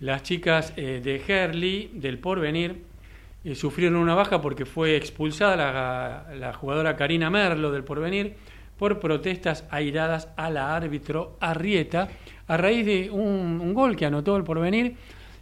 las 0.00 0.22
chicas 0.22 0.72
eh, 0.76 1.00
de 1.02 1.22
Herley, 1.26 1.90
del 1.94 2.18
Porvenir, 2.18 2.82
eh, 3.44 3.54
sufrieron 3.54 3.98
una 3.98 4.14
baja 4.14 4.40
porque 4.40 4.66
fue 4.66 4.96
expulsada 4.96 5.56
la, 5.56 6.34
la 6.34 6.52
jugadora 6.52 6.96
Karina 6.96 7.30
Merlo 7.30 7.70
del 7.70 7.84
Porvenir 7.84 8.34
por 8.78 8.98
protestas 8.98 9.66
airadas 9.70 10.28
a 10.36 10.50
la 10.50 10.74
árbitro 10.74 11.36
Arrieta 11.40 12.08
a 12.48 12.56
raíz 12.56 12.84
de 12.86 13.10
un, 13.10 13.60
un 13.60 13.74
gol 13.74 13.94
que 13.94 14.06
anotó 14.06 14.36
el 14.36 14.44
Porvenir 14.44 14.96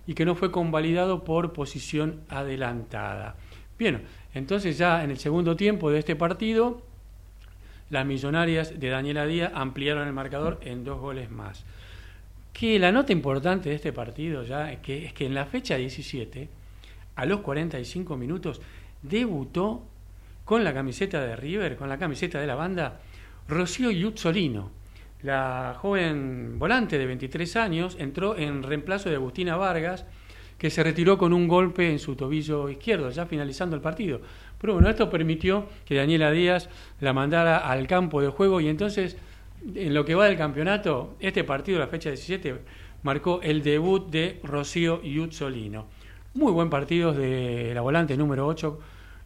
y 0.06 0.14
que 0.14 0.24
no 0.24 0.34
fue 0.34 0.50
convalidado 0.50 1.22
por 1.22 1.52
posición 1.52 2.20
adelantada. 2.28 3.36
Bien, 3.78 4.02
entonces 4.34 4.76
ya 4.76 5.04
en 5.04 5.10
el 5.10 5.18
segundo 5.18 5.54
tiempo 5.54 5.90
de 5.90 6.00
este 6.00 6.16
partido, 6.16 6.82
las 7.90 8.04
millonarias 8.04 8.78
de 8.80 8.88
Daniela 8.88 9.24
Díaz 9.26 9.52
ampliaron 9.54 10.08
el 10.08 10.12
marcador 10.12 10.58
en 10.62 10.82
dos 10.82 10.98
goles 10.98 11.30
más. 11.30 11.64
Que 12.52 12.78
la 12.78 12.90
nota 12.90 13.12
importante 13.12 13.68
de 13.68 13.76
este 13.76 13.92
partido 13.92 14.42
ya 14.42 14.72
es 14.72 14.80
que, 14.80 15.06
es 15.06 15.12
que 15.12 15.26
en 15.26 15.34
la 15.34 15.46
fecha 15.46 15.76
17, 15.76 16.48
a 17.14 17.26
los 17.26 17.40
45 17.40 18.16
minutos, 18.16 18.60
debutó 19.02 19.84
con 20.44 20.64
la 20.64 20.72
camiseta 20.72 21.20
de 21.20 21.36
River, 21.36 21.76
con 21.76 21.88
la 21.88 21.98
camiseta 21.98 22.40
de 22.40 22.46
la 22.46 22.54
banda, 22.54 23.00
Rocío 23.48 23.90
Yutzolino. 23.90 24.70
La 25.22 25.76
joven 25.78 26.58
volante 26.58 26.96
de 26.96 27.06
23 27.06 27.56
años 27.56 27.96
entró 27.98 28.36
en 28.36 28.62
reemplazo 28.62 29.10
de 29.10 29.16
Agustina 29.16 29.56
Vargas, 29.56 30.04
que 30.56 30.70
se 30.70 30.82
retiró 30.82 31.18
con 31.18 31.32
un 31.32 31.48
golpe 31.48 31.90
en 31.90 31.98
su 31.98 32.16
tobillo 32.16 32.68
izquierdo, 32.68 33.10
ya 33.10 33.26
finalizando 33.26 33.76
el 33.76 33.82
partido. 33.82 34.20
Pero 34.60 34.74
bueno, 34.74 34.88
esto 34.88 35.10
permitió 35.10 35.66
que 35.84 35.94
Daniela 35.94 36.30
Díaz 36.30 36.68
la 37.00 37.12
mandara 37.12 37.58
al 37.58 37.86
campo 37.86 38.20
de 38.20 38.28
juego 38.28 38.60
y 38.60 38.68
entonces, 38.68 39.16
en 39.74 39.94
lo 39.94 40.04
que 40.04 40.14
va 40.14 40.26
del 40.26 40.36
campeonato, 40.36 41.16
este 41.20 41.44
partido, 41.44 41.78
la 41.78 41.88
fecha 41.88 42.10
17, 42.10 42.56
marcó 43.02 43.40
el 43.42 43.62
debut 43.62 44.10
de 44.10 44.40
Rocío 44.42 45.02
Yutzolino. 45.02 45.86
Muy 46.34 46.52
buen 46.52 46.70
partido 46.70 47.12
de 47.12 47.72
la 47.74 47.80
volante 47.80 48.16
número 48.16 48.46
8, 48.46 48.80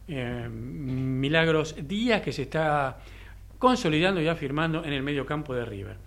eh, 0.07 0.49
Milagros 0.49 1.75
Díaz, 1.87 2.21
que 2.21 2.31
se 2.31 2.43
está 2.43 2.97
consolidando 3.59 4.21
y 4.21 4.27
afirmando 4.27 4.83
en 4.83 4.93
el 4.93 5.03
medio 5.03 5.25
campo 5.25 5.53
de 5.53 5.65
River. 5.65 5.97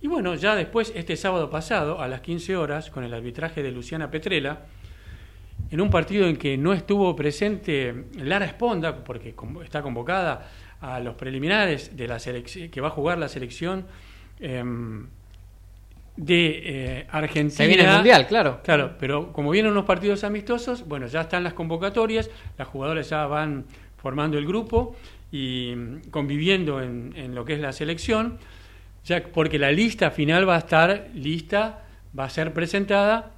Y 0.00 0.08
bueno, 0.08 0.34
ya 0.34 0.54
después, 0.54 0.92
este 0.94 1.16
sábado 1.16 1.48
pasado, 1.48 2.00
a 2.00 2.08
las 2.08 2.20
15 2.20 2.56
horas, 2.56 2.90
con 2.90 3.04
el 3.04 3.14
arbitraje 3.14 3.62
de 3.62 3.70
Luciana 3.70 4.10
Petrela, 4.10 4.66
en 5.70 5.80
un 5.80 5.90
partido 5.90 6.26
en 6.26 6.36
que 6.36 6.56
no 6.58 6.72
estuvo 6.72 7.16
presente 7.16 8.04
Lara 8.18 8.44
Esponda, 8.44 9.02
porque 9.02 9.34
está 9.64 9.82
convocada 9.82 10.48
a 10.80 11.00
los 11.00 11.14
preliminares 11.14 11.96
de 11.96 12.08
la 12.08 12.16
selec- 12.16 12.70
que 12.70 12.80
va 12.80 12.88
a 12.88 12.90
jugar 12.90 13.18
la 13.18 13.28
selección 13.28 13.86
em, 14.40 15.06
de 16.16 16.62
eh, 16.64 17.06
Argentina. 17.10 17.50
Se 17.50 17.66
viene 17.66 17.84
el 17.84 17.90
Mundial, 17.94 18.26
claro. 18.26 18.60
Claro, 18.62 18.94
pero 18.98 19.32
como 19.32 19.50
vienen 19.50 19.72
unos 19.72 19.84
partidos 19.84 20.24
amistosos, 20.24 20.86
bueno, 20.86 21.06
ya 21.06 21.22
están 21.22 21.44
las 21.44 21.52
convocatorias, 21.54 22.30
las 22.56 22.68
jugadoras 22.68 23.08
ya 23.10 23.26
van 23.26 23.64
formando 23.96 24.38
el 24.38 24.46
grupo 24.46 24.96
y 25.32 25.74
mm, 25.76 26.10
conviviendo 26.10 26.80
en, 26.82 27.12
en 27.16 27.34
lo 27.34 27.44
que 27.44 27.54
es 27.54 27.60
la 27.60 27.72
selección, 27.72 28.38
ya 29.04 29.22
porque 29.22 29.58
la 29.58 29.70
lista 29.72 30.10
final 30.10 30.48
va 30.48 30.56
a 30.56 30.58
estar 30.58 31.08
lista, 31.14 31.84
va 32.18 32.24
a 32.24 32.30
ser 32.30 32.52
presentada 32.52 33.32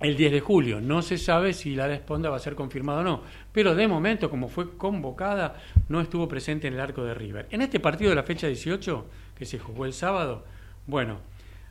el 0.00 0.16
10 0.16 0.32
de 0.32 0.40
julio. 0.40 0.80
No 0.80 1.02
se 1.02 1.18
sabe 1.18 1.52
si 1.52 1.74
la 1.74 1.86
responda 1.86 2.30
va 2.30 2.36
a 2.36 2.40
ser 2.40 2.54
confirmada 2.54 3.00
o 3.00 3.04
no, 3.04 3.22
pero 3.52 3.74
de 3.74 3.88
momento, 3.88 4.30
como 4.30 4.48
fue 4.48 4.76
convocada, 4.76 5.56
no 5.88 6.00
estuvo 6.00 6.28
presente 6.28 6.68
en 6.68 6.74
el 6.74 6.80
arco 6.80 7.04
de 7.04 7.14
River. 7.14 7.46
En 7.50 7.62
este 7.62 7.80
partido 7.80 8.10
de 8.10 8.16
la 8.16 8.22
fecha 8.22 8.46
18, 8.46 9.06
que 9.36 9.44
se 9.44 9.58
jugó 9.58 9.86
el 9.86 9.92
sábado, 9.92 10.44
bueno, 10.86 11.18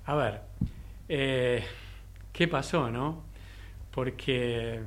a 0.05 0.15
ver, 0.15 0.41
eh, 1.09 1.63
¿qué 2.31 2.47
pasó, 2.47 2.89
no? 2.91 3.23
Porque 3.91 4.81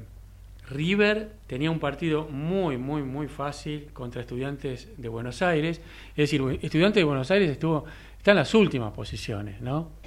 River 0.68 1.32
tenía 1.46 1.70
un 1.70 1.80
partido 1.80 2.28
muy, 2.28 2.78
muy, 2.78 3.02
muy 3.02 3.26
fácil 3.26 3.88
contra 3.92 4.20
Estudiantes 4.20 4.88
de 4.96 5.08
Buenos 5.08 5.42
Aires. 5.42 5.80
Es 6.10 6.16
decir, 6.30 6.42
Estudiantes 6.62 7.00
de 7.00 7.04
Buenos 7.04 7.30
Aires 7.30 7.50
estuvo, 7.50 7.84
está 8.16 8.30
en 8.30 8.36
las 8.38 8.54
últimas 8.54 8.92
posiciones, 8.92 9.60
¿no? 9.60 9.99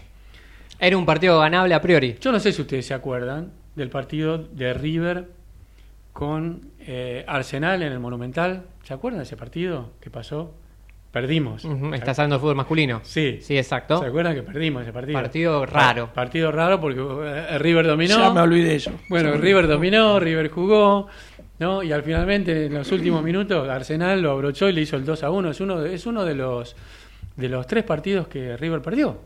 Era 0.85 0.97
un 0.97 1.05
partido 1.05 1.39
ganable 1.39 1.73
a 1.73 1.81
priori. 1.81 2.15
Yo 2.19 2.31
no 2.31 2.39
sé 2.39 2.51
si 2.51 2.61
ustedes 2.61 2.85
se 2.85 2.93
acuerdan 2.93 3.51
del 3.75 3.89
partido 3.89 4.37
de 4.37 4.73
River 4.73 5.25
con 6.11 6.61
eh, 6.79 7.23
Arsenal 7.27 7.81
en 7.81 7.91
el 7.91 7.99
Monumental. 7.99 8.63
¿Se 8.83 8.93
acuerdan 8.93 9.19
de 9.19 9.23
ese 9.23 9.37
partido 9.37 9.91
que 9.99 10.09
pasó? 10.09 10.53
Perdimos. 11.11 11.63
Estás 11.93 12.17
hablando 12.19 12.37
de 12.37 12.39
fútbol 12.41 12.55
masculino. 12.55 12.99
Sí. 13.03 13.37
Sí, 13.41 13.55
exacto. 13.55 13.99
¿Se 13.99 14.07
acuerdan 14.07 14.33
que 14.33 14.41
perdimos 14.41 14.81
ese 14.81 14.91
partido? 14.91 15.13
Partido 15.19 15.65
raro. 15.65 16.07
Pa- 16.07 16.13
Partido 16.13 16.51
raro 16.51 16.79
porque 16.81 16.99
eh, 16.99 17.57
River 17.59 17.85
dominó. 17.85 18.17
Ya 18.17 18.31
me 18.31 18.41
olvidé 18.41 18.69
de 18.69 18.75
eso. 18.75 18.91
Bueno, 19.09 19.31
Ya 19.35 19.37
River 19.39 19.67
dominó, 19.67 20.19
River 20.19 20.49
jugó, 20.49 21.07
¿no? 21.59 21.83
Y 21.83 21.91
al 21.91 22.01
finalmente, 22.01 22.65
en 22.65 22.73
los 22.73 22.91
últimos 22.91 23.23
minutos, 23.23 23.69
Arsenal 23.69 24.21
lo 24.21 24.31
abrochó 24.31 24.67
y 24.69 24.73
le 24.73 24.81
hizo 24.81 24.95
el 24.95 25.05
2 25.05 25.23
a 25.23 25.29
1. 25.29 25.51
Es 25.51 25.61
uno 25.61 25.79
de, 25.81 25.93
es 25.93 26.05
uno 26.07 26.25
de 26.25 26.35
los 26.35 26.75
de 27.37 27.49
los 27.49 27.65
tres 27.67 27.83
partidos 27.83 28.27
que 28.27 28.57
River 28.57 28.81
perdió. 28.81 29.17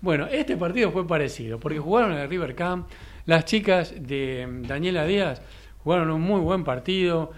Bueno, 0.00 0.26
este 0.26 0.56
partido 0.56 0.92
fue 0.92 1.06
parecido, 1.06 1.58
porque 1.58 1.80
jugaron 1.80 2.12
en 2.12 2.18
el 2.18 2.30
River 2.30 2.54
Camp. 2.54 2.88
Las 3.26 3.44
chicas 3.44 3.92
de 3.98 4.46
Daniela 4.62 5.04
Díaz 5.04 5.42
jugaron 5.82 6.10
un 6.10 6.20
muy 6.20 6.40
buen 6.40 6.62
partido. 6.62 7.32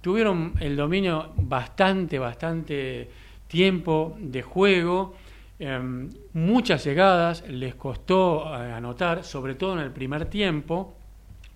Tuvieron 0.00 0.54
el 0.60 0.74
dominio 0.74 1.32
bastante, 1.36 2.18
bastante 2.18 3.10
tiempo 3.46 4.16
de 4.18 4.40
juego. 4.40 5.16
Em, 5.58 6.08
muchas 6.32 6.82
llegadas, 6.82 7.46
les 7.46 7.74
costó 7.74 8.54
eh, 8.54 8.72
anotar, 8.72 9.22
sobre 9.22 9.54
todo 9.54 9.74
en 9.74 9.80
el 9.80 9.90
primer 9.90 10.24
tiempo. 10.26 10.96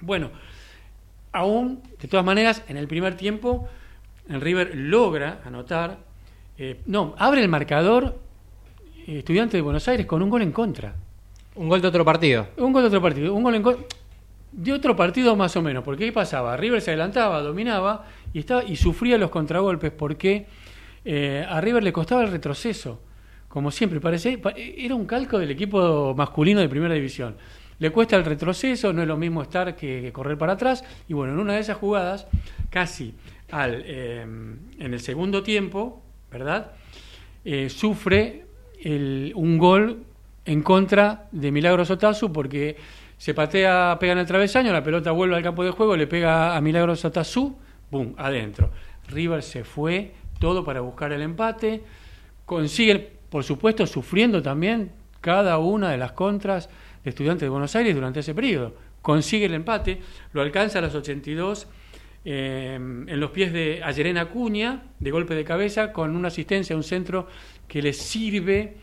Bueno, 0.03 0.31
aún, 1.33 1.83
de 1.99 2.09
todas 2.09 2.27
maneras, 2.27 2.63
en 2.69 2.77
el 2.77 2.89
primer 2.89 3.17
tiempo, 3.17 3.69
el 4.29 4.41
River 4.43 4.73
logra 4.75 5.41
anotar. 5.47 5.99
eh, 6.59 6.83
no, 6.85 7.15
abre 7.17 7.41
el 7.41 7.49
marcador 7.49 8.21
Estudiante 9.07 9.57
de 9.57 9.63
Buenos 9.63 9.87
Aires 9.89 10.07
con 10.07 10.23
un 10.23 10.31
gol 10.31 10.43
en 10.43 10.53
contra. 10.53 10.95
Un 11.55 11.69
gol 11.69 11.81
de 11.83 11.89
otro 11.89 12.05
partido. 12.05 12.49
Un 12.57 12.73
gol 12.73 12.83
de 12.83 12.89
otro 12.89 13.03
partido, 13.03 13.35
un 13.35 13.43
gol 13.43 13.55
en 13.55 13.63
contra. 13.63 13.85
De 14.53 14.73
otro 14.73 14.95
partido 14.95 15.35
más 15.35 15.57
o 15.57 15.63
menos, 15.63 15.83
porque 15.83 16.05
¿qué 16.07 16.13
pasaba? 16.13 16.57
River 16.57 16.81
se 16.83 16.91
adelantaba, 16.91 17.41
dominaba 17.41 18.07
y, 18.35 18.41
estaba, 18.41 18.63
y 18.65 18.77
sufría 18.77 19.17
los 19.17 19.31
contragolpes 19.31 19.91
porque 19.93 20.47
eh, 21.05 21.45
a 21.49 21.61
River 21.61 21.83
le 21.83 21.93
costaba 21.93 22.23
el 22.23 22.31
retroceso. 22.31 23.01
Como 23.49 23.71
siempre, 23.71 23.99
parece, 24.01 24.37
pa- 24.39 24.53
era 24.57 24.95
un 24.95 25.07
calco 25.07 25.39
del 25.39 25.51
equipo 25.51 26.15
masculino 26.15 26.61
de 26.61 26.69
primera 26.69 26.95
división. 26.95 27.35
Le 27.79 27.91
cuesta 27.91 28.17
el 28.17 28.25
retroceso, 28.25 28.93
no 28.93 29.01
es 29.03 29.09
lo 29.09 29.17
mismo 29.17 29.43
estar 29.43 29.75
que, 29.75 30.01
que 30.03 30.13
correr 30.13 30.37
para 30.39 30.53
atrás. 30.53 30.85
Y 31.09 31.15
bueno, 31.15 31.33
en 31.33 31.39
una 31.39 31.55
de 31.55 31.61
esas 31.61 31.79
jugadas, 31.79 32.27
casi 32.71 33.15
al, 33.51 33.83
eh, 33.87 34.21
en 34.21 34.95
el 34.95 35.01
segundo 35.01 35.43
tiempo, 35.43 36.03
¿verdad? 36.31 36.73
Eh, 37.45 37.69
sufre 37.71 38.45
un 38.85 39.59
gol 39.59 40.05
en 40.45 40.63
contra 40.63 41.29
de 41.31 41.53
Milagros 41.53 41.91
Otazu 41.91 42.33
porque 42.33 42.77
se 43.17 43.35
patea, 43.35 43.97
pega 44.01 44.13
en 44.13 44.19
el 44.19 44.27
travesaño, 44.27 44.73
la 44.73 44.83
pelota 44.83 45.13
vuelve 45.13 45.37
al 45.37 45.43
campo 45.43 45.63
de 45.63 45.71
juego, 45.71 45.97
le 45.97 46.07
pega 46.07 46.57
a 46.57 46.61
Milagros 46.61 47.05
Otazu, 47.05 47.57
¡boom! 47.91 48.15
adentro. 48.19 48.71
River 49.09 49.43
se 49.43 49.63
fue 49.63 50.13
todo 50.41 50.65
para 50.65 50.81
buscar 50.81 51.13
el 51.13 51.23
empate, 51.23 51.83
consigue, 52.45 53.13
por 53.31 53.45
supuesto, 53.45 53.87
sufriendo 53.87 54.43
también 54.43 54.91
cada 55.21 55.59
una 55.59 55.91
de 55.91 55.99
las 55.99 56.13
contras 56.13 56.69
de 57.05 57.11
Estudiantes 57.11 57.43
de 57.43 57.49
Buenos 57.49 57.77
Aires 57.77 57.95
durante 57.95 58.21
ese 58.21 58.35
periodo. 58.35 58.75
Consigue 59.01 59.47
el 59.47 59.55
empate, 59.55 60.01
lo 60.33 60.43
alcanza 60.43 60.81
a 60.81 60.83
los 60.83 60.95
82 60.95 61.69
eh, 62.25 62.75
en 62.75 63.21
los 63.21 63.31
pies 63.31 63.53
de 63.53 63.83
Ayerena 63.85 64.23
Acuña, 64.23 64.83
de 64.99 65.11
golpe 65.11 65.35
de 65.35 65.45
cabeza, 65.45 65.93
con 65.93 66.15
una 66.17 66.29
asistencia, 66.29 66.75
un 66.75 66.83
centro 66.83 67.29
que 67.73 67.81
le 67.81 67.95
sirve 67.95 68.75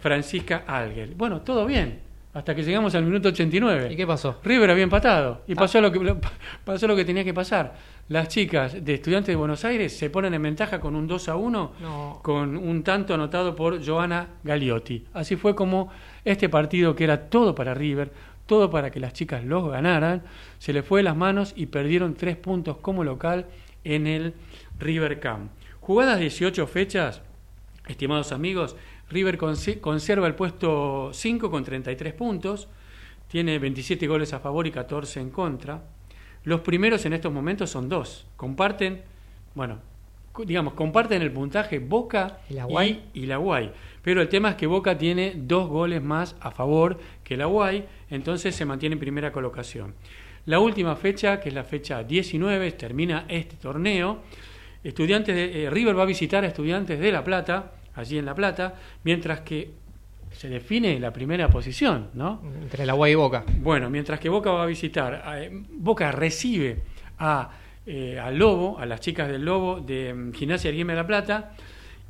Francisca 0.00 0.64
Alguer. 0.66 1.10
Bueno, 1.14 1.42
todo 1.42 1.64
bien, 1.64 2.00
hasta 2.34 2.56
que 2.56 2.64
llegamos 2.64 2.92
al 2.96 3.04
minuto 3.04 3.28
89. 3.28 3.92
¿Y 3.92 3.96
qué 3.96 4.04
pasó? 4.04 4.40
River 4.42 4.70
había 4.70 4.82
empatado 4.82 5.42
y 5.46 5.54
pasó, 5.54 5.80
lo 5.80 5.92
que, 5.92 6.00
lo- 6.00 6.18
pasó 6.64 6.88
lo 6.88 6.96
que 6.96 7.04
tenía 7.04 7.22
que 7.22 7.32
pasar. 7.32 7.74
Las 8.08 8.26
chicas 8.26 8.84
de 8.84 8.94
Estudiantes 8.94 9.28
de 9.28 9.36
Buenos 9.36 9.64
Aires 9.64 9.96
se 9.96 10.10
ponen 10.10 10.34
en 10.34 10.42
ventaja 10.42 10.80
con 10.80 10.96
un 10.96 11.06
2 11.06 11.28
a 11.28 11.36
1 11.36 11.72
No. 11.80 12.18
con 12.22 12.56
un 12.56 12.82
tanto 12.82 13.14
anotado 13.14 13.54
por 13.54 13.84
Joana 13.86 14.26
Gagliotti. 14.42 15.06
Así 15.14 15.36
fue 15.36 15.54
como 15.54 15.90
este 16.24 16.48
partido 16.48 16.96
que 16.96 17.04
era 17.04 17.28
todo 17.30 17.54
para 17.54 17.74
River, 17.74 18.10
todo 18.46 18.70
para 18.70 18.90
que 18.90 18.98
las 18.98 19.12
chicas 19.12 19.44
los 19.44 19.70
ganaran, 19.70 20.22
se 20.58 20.72
le 20.72 20.82
fue 20.82 20.98
de 20.98 21.04
las 21.04 21.16
manos 21.16 21.52
y 21.54 21.66
perdieron 21.66 22.14
tres 22.14 22.36
puntos 22.36 22.78
como 22.78 23.04
local 23.04 23.46
en 23.84 24.08
el 24.08 24.34
River 24.80 25.20
Camp. 25.20 25.52
Jugadas 25.80 26.18
18 26.18 26.66
fechas, 26.66 27.22
estimados 27.86 28.32
amigos, 28.32 28.76
River 29.10 29.38
conse- 29.38 29.80
conserva 29.80 30.26
el 30.26 30.34
puesto 30.34 31.10
5 31.12 31.50
con 31.50 31.64
33 31.64 32.12
puntos, 32.14 32.68
tiene 33.28 33.58
27 33.58 34.06
goles 34.06 34.32
a 34.32 34.40
favor 34.40 34.66
y 34.66 34.70
14 34.70 35.20
en 35.20 35.30
contra. 35.30 35.82
Los 36.44 36.60
primeros 36.60 37.04
en 37.06 37.12
estos 37.12 37.32
momentos 37.32 37.70
son 37.70 37.88
dos. 37.88 38.26
Comparten, 38.36 39.02
bueno, 39.54 39.78
digamos, 40.44 40.74
comparten 40.74 41.22
el 41.22 41.30
puntaje 41.30 41.78
Boca 41.78 42.38
¿Y 42.50 42.54
la 42.54 42.64
Guay? 42.64 43.04
y, 43.14 43.20
y 43.22 43.26
la 43.26 43.36
Guay. 43.36 43.72
Pero 44.02 44.20
el 44.20 44.28
tema 44.28 44.50
es 44.50 44.54
que 44.56 44.66
Boca 44.66 44.98
tiene 44.98 45.34
dos 45.36 45.68
goles 45.68 46.02
más 46.02 46.34
a 46.40 46.50
favor 46.50 46.98
que 47.22 47.36
la 47.36 47.46
Guay, 47.46 47.86
entonces 48.10 48.54
se 48.54 48.64
mantiene 48.64 48.94
en 48.94 48.98
primera 49.00 49.30
colocación. 49.32 49.94
La 50.46 50.58
última 50.58 50.96
fecha, 50.96 51.38
que 51.38 51.50
es 51.50 51.54
la 51.54 51.62
fecha 51.64 52.02
19, 52.02 52.72
termina 52.72 53.24
este 53.28 53.56
torneo. 53.56 54.18
Estudiantes 54.84 55.34
de, 55.34 55.64
eh, 55.64 55.70
River 55.70 55.98
va 55.98 56.02
a 56.02 56.06
visitar 56.06 56.44
a 56.44 56.48
Estudiantes 56.48 56.98
de 56.98 57.12
La 57.12 57.22
Plata, 57.22 57.72
allí 57.94 58.18
en 58.18 58.24
La 58.24 58.34
Plata, 58.34 58.74
mientras 59.04 59.40
que 59.40 59.70
se 60.32 60.48
define 60.48 60.98
la 60.98 61.12
primera 61.12 61.48
posición, 61.48 62.08
¿no? 62.14 62.40
Entre 62.62 62.86
la 62.86 62.94
Guay 62.94 63.12
y 63.12 63.14
Boca. 63.14 63.44
Bueno, 63.58 63.90
mientras 63.90 64.18
que 64.18 64.28
Boca 64.28 64.50
va 64.50 64.62
a 64.62 64.66
visitar, 64.66 65.22
eh, 65.36 65.50
Boca 65.52 66.10
recibe 66.10 66.82
a, 67.18 67.50
eh, 67.86 68.18
al 68.18 68.38
Lobo, 68.38 68.78
a 68.78 68.86
las 68.86 69.00
chicas 69.00 69.28
del 69.28 69.44
Lobo 69.44 69.80
de 69.80 70.12
mm, 70.12 70.32
Gimnasia 70.32 70.70
Arguime 70.70 70.94
de 70.94 70.96
la 70.96 71.06
Plata, 71.06 71.52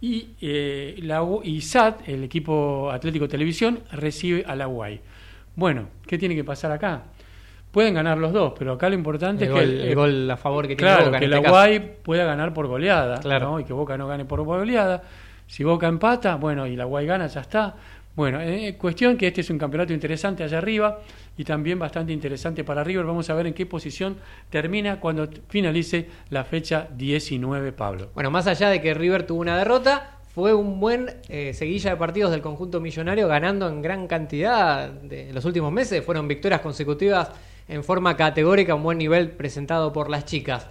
y, 0.00 0.30
eh, 0.40 0.96
la, 1.02 1.24
y 1.44 1.60
SAT, 1.60 2.08
el 2.08 2.24
equipo 2.24 2.90
Atlético 2.90 3.28
Televisión, 3.28 3.80
recibe 3.92 4.44
a 4.46 4.56
la 4.56 4.66
Guay. 4.66 5.00
Bueno, 5.54 5.88
¿qué 6.06 6.18
tiene 6.18 6.34
que 6.34 6.44
pasar 6.44 6.72
acá? 6.72 7.04
Pueden 7.72 7.94
ganar 7.94 8.18
los 8.18 8.32
dos, 8.32 8.52
pero 8.58 8.72
acá 8.74 8.88
lo 8.88 8.94
importante 8.94 9.44
El 9.46 9.50
es 9.50 9.54
gol, 9.56 9.64
que 9.64 9.88
el 9.88 9.94
gol 9.94 10.30
a 10.30 10.36
favor 10.36 10.68
que 10.68 10.76
tiene 10.76 10.92
Boca. 10.94 11.04
en 11.06 11.12
que 11.18 11.24
este 11.24 11.40
la. 11.40 11.48
Guay 11.50 11.96
pueda 12.02 12.24
ganar 12.24 12.52
por 12.54 12.66
goleada, 12.68 13.18
Claro. 13.18 13.50
¿no? 13.52 13.60
y 13.60 13.64
que 13.64 13.72
Boca 13.72 13.96
no 13.96 14.06
gane 14.06 14.24
por 14.26 14.42
goleada. 14.42 15.02
Si 15.46 15.64
Boca 15.64 15.86
empata, 15.88 16.36
bueno, 16.36 16.66
y 16.66 16.76
la 16.76 16.84
Guay 16.84 17.06
gana, 17.06 17.26
ya 17.26 17.40
está. 17.40 17.74
Bueno, 18.14 18.40
eh, 18.42 18.76
cuestión 18.78 19.16
que 19.16 19.26
este 19.28 19.40
es 19.40 19.48
un 19.48 19.56
campeonato 19.58 19.94
interesante 19.94 20.44
allá 20.44 20.58
arriba 20.58 21.00
y 21.38 21.44
también 21.44 21.78
bastante 21.78 22.12
interesante 22.12 22.62
para 22.62 22.84
River. 22.84 23.06
Vamos 23.06 23.30
a 23.30 23.34
ver 23.34 23.46
en 23.46 23.54
qué 23.54 23.64
posición 23.64 24.18
termina 24.50 25.00
cuando 25.00 25.26
finalice 25.48 26.08
la 26.28 26.44
fecha 26.44 26.88
19, 26.94 27.72
Pablo. 27.72 28.10
Bueno, 28.14 28.30
más 28.30 28.46
allá 28.46 28.68
de 28.68 28.82
que 28.82 28.92
River 28.92 29.22
tuvo 29.26 29.40
una 29.40 29.56
derrota, 29.56 30.18
fue 30.34 30.52
un 30.52 30.78
buen 30.78 31.08
eh, 31.30 31.54
seguilla 31.54 31.90
de 31.92 31.96
partidos 31.96 32.32
del 32.32 32.42
conjunto 32.42 32.80
millonario, 32.80 33.28
ganando 33.28 33.66
en 33.66 33.80
gran 33.80 34.06
cantidad 34.06 34.90
de 34.90 35.30
en 35.30 35.34
los 35.34 35.46
últimos 35.46 35.72
meses. 35.72 36.04
Fueron 36.04 36.28
victorias 36.28 36.60
consecutivas 36.60 37.30
en 37.68 37.84
forma 37.84 38.16
categórica, 38.16 38.74
un 38.74 38.82
buen 38.82 38.98
nivel 38.98 39.30
presentado 39.30 39.92
por 39.92 40.10
las 40.10 40.24
chicas. 40.24 40.66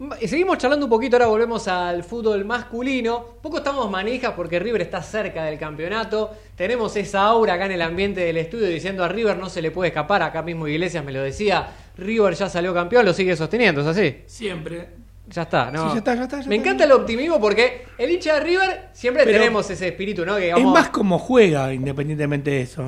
M- 0.00 0.16
Seguimos 0.26 0.56
charlando 0.58 0.86
un 0.86 0.90
poquito, 0.90 1.16
ahora 1.16 1.26
volvemos 1.26 1.68
al 1.68 2.02
fútbol 2.04 2.44
masculino. 2.44 3.24
Poco 3.42 3.58
estamos 3.58 3.90
manijas 3.90 4.32
porque 4.34 4.58
River 4.58 4.80
está 4.82 5.02
cerca 5.02 5.44
del 5.44 5.58
campeonato. 5.58 6.30
Tenemos 6.56 6.96
esa 6.96 7.22
aura 7.24 7.54
acá 7.54 7.66
en 7.66 7.72
el 7.72 7.82
ambiente 7.82 8.20
del 8.22 8.38
estudio 8.38 8.66
diciendo 8.68 9.04
a 9.04 9.08
River 9.08 9.36
no 9.36 9.50
se 9.50 9.60
le 9.60 9.70
puede 9.70 9.88
escapar. 9.88 10.22
Acá 10.22 10.42
mismo 10.42 10.66
Iglesias 10.66 11.04
me 11.04 11.12
lo 11.12 11.20
decía. 11.22 11.68
River 11.98 12.34
ya 12.34 12.48
salió 12.48 12.72
campeón, 12.72 13.04
lo 13.04 13.12
sigue 13.12 13.36
sosteniendo, 13.36 13.82
¿es 13.82 13.86
así? 13.88 14.16
Siempre. 14.26 14.88
Ya 15.32 15.42
está, 15.42 15.70
¿no? 15.70 15.88
Sí, 15.88 15.92
ya 15.94 15.98
está, 15.98 16.14
ya 16.14 16.22
está, 16.24 16.40
ya 16.40 16.48
Me 16.48 16.56
está. 16.56 16.68
encanta 16.68 16.84
el 16.84 16.92
optimismo 16.92 17.40
porque 17.40 17.84
el 17.98 18.10
hincha 18.10 18.34
de 18.34 18.40
River 18.40 18.88
siempre 18.92 19.24
Pero- 19.24 19.38
tenemos 19.38 19.70
ese 19.70 19.88
espíritu, 19.88 20.26
¿no? 20.26 20.36
Que 20.36 20.50
Es 20.50 20.64
más 20.64 20.90
como 20.90 21.18
juega, 21.18 21.72
independientemente 21.72 22.50
de 22.50 22.62
eso. 22.62 22.84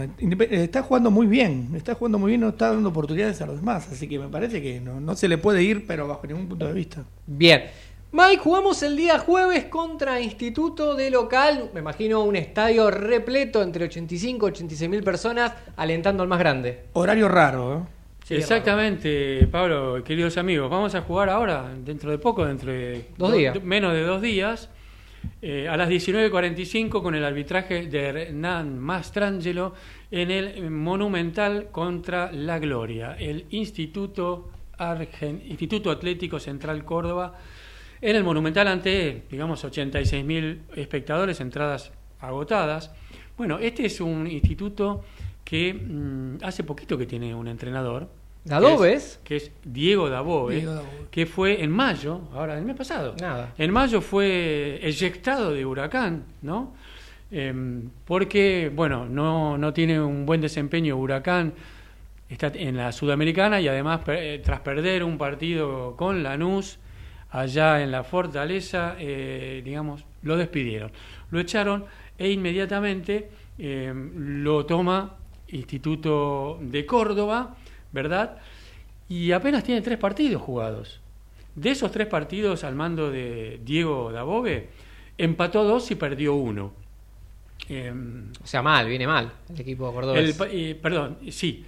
Está 0.50 0.82
jugando 0.82 1.10
muy 1.10 1.26
bien, 1.26 1.70
está 1.76 1.94
jugando 1.94 2.18
muy 2.18 2.30
bien, 2.30 2.40
no 2.40 2.48
está 2.48 2.70
dando 2.72 2.88
oportunidades 2.88 3.40
a 3.42 3.46
los 3.46 3.56
demás. 3.56 3.88
Así 3.92 4.08
que 4.08 4.18
me 4.18 4.28
parece 4.28 4.60
que 4.60 4.80
no, 4.80 5.00
no 5.00 5.14
se 5.14 5.28
le 5.28 5.38
puede 5.38 5.62
ir, 5.62 5.86
pero 5.86 6.08
bajo 6.08 6.26
ningún 6.26 6.48
punto 6.48 6.66
de 6.66 6.72
vista. 6.72 7.04
Bien. 7.26 7.64
Mike, 8.14 8.38
jugamos 8.42 8.82
el 8.82 8.94
día 8.94 9.18
jueves 9.18 9.64
contra 9.66 10.20
Instituto 10.20 10.94
de 10.94 11.10
local. 11.10 11.70
Me 11.72 11.80
imagino 11.80 12.22
un 12.24 12.36
estadio 12.36 12.90
repleto 12.90 13.62
entre 13.62 13.84
85 13.86 14.48
y 14.48 14.50
86 14.50 14.90
mil 14.90 15.02
personas 15.02 15.52
alentando 15.76 16.22
al 16.22 16.28
más 16.28 16.38
grande. 16.38 16.84
Horario 16.92 17.28
raro, 17.28 17.74
¿eh? 17.78 18.01
Sí, 18.36 18.38
Exactamente, 18.40 19.46
Pablo, 19.50 20.02
queridos 20.04 20.36
amigos. 20.38 20.70
Vamos 20.70 20.94
a 20.94 21.02
jugar 21.02 21.28
ahora, 21.28 21.72
dentro 21.84 22.10
de 22.10 22.18
poco, 22.18 22.44
dentro 22.46 22.72
de 22.72 23.06
Dos 23.16 23.30
do- 23.30 23.36
días. 23.36 23.62
menos 23.62 23.92
de 23.92 24.02
dos 24.02 24.22
días, 24.22 24.70
eh, 25.40 25.68
a 25.68 25.76
las 25.76 25.88
19.45 25.88 27.02
con 27.02 27.14
el 27.14 27.24
arbitraje 27.24 27.86
de 27.86 28.00
Hernán 28.00 28.78
Mastrangelo 28.78 29.74
en 30.10 30.30
el 30.30 30.70
Monumental 30.70 31.68
contra 31.70 32.32
la 32.32 32.58
Gloria, 32.58 33.16
el 33.18 33.44
Instituto 33.50 34.50
Argen- 34.78 35.42
Instituto 35.48 35.90
Atlético 35.90 36.40
Central 36.40 36.84
Córdoba 36.84 37.34
en 38.00 38.16
el 38.16 38.24
Monumental 38.24 38.66
ante, 38.66 39.24
digamos, 39.30 39.62
86.000 39.64 40.62
espectadores, 40.74 41.40
entradas 41.40 41.92
agotadas. 42.18 42.92
Bueno, 43.36 43.58
este 43.58 43.86
es 43.86 44.00
un 44.00 44.26
instituto 44.26 45.04
que 45.44 45.74
mm, 45.74 46.38
hace 46.42 46.64
poquito 46.64 46.96
que 46.98 47.06
tiene 47.06 47.34
un 47.34 47.46
entrenador. 47.46 48.08
¿Dadoves? 48.44 49.20
Que 49.24 49.36
es, 49.36 49.44
que 49.44 49.50
es 49.50 49.52
Diego 49.64 50.08
Dabove, 50.10 50.56
Diego 50.56 50.74
Dabove. 50.74 51.06
que 51.10 51.26
fue 51.26 51.62
en 51.62 51.70
mayo, 51.70 52.22
ahora 52.34 52.58
el 52.58 52.64
mes 52.64 52.74
pasado. 52.76 53.14
Nada. 53.20 53.54
En 53.56 53.70
mayo 53.72 54.00
fue 54.00 54.80
eyectado 54.82 55.52
de 55.52 55.64
Huracán, 55.64 56.24
¿no? 56.42 56.74
Em, 57.30 57.88
porque, 58.04 58.70
bueno, 58.74 59.06
no, 59.06 59.56
no 59.56 59.72
tiene 59.72 60.00
un 60.00 60.26
buen 60.26 60.40
desempeño 60.40 60.96
Huracán, 60.96 61.54
está 62.28 62.48
en 62.54 62.76
la 62.76 62.92
Sudamericana 62.92 63.60
y 63.60 63.68
además 63.68 64.00
per- 64.00 64.18
eh, 64.18 64.38
tras 64.40 64.60
perder 64.60 65.04
un 65.04 65.16
partido 65.18 65.94
con 65.96 66.22
Lanús 66.22 66.78
allá 67.30 67.82
en 67.82 67.90
la 67.90 68.04
Fortaleza, 68.04 68.96
eh, 68.98 69.62
digamos, 69.64 70.04
lo 70.22 70.36
despidieron. 70.36 70.90
Lo 71.30 71.40
echaron 71.40 71.84
e 72.18 72.30
inmediatamente 72.30 73.30
em, 73.58 74.42
lo 74.42 74.66
toma 74.66 75.16
Instituto 75.48 76.58
de 76.60 76.84
Córdoba, 76.86 77.56
¿verdad? 77.92 78.38
Y 79.08 79.32
apenas 79.32 79.64
tiene 79.64 79.82
tres 79.82 79.98
partidos 79.98 80.42
jugados. 80.42 81.00
De 81.54 81.70
esos 81.70 81.92
tres 81.92 82.06
partidos 82.06 82.64
al 82.64 82.74
mando 82.74 83.10
de 83.10 83.60
Diego 83.64 84.10
Dabove, 84.10 84.70
empató 85.18 85.64
dos 85.64 85.90
y 85.90 85.94
perdió 85.96 86.34
uno. 86.34 86.72
Em, 87.68 88.32
O 88.42 88.46
sea, 88.46 88.62
mal, 88.62 88.88
viene 88.88 89.06
mal 89.06 89.32
el 89.52 89.60
equipo 89.60 89.92
cordobés. 89.92 90.40
el 90.40 90.48
eh, 90.50 90.74
perdón, 90.74 91.18
sí. 91.30 91.64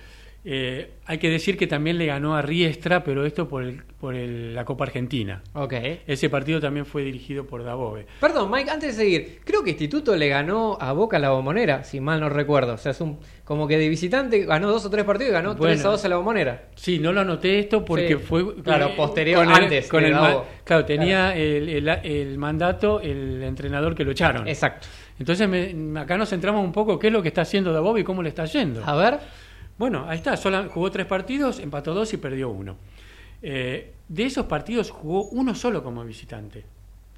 Eh, 0.47 0.91
hay 1.07 1.17
que 1.17 1.31
decir 1.31 1.57
que 1.57 1.67
también 1.67 1.97
le 1.97 2.05
ganó 2.05 2.37
a 2.37 2.43
Riestra, 2.43 3.03
pero 3.03 3.25
esto 3.25 3.49
por, 3.49 3.63
el- 3.63 3.83
por 3.99 4.15
el- 4.15 4.55
la 4.55 4.67
Copa 4.67 4.85
Argentina. 4.85 5.43
Ok. 5.55 5.73
Ese 6.07 6.29
partido 6.29 6.61
también 6.61 6.85
fue 6.85 7.03
dirigido 7.03 7.47
por 7.47 7.65
Dabove. 7.65 8.07
Perdón, 8.21 8.51
Mike, 8.51 8.71
antes 8.71 8.95
de 8.97 9.03
seguir, 9.05 9.41
creo 9.45 9.65
que 9.65 9.71
Instituto 9.71 10.15
le 10.17 10.29
ganó 10.29 10.77
a 10.79 10.93
Boca 10.93 11.19
la 11.19 11.31
bombonera, 11.31 11.83
si 11.83 11.99
mal 11.99 12.21
no 12.21 12.29
recuerdo. 12.29 12.75
O 12.75 12.77
sea, 12.77 12.93
es 12.93 13.01
un, 13.01 13.19
como 13.45 13.67
que 13.67 13.79
de 13.79 13.89
visitante 13.89 14.45
ganó 14.45 14.71
dos 14.71 14.85
o 14.85 14.91
tres 14.91 15.05
partidos 15.05 15.31
y 15.31 15.33
ganó 15.33 15.55
Bueno. 15.55 15.73
3 15.75 15.85
a 15.87 15.89
2 15.89 16.05
a 16.05 16.09
la 16.11 16.17
bombonera. 16.17 16.69
Sí, 16.75 16.99
no 16.99 17.13
lo 17.15 17.23
anoté 17.23 17.59
esto 17.61 17.83
porque 17.83 18.09
Sí. 18.09 18.15
fue... 18.17 18.63
Claro, 18.63 18.95
posterior, 18.97 19.45
con 19.47 19.55
el- 19.55 19.63
antes 19.65 19.89
con 19.89 20.05
el 20.05 20.13
ma- 20.13 20.21
Davo. 20.29 20.47
Claro, 20.65 20.85
tenía 20.85 21.35
El, 21.35 21.71
el- 21.71 21.89
el 21.89 22.37
mandato 22.39 23.01
el 23.01 23.43
entrenador 23.43 23.95
que 23.95 24.05
lo 24.05 24.11
echaron. 24.11 24.47
Exacto. 24.47 24.89
Entonces 25.19 25.49
me- 25.49 25.99
acá 26.01 26.19
nos 26.19 26.29
centramos 26.29 26.63
un 26.63 26.73
poco 26.73 26.99
qué 26.99 27.07
es 27.07 27.13
lo 27.15 27.23
que 27.23 27.29
está 27.29 27.43
haciendo 27.43 27.73
Dabove 27.73 28.01
y 28.01 28.05
cómo 28.05 28.23
le 28.23 28.29
está 28.29 28.45
yendo. 28.45 28.85
A 28.85 28.95
ver. 28.97 29.19
Bueno, 29.79 30.07
ahí 30.09 30.19
está, 30.19 30.37
sola- 30.37 30.69
jugó 30.73 30.91
tres 30.91 31.07
partidos, 31.07 31.59
empató 31.59 31.95
dos 31.95 32.13
y 32.13 32.17
perdió 32.17 32.49
uno. 32.51 32.77
Eh, 33.43 33.93
de 34.09 34.25
esos 34.25 34.47
partidos 34.47 34.91
jugó 34.91 35.25
uno 35.25 35.55
solo 35.55 35.83
como 35.83 36.05
visitante, 36.05 36.65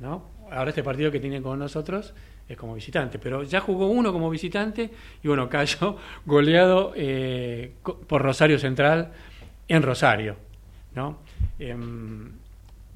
¿no? 0.00 0.24
Ahora 0.50 0.70
este 0.70 0.82
partido 0.82 1.10
que 1.10 1.20
tiene 1.20 1.42
con 1.42 1.58
nosotros 1.58 2.14
es 2.48 2.56
como 2.56 2.74
visitante, 2.74 3.18
pero 3.18 3.42
ya 3.42 3.60
jugó 3.60 3.88
uno 3.88 4.12
como 4.12 4.30
visitante 4.30 4.90
y 5.22 5.28
bueno, 5.28 5.48
cayó 5.48 5.96
goleado 6.26 6.92
eh, 6.96 7.72
por 7.82 8.22
Rosario 8.22 8.58
Central 8.58 9.12
en 9.68 9.82
Rosario, 9.82 10.36
¿no? 10.94 11.18
Em, 11.58 12.30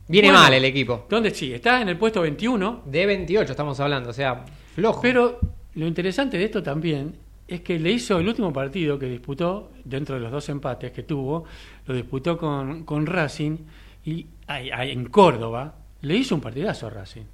Viene 0.08 0.28
bueno, 0.28 0.42
mal 0.42 0.52
el 0.54 0.64
equipo. 0.64 1.06
¿Dónde 1.08 1.30
sí? 1.32 1.52
Está 1.52 1.80
en 1.82 1.88
el 1.88 1.96
puesto 1.96 2.20
21, 2.22 2.82
De 2.86 3.06
28 3.06 3.52
estamos 3.52 3.78
hablando, 3.80 4.10
o 4.10 4.12
sea, 4.12 4.44
flojo. 4.74 5.00
pero 5.02 5.38
lo 5.74 5.86
interesante 5.86 6.36
de 6.38 6.44
esto 6.44 6.62
también 6.62 7.14
es 7.50 7.62
que 7.62 7.78
le 7.80 7.90
hizo 7.90 8.18
el 8.18 8.28
último 8.28 8.52
partido 8.52 8.96
que 8.96 9.06
disputó, 9.06 9.72
dentro 9.84 10.14
de 10.14 10.20
los 10.20 10.30
dos 10.30 10.48
empates 10.48 10.92
que 10.92 11.02
tuvo, 11.02 11.44
lo 11.86 11.94
disputó 11.94 12.38
con, 12.38 12.84
con 12.84 13.06
Racing 13.06 13.58
y 14.04 14.26
en 14.46 15.06
Córdoba, 15.06 15.74
le 16.02 16.14
hizo 16.14 16.36
un 16.36 16.40
partidazo 16.40 16.86
a 16.86 16.90
Racing. 16.90 17.24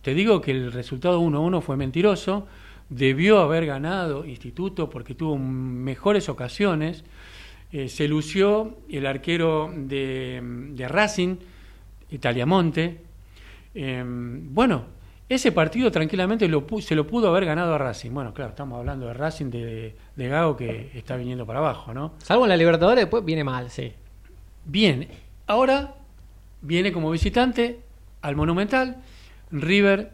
Te 0.00 0.14
digo 0.14 0.40
que 0.40 0.52
el 0.52 0.70
resultado 0.70 1.20
1-1 1.20 1.60
fue 1.60 1.76
mentiroso, 1.76 2.46
debió 2.88 3.40
haber 3.40 3.66
ganado 3.66 4.24
Instituto 4.24 4.88
porque 4.88 5.16
tuvo 5.16 5.36
mejores 5.38 6.28
ocasiones, 6.28 7.04
eh, 7.72 7.88
se 7.88 8.06
lució 8.06 8.78
el 8.88 9.06
arquero 9.06 9.72
de, 9.74 10.40
de 10.70 10.86
Racing, 10.86 11.36
Italiamonte, 12.10 13.00
eh, 13.74 14.04
bueno, 14.06 14.84
ese 15.28 15.52
partido 15.52 15.90
tranquilamente 15.90 16.46
lo 16.48 16.66
se 16.80 16.94
lo 16.94 17.06
pudo 17.06 17.28
haber 17.28 17.46
ganado 17.46 17.74
a 17.74 17.78
Racing. 17.78 18.10
Bueno, 18.12 18.34
claro, 18.34 18.50
estamos 18.50 18.78
hablando 18.78 19.06
de 19.06 19.14
Racing 19.14 19.50
de, 19.50 19.96
de 20.14 20.28
Gago 20.28 20.56
que 20.56 20.90
está 20.94 21.16
viniendo 21.16 21.46
para 21.46 21.60
abajo, 21.60 21.94
¿no? 21.94 22.14
Salvo 22.18 22.44
en 22.44 22.50
la 22.50 22.56
Libertadores, 22.56 23.04
después 23.04 23.24
viene 23.24 23.42
mal, 23.42 23.70
sí. 23.70 23.92
Bien, 24.64 25.08
ahora 25.46 25.94
viene 26.60 26.92
como 26.92 27.10
visitante 27.10 27.80
al 28.22 28.36
Monumental. 28.36 28.96
River, 29.50 30.10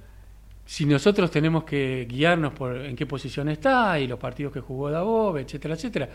si 0.64 0.84
nosotros 0.84 1.30
tenemos 1.30 1.64
que 1.64 2.06
guiarnos 2.08 2.52
por 2.52 2.76
en 2.76 2.94
qué 2.94 3.06
posición 3.06 3.48
está 3.48 3.98
y 3.98 4.06
los 4.06 4.18
partidos 4.18 4.52
que 4.52 4.61
jugó 4.61 4.90
Dabove, 4.90 5.42
etcétera, 5.42 5.74
etcétera. 5.74 6.08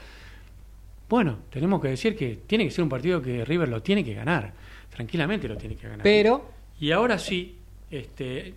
Bueno, 1.10 1.40
tenemos 1.50 1.82
que 1.82 1.90
decir 1.90 2.16
que 2.16 2.40
tiene 2.48 2.66
que 2.66 2.72
ser 2.72 2.84
un 2.84 2.90
partido 2.90 3.22
que 3.22 3.46
River 3.46 3.70
lo 3.70 3.82
tiene 3.82 4.04
que 4.04 4.14
ganar. 4.14 4.54
Tranquilamente 4.90 5.48
lo 5.48 5.58
tiene 5.58 5.76
que 5.76 5.88
ganar. 5.88 6.04
Pero, 6.04 6.50
Y 6.80 6.92
ahora 6.92 7.18
sí, 7.20 7.58
este, 7.92 8.54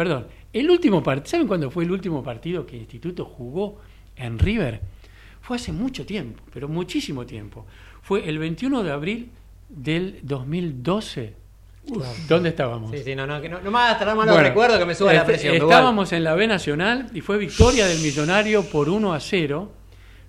perdón, 0.00 0.28
el 0.54 0.70
último 0.70 1.02
partido, 1.02 1.30
¿saben 1.30 1.46
cuándo 1.46 1.70
fue 1.70 1.84
el 1.84 1.90
último 1.90 2.22
partido 2.22 2.64
que 2.64 2.74
Instituto 2.74 3.26
jugó 3.26 3.80
en 4.16 4.38
River? 4.38 4.80
Fue 5.42 5.56
hace 5.58 5.72
mucho 5.72 6.06
tiempo, 6.06 6.42
pero 6.54 6.68
muchísimo 6.68 7.26
tiempo. 7.26 7.66
Fue 8.00 8.26
el 8.26 8.38
21 8.38 8.82
de 8.82 8.92
abril 8.92 9.30
del 9.68 10.20
2012. 10.22 11.34
¿Dónde 12.26 12.48
estábamos? 12.48 12.92
sí, 12.92 13.02
sí, 13.04 13.14
no, 13.14 13.26
no, 13.26 13.42
que 13.42 13.50
no, 13.50 13.60
no 13.60 13.70
me 13.70 13.78
hagas 13.78 13.98
traer 13.98 14.16
malos 14.16 14.34
Bueno, 14.34 14.48
recuerdos 14.48 14.78
que 14.78 14.86
me 14.86 14.94
suba 14.94 15.12
la 15.12 15.18
este, 15.20 15.32
presión. 15.32 15.54
igual. 15.56 15.70
Estábamos 15.70 16.12
en 16.14 16.24
la 16.24 16.34
B 16.34 16.46
Nacional 16.46 17.10
y 17.12 17.20
fue 17.20 17.36
victoria 17.36 17.86
del 17.86 17.98
Millonario 18.00 18.62
por 18.62 18.88
1 18.88 19.12
a 19.12 19.20
0 19.20 19.70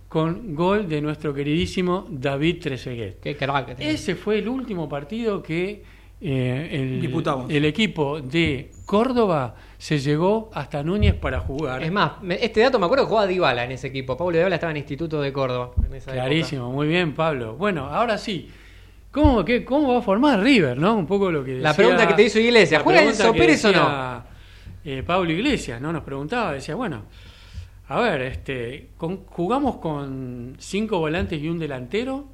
con 0.10 0.54
gol 0.54 0.90
de 0.90 1.00
nuestro 1.00 1.34
queridísimo 1.34 2.08
David 2.10 2.60
Trezeguet. 2.62 3.22
Qué 3.22 3.38
crack. 3.38 3.78
Ese 3.80 4.16
fue 4.16 4.40
el 4.40 4.50
último 4.50 4.90
partido 4.90 5.42
que 5.42 6.01
eh, 6.22 6.70
el, 6.72 7.50
el 7.50 7.66
equipo 7.66 8.22
de 8.22 8.72
Córdoba 8.86 9.56
se 9.78 9.98
llegó 10.00 10.52
hasta 10.54 10.84
Núñez 10.84 11.16
para 11.16 11.40
jugar. 11.40 11.82
Es 11.84 11.92
más, 11.92 12.22
me- 12.22 12.44
este 12.44 12.62
dato 12.62 12.78
me 12.78 12.86
acuerdo 12.86 13.06
que 13.06 13.10
jugaba 13.10 13.28
Dybala 13.28 13.64
en 13.66 13.72
ese 13.72 13.88
equipo. 13.88 14.16
Pablo 14.16 14.38
Dybala 14.38 14.56
estaba 14.56 14.72
en 14.72 14.78
Instituto 14.78 15.20
de 15.22 15.34
Córdoba. 15.34 15.72
En 15.88 15.96
esa 15.96 16.12
Clarísimo, 16.12 16.72
muy 16.72 16.88
bien, 16.88 17.14
Pablo. 17.14 17.56
Bueno, 17.56 17.86
ahora 17.88 18.18
sí. 18.18 18.50
¿Cómo, 19.12 19.44
qué, 19.44 19.66
¿Cómo 19.66 19.94
va 19.94 20.00
a 20.00 20.02
formar 20.02 20.40
River? 20.42 20.78
¿no? 20.78 20.96
Un 20.96 21.06
poco 21.08 21.32
lo 21.32 21.44
que 21.44 21.54
La 21.56 21.70
decía- 21.70 21.74
pregunta 21.76 22.08
que 22.08 22.14
te 22.14 22.24
hizo 22.24 22.40
Iglesias, 22.40 22.80
la 22.80 22.84
¿juega 22.84 23.04
Enzo 23.04 23.34
Pérez 23.34 23.66
o 23.66 23.68
decía, 23.70 24.24
eh, 24.86 25.04
Pablo 25.06 25.32
Iglesias, 25.32 25.82
¿no? 25.82 25.92
Nos 25.92 26.04
preguntaba, 26.04 26.54
decía, 26.54 26.76
bueno, 26.76 27.02
a 27.90 28.00
ver, 28.00 28.22
este, 28.22 28.90
con- 28.98 29.26
¿jugamos 29.26 29.78
con 29.78 30.56
cinco 30.60 31.00
volantes 31.00 31.42
y 31.42 31.50
un 31.50 31.60
delantero? 31.60 32.26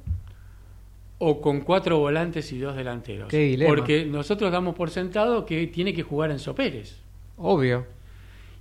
¿O 1.18 1.40
con 1.40 1.62
cuatro 1.62 1.98
volantes 1.98 2.52
y 2.52 2.58
dos 2.58 2.76
delanteros? 2.76 3.28
Qué 3.28 3.38
dilema. 3.38 3.74
Porque 3.74 4.04
nosotros 4.04 4.52
damos 4.52 4.74
por 4.74 4.90
sentado 4.90 5.44
que 5.44 5.66
tiene 5.66 5.92
que 5.92 6.02
jugar 6.02 6.30
Enzo 6.30 6.54
Pérez. 6.54 7.00
Obvio. 7.36 7.86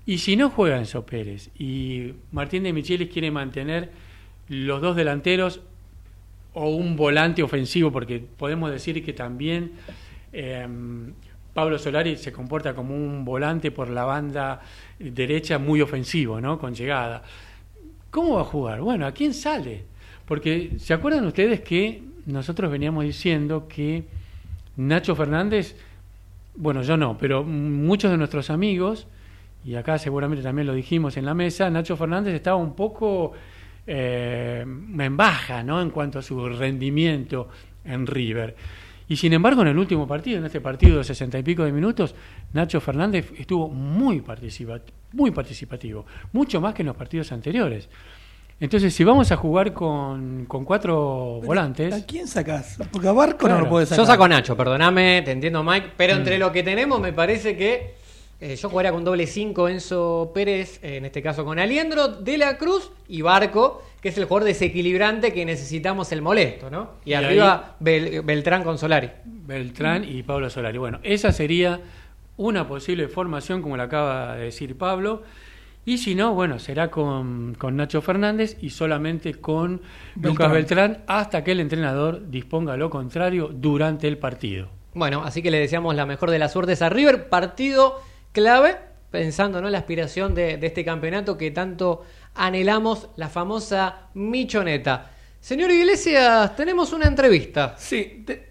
Y 0.05 0.17
si 0.19 0.35
no 0.35 0.49
juega 0.49 0.77
Enzo 0.77 1.05
Pérez 1.05 1.49
y 1.59 2.13
Martín 2.31 2.63
de 2.63 2.73
Michelis 2.73 3.09
quiere 3.09 3.29
mantener 3.29 3.91
los 4.47 4.81
dos 4.81 4.95
delanteros 4.95 5.61
o 6.53 6.69
un 6.69 6.95
volante 6.95 7.43
ofensivo, 7.43 7.91
porque 7.91 8.19
podemos 8.19 8.71
decir 8.71 9.03
que 9.05 9.13
también 9.13 9.73
eh, 10.33 10.65
Pablo 11.53 11.77
Solari 11.77 12.17
se 12.17 12.31
comporta 12.31 12.73
como 12.73 12.95
un 12.95 13.25
volante 13.25 13.71
por 13.71 13.89
la 13.89 14.05
banda 14.05 14.61
derecha 14.97 15.59
muy 15.59 15.81
ofensivo, 15.81 16.39
¿no? 16.39 16.57
Con 16.57 16.73
llegada. 16.73 17.23
¿Cómo 18.09 18.35
va 18.35 18.41
a 18.41 18.45
jugar? 18.45 18.81
Bueno, 18.81 19.05
¿a 19.05 19.11
quién 19.11 19.33
sale? 19.33 19.83
Porque 20.25 20.73
¿se 20.77 20.93
acuerdan 20.93 21.25
ustedes 21.25 21.61
que 21.61 22.01
nosotros 22.27 22.69
veníamos 22.71 23.03
diciendo 23.03 23.67
que 23.67 24.03
Nacho 24.75 25.15
Fernández, 25.15 25.75
bueno, 26.55 26.83
yo 26.83 26.97
no, 26.97 27.17
pero 27.17 27.43
muchos 27.43 28.11
de 28.11 28.17
nuestros 28.17 28.49
amigos, 28.49 29.07
y 29.65 29.75
acá 29.75 29.97
seguramente 29.97 30.43
también 30.43 30.67
lo 30.67 30.73
dijimos 30.73 31.17
en 31.17 31.25
la 31.25 31.33
mesa, 31.33 31.69
Nacho 31.69 31.97
Fernández 31.97 32.35
estaba 32.35 32.57
un 32.57 32.75
poco 32.75 33.31
eh, 33.87 34.63
en 34.63 35.17
baja, 35.17 35.63
¿no? 35.63 35.81
En 35.81 35.89
cuanto 35.89 36.19
a 36.19 36.21
su 36.21 36.47
rendimiento 36.49 37.49
en 37.85 38.05
River. 38.05 38.55
Y 39.09 39.15
sin 39.15 39.31
embargo, 39.31 39.61
en 39.61 39.69
el 39.69 39.77
último 39.77 40.05
partido, 40.05 40.37
en 40.37 40.45
este 40.45 40.59
partido 40.59 40.97
de 40.97 41.05
sesenta 41.05 41.39
y 41.39 41.43
pico 41.43 41.63
de 41.63 41.71
minutos, 41.71 42.13
Nacho 42.53 42.81
Fernández 42.81 43.31
estuvo 43.37 43.69
muy, 43.69 44.19
participa- 44.19 44.81
muy 45.13 45.31
participativo, 45.31 46.05
mucho 46.33 46.59
más 46.59 46.73
que 46.73 46.81
en 46.81 46.87
los 46.87 46.95
partidos 46.97 47.31
anteriores. 47.31 47.87
Entonces, 48.59 48.93
si 48.95 49.03
vamos 49.03 49.31
a 49.31 49.35
jugar 49.35 49.71
con, 49.73 50.45
con 50.47 50.65
cuatro 50.65 51.41
volantes, 51.43 51.93
¿A 51.93 52.05
quién 52.05 52.27
sacás? 52.27 52.77
Porque 52.91 53.07
a 53.07 53.11
Barco 53.11 53.47
no 53.47 53.59
lo 53.61 53.69
puedes 53.69 53.89
sacar. 53.89 54.03
Yo 54.03 54.11
saco 54.11 54.23
a 54.23 54.27
Nacho, 54.27 54.57
perdóname, 54.57 55.21
te 55.23 55.31
entiendo 55.31 55.63
Mike, 55.63 55.91
pero 55.95 56.15
Mm. 56.15 56.17
entre 56.17 56.37
lo 56.39 56.51
que 56.51 56.63
tenemos 56.63 56.99
me 56.99 57.13
parece 57.13 57.55
que 57.55 57.95
eh, 58.39 58.55
yo 58.55 58.69
jugaría 58.69 58.91
con 58.91 59.03
doble 59.03 59.25
5 59.27 59.67
Enzo 59.69 60.31
Pérez, 60.33 60.79
eh, 60.83 60.97
en 60.97 61.05
este 61.05 61.21
caso 61.23 61.43
con 61.45 61.57
Aliendro, 61.59 62.07
De 62.07 62.37
la 62.37 62.57
Cruz 62.57 62.91
y 63.07 63.21
Barco, 63.21 63.83
que 64.01 64.09
es 64.09 64.17
el 64.17 64.25
jugador 64.25 64.47
desequilibrante 64.47 65.33
que 65.33 65.43
necesitamos 65.45 66.11
el 66.11 66.21
molesto, 66.23 66.69
¿no? 66.69 66.91
Y, 67.05 67.11
Y 67.11 67.13
arriba 67.13 67.75
Bel- 67.79 68.23
Beltrán 68.23 68.63
con 68.63 68.77
Solari. 68.77 69.09
Beltrán 69.25 70.03
y 70.03 70.21
Pablo 70.23 70.49
Solari. 70.51 70.77
Bueno, 70.77 70.99
esa 71.03 71.31
sería 71.31 71.79
una 72.37 72.67
posible 72.67 73.07
formación, 73.07 73.61
como 73.63 73.75
le 73.77 73.83
acaba 73.83 74.35
de 74.35 74.45
decir 74.45 74.77
Pablo. 74.77 75.23
Y 75.87 75.99
si 75.99 76.15
no, 76.15 76.33
bueno, 76.33 76.59
será 76.59 76.91
con, 76.91 77.55
con 77.57 77.77
Nacho 77.77 78.01
Fernández 78.01 78.57
y 78.61 78.71
solamente 78.71 79.35
con 79.35 79.81
Lucas 80.21 80.51
Beltrán 80.51 81.03
hasta 81.07 81.45
que 81.45 81.53
el 81.53 81.61
entrenador 81.61 82.29
disponga 82.29 82.75
lo 82.75 82.89
contrario 82.89 83.49
durante 83.53 84.09
el 84.09 84.17
partido. 84.17 84.67
Bueno, 84.93 85.23
así 85.23 85.41
que 85.41 85.49
le 85.49 85.59
deseamos 85.59 85.95
la 85.95 86.05
mejor 86.05 86.29
de 86.29 86.39
las 86.39 86.51
suertes 86.51 86.81
a 86.81 86.89
River. 86.89 87.29
Partido 87.29 88.01
clave, 88.33 88.75
pensando 89.11 89.61
¿no? 89.61 89.67
en 89.67 89.71
la 89.71 89.77
aspiración 89.77 90.35
de, 90.35 90.57
de 90.57 90.67
este 90.67 90.83
campeonato 90.83 91.37
que 91.37 91.51
tanto 91.51 92.03
anhelamos, 92.35 93.07
la 93.15 93.29
famosa 93.29 94.09
Michoneta. 94.13 95.11
Señor 95.39 95.71
Iglesias, 95.71 96.53
tenemos 96.57 96.91
una 96.91 97.07
entrevista. 97.07 97.75
Sí, 97.77 98.23
te- 98.25 98.46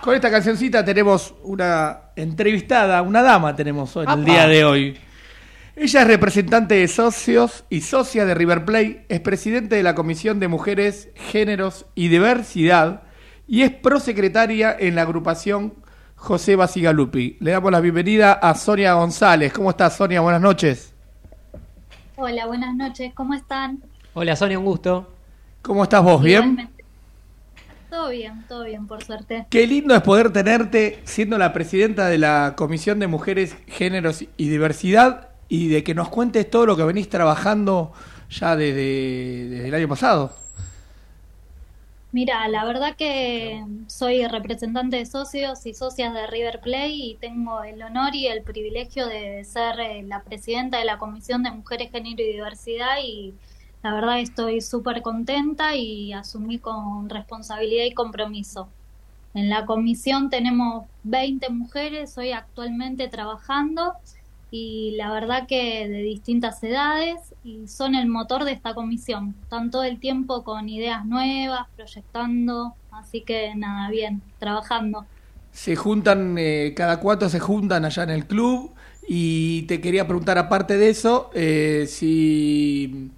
Con 0.00 0.14
esta 0.14 0.30
cancioncita 0.30 0.84
tenemos 0.84 1.34
una 1.42 2.02
entrevistada, 2.14 3.02
una 3.02 3.22
dama 3.22 3.56
tenemos 3.56 3.96
hoy, 3.96 4.06
en 4.06 4.12
el 4.12 4.24
día 4.24 4.46
de 4.46 4.64
hoy. 4.64 4.98
Ella 5.74 6.02
es 6.02 6.06
representante 6.06 6.76
de 6.76 6.88
socios 6.88 7.64
y 7.68 7.80
socia 7.80 8.24
de 8.24 8.34
River 8.34 8.64
Plate, 8.64 9.06
es 9.08 9.20
presidente 9.20 9.76
de 9.76 9.82
la 9.82 9.94
Comisión 9.94 10.40
de 10.40 10.48
Mujeres, 10.48 11.08
Géneros 11.14 11.86
y 11.94 12.08
Diversidad 12.08 13.02
y 13.46 13.62
es 13.62 13.70
prosecretaria 13.70 14.74
en 14.78 14.94
la 14.94 15.02
agrupación 15.02 15.74
José 16.14 16.56
Basigalupi. 16.56 17.36
Le 17.40 17.50
damos 17.52 17.72
la 17.72 17.80
bienvenida 17.80 18.32
a 18.32 18.54
Sonia 18.54 18.94
González. 18.94 19.52
¿Cómo 19.52 19.70
estás, 19.70 19.96
Sonia? 19.96 20.20
Buenas 20.20 20.40
noches. 20.40 20.94
Hola, 22.16 22.46
buenas 22.46 22.74
noches, 22.74 23.12
¿cómo 23.14 23.34
están? 23.34 23.80
Hola 24.14 24.34
Sonia, 24.36 24.58
un 24.58 24.64
gusto. 24.64 25.12
¿Cómo 25.62 25.84
estás 25.84 26.02
vos? 26.02 26.22
¿Bien? 26.22 26.42
Igualmente. 26.42 26.77
Todo 27.90 28.10
bien, 28.10 28.44
todo 28.48 28.64
bien, 28.64 28.86
por 28.86 29.02
suerte. 29.02 29.46
Qué 29.48 29.66
lindo 29.66 29.94
es 29.94 30.02
poder 30.02 30.32
tenerte 30.32 31.00
siendo 31.04 31.38
la 31.38 31.52
presidenta 31.52 32.08
de 32.08 32.18
la 32.18 32.54
Comisión 32.56 32.98
de 32.98 33.06
Mujeres, 33.06 33.56
Géneros 33.66 34.22
y 34.22 34.48
Diversidad 34.48 35.30
y 35.48 35.68
de 35.68 35.82
que 35.82 35.94
nos 35.94 36.10
cuentes 36.10 36.50
todo 36.50 36.66
lo 36.66 36.76
que 36.76 36.84
venís 36.84 37.08
trabajando 37.08 37.92
ya 38.30 38.56
desde, 38.56 39.48
desde 39.48 39.68
el 39.68 39.74
año 39.74 39.88
pasado. 39.88 40.32
Mira, 42.10 42.48
la 42.48 42.64
verdad 42.64 42.96
que 42.96 43.62
soy 43.86 44.26
representante 44.26 44.96
de 44.96 45.04
socios 45.04 45.66
y 45.66 45.74
socias 45.74 46.14
de 46.14 46.26
River 46.26 46.60
Play 46.60 47.10
y 47.10 47.14
tengo 47.16 47.62
el 47.62 47.82
honor 47.82 48.14
y 48.14 48.28
el 48.28 48.42
privilegio 48.42 49.06
de 49.06 49.44
ser 49.44 49.78
eh, 49.78 50.02
la 50.04 50.22
presidenta 50.22 50.78
de 50.78 50.86
la 50.86 50.96
Comisión 50.96 51.42
de 51.42 51.50
Mujeres, 51.50 51.90
Género 51.90 52.22
y 52.22 52.32
Diversidad 52.32 52.96
y 53.04 53.34
la 53.82 53.94
verdad 53.94 54.20
estoy 54.20 54.60
súper 54.60 55.02
contenta 55.02 55.76
y 55.76 56.12
asumí 56.12 56.58
con 56.58 57.08
responsabilidad 57.08 57.84
y 57.84 57.94
compromiso. 57.94 58.68
En 59.34 59.48
la 59.50 59.66
comisión 59.66 60.30
tenemos 60.30 60.86
20 61.04 61.50
mujeres 61.50 62.16
hoy 62.18 62.32
actualmente 62.32 63.08
trabajando 63.08 63.92
y 64.50 64.94
la 64.96 65.12
verdad 65.12 65.46
que 65.46 65.88
de 65.88 66.02
distintas 66.02 66.62
edades 66.64 67.18
y 67.44 67.68
son 67.68 67.94
el 67.94 68.08
motor 68.08 68.44
de 68.44 68.52
esta 68.52 68.74
comisión. 68.74 69.36
Están 69.42 69.70
todo 69.70 69.84
el 69.84 70.00
tiempo 70.00 70.42
con 70.42 70.68
ideas 70.68 71.04
nuevas, 71.04 71.68
proyectando, 71.76 72.74
así 72.90 73.20
que 73.20 73.54
nada, 73.54 73.90
bien, 73.90 74.22
trabajando. 74.38 75.06
Se 75.52 75.76
juntan, 75.76 76.36
eh, 76.38 76.72
cada 76.76 76.98
cuatro 76.98 77.28
se 77.28 77.40
juntan 77.40 77.84
allá 77.84 78.02
en 78.04 78.10
el 78.10 78.26
club 78.26 78.72
y 79.06 79.62
te 79.62 79.80
quería 79.80 80.06
preguntar 80.06 80.38
aparte 80.38 80.76
de 80.76 80.90
eso, 80.90 81.30
eh, 81.34 81.86
si 81.88 83.10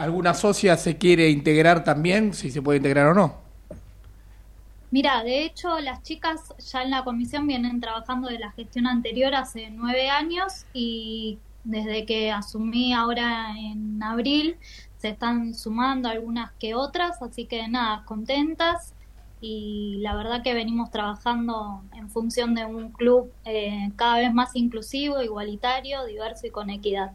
alguna 0.00 0.32
socia 0.32 0.78
se 0.78 0.96
quiere 0.96 1.28
integrar 1.28 1.84
también, 1.84 2.32
si 2.32 2.50
se 2.50 2.62
puede 2.62 2.78
integrar 2.78 3.08
o 3.08 3.14
no. 3.14 3.34
Mira, 4.90 5.22
de 5.22 5.44
hecho, 5.44 5.78
las 5.78 6.02
chicas 6.02 6.54
ya 6.72 6.82
en 6.82 6.90
la 6.90 7.04
comisión 7.04 7.46
vienen 7.46 7.80
trabajando 7.80 8.28
de 8.28 8.38
la 8.38 8.50
gestión 8.52 8.86
anterior 8.86 9.34
hace 9.34 9.70
nueve 9.70 10.08
años 10.08 10.64
y 10.72 11.38
desde 11.64 12.06
que 12.06 12.32
asumí 12.32 12.94
ahora 12.94 13.54
en 13.58 14.02
abril 14.02 14.56
se 14.96 15.10
están 15.10 15.54
sumando 15.54 16.08
algunas 16.08 16.52
que 16.52 16.74
otras, 16.74 17.20
así 17.20 17.44
que 17.44 17.68
nada, 17.68 18.02
contentas 18.06 18.94
y 19.42 19.98
la 20.00 20.16
verdad 20.16 20.42
que 20.42 20.54
venimos 20.54 20.90
trabajando 20.90 21.82
en 21.94 22.08
función 22.08 22.54
de 22.54 22.64
un 22.64 22.90
club 22.90 23.30
eh, 23.44 23.90
cada 23.96 24.16
vez 24.16 24.32
más 24.32 24.56
inclusivo, 24.56 25.22
igualitario, 25.22 26.04
diverso 26.06 26.46
y 26.46 26.50
con 26.50 26.70
equidad. 26.70 27.12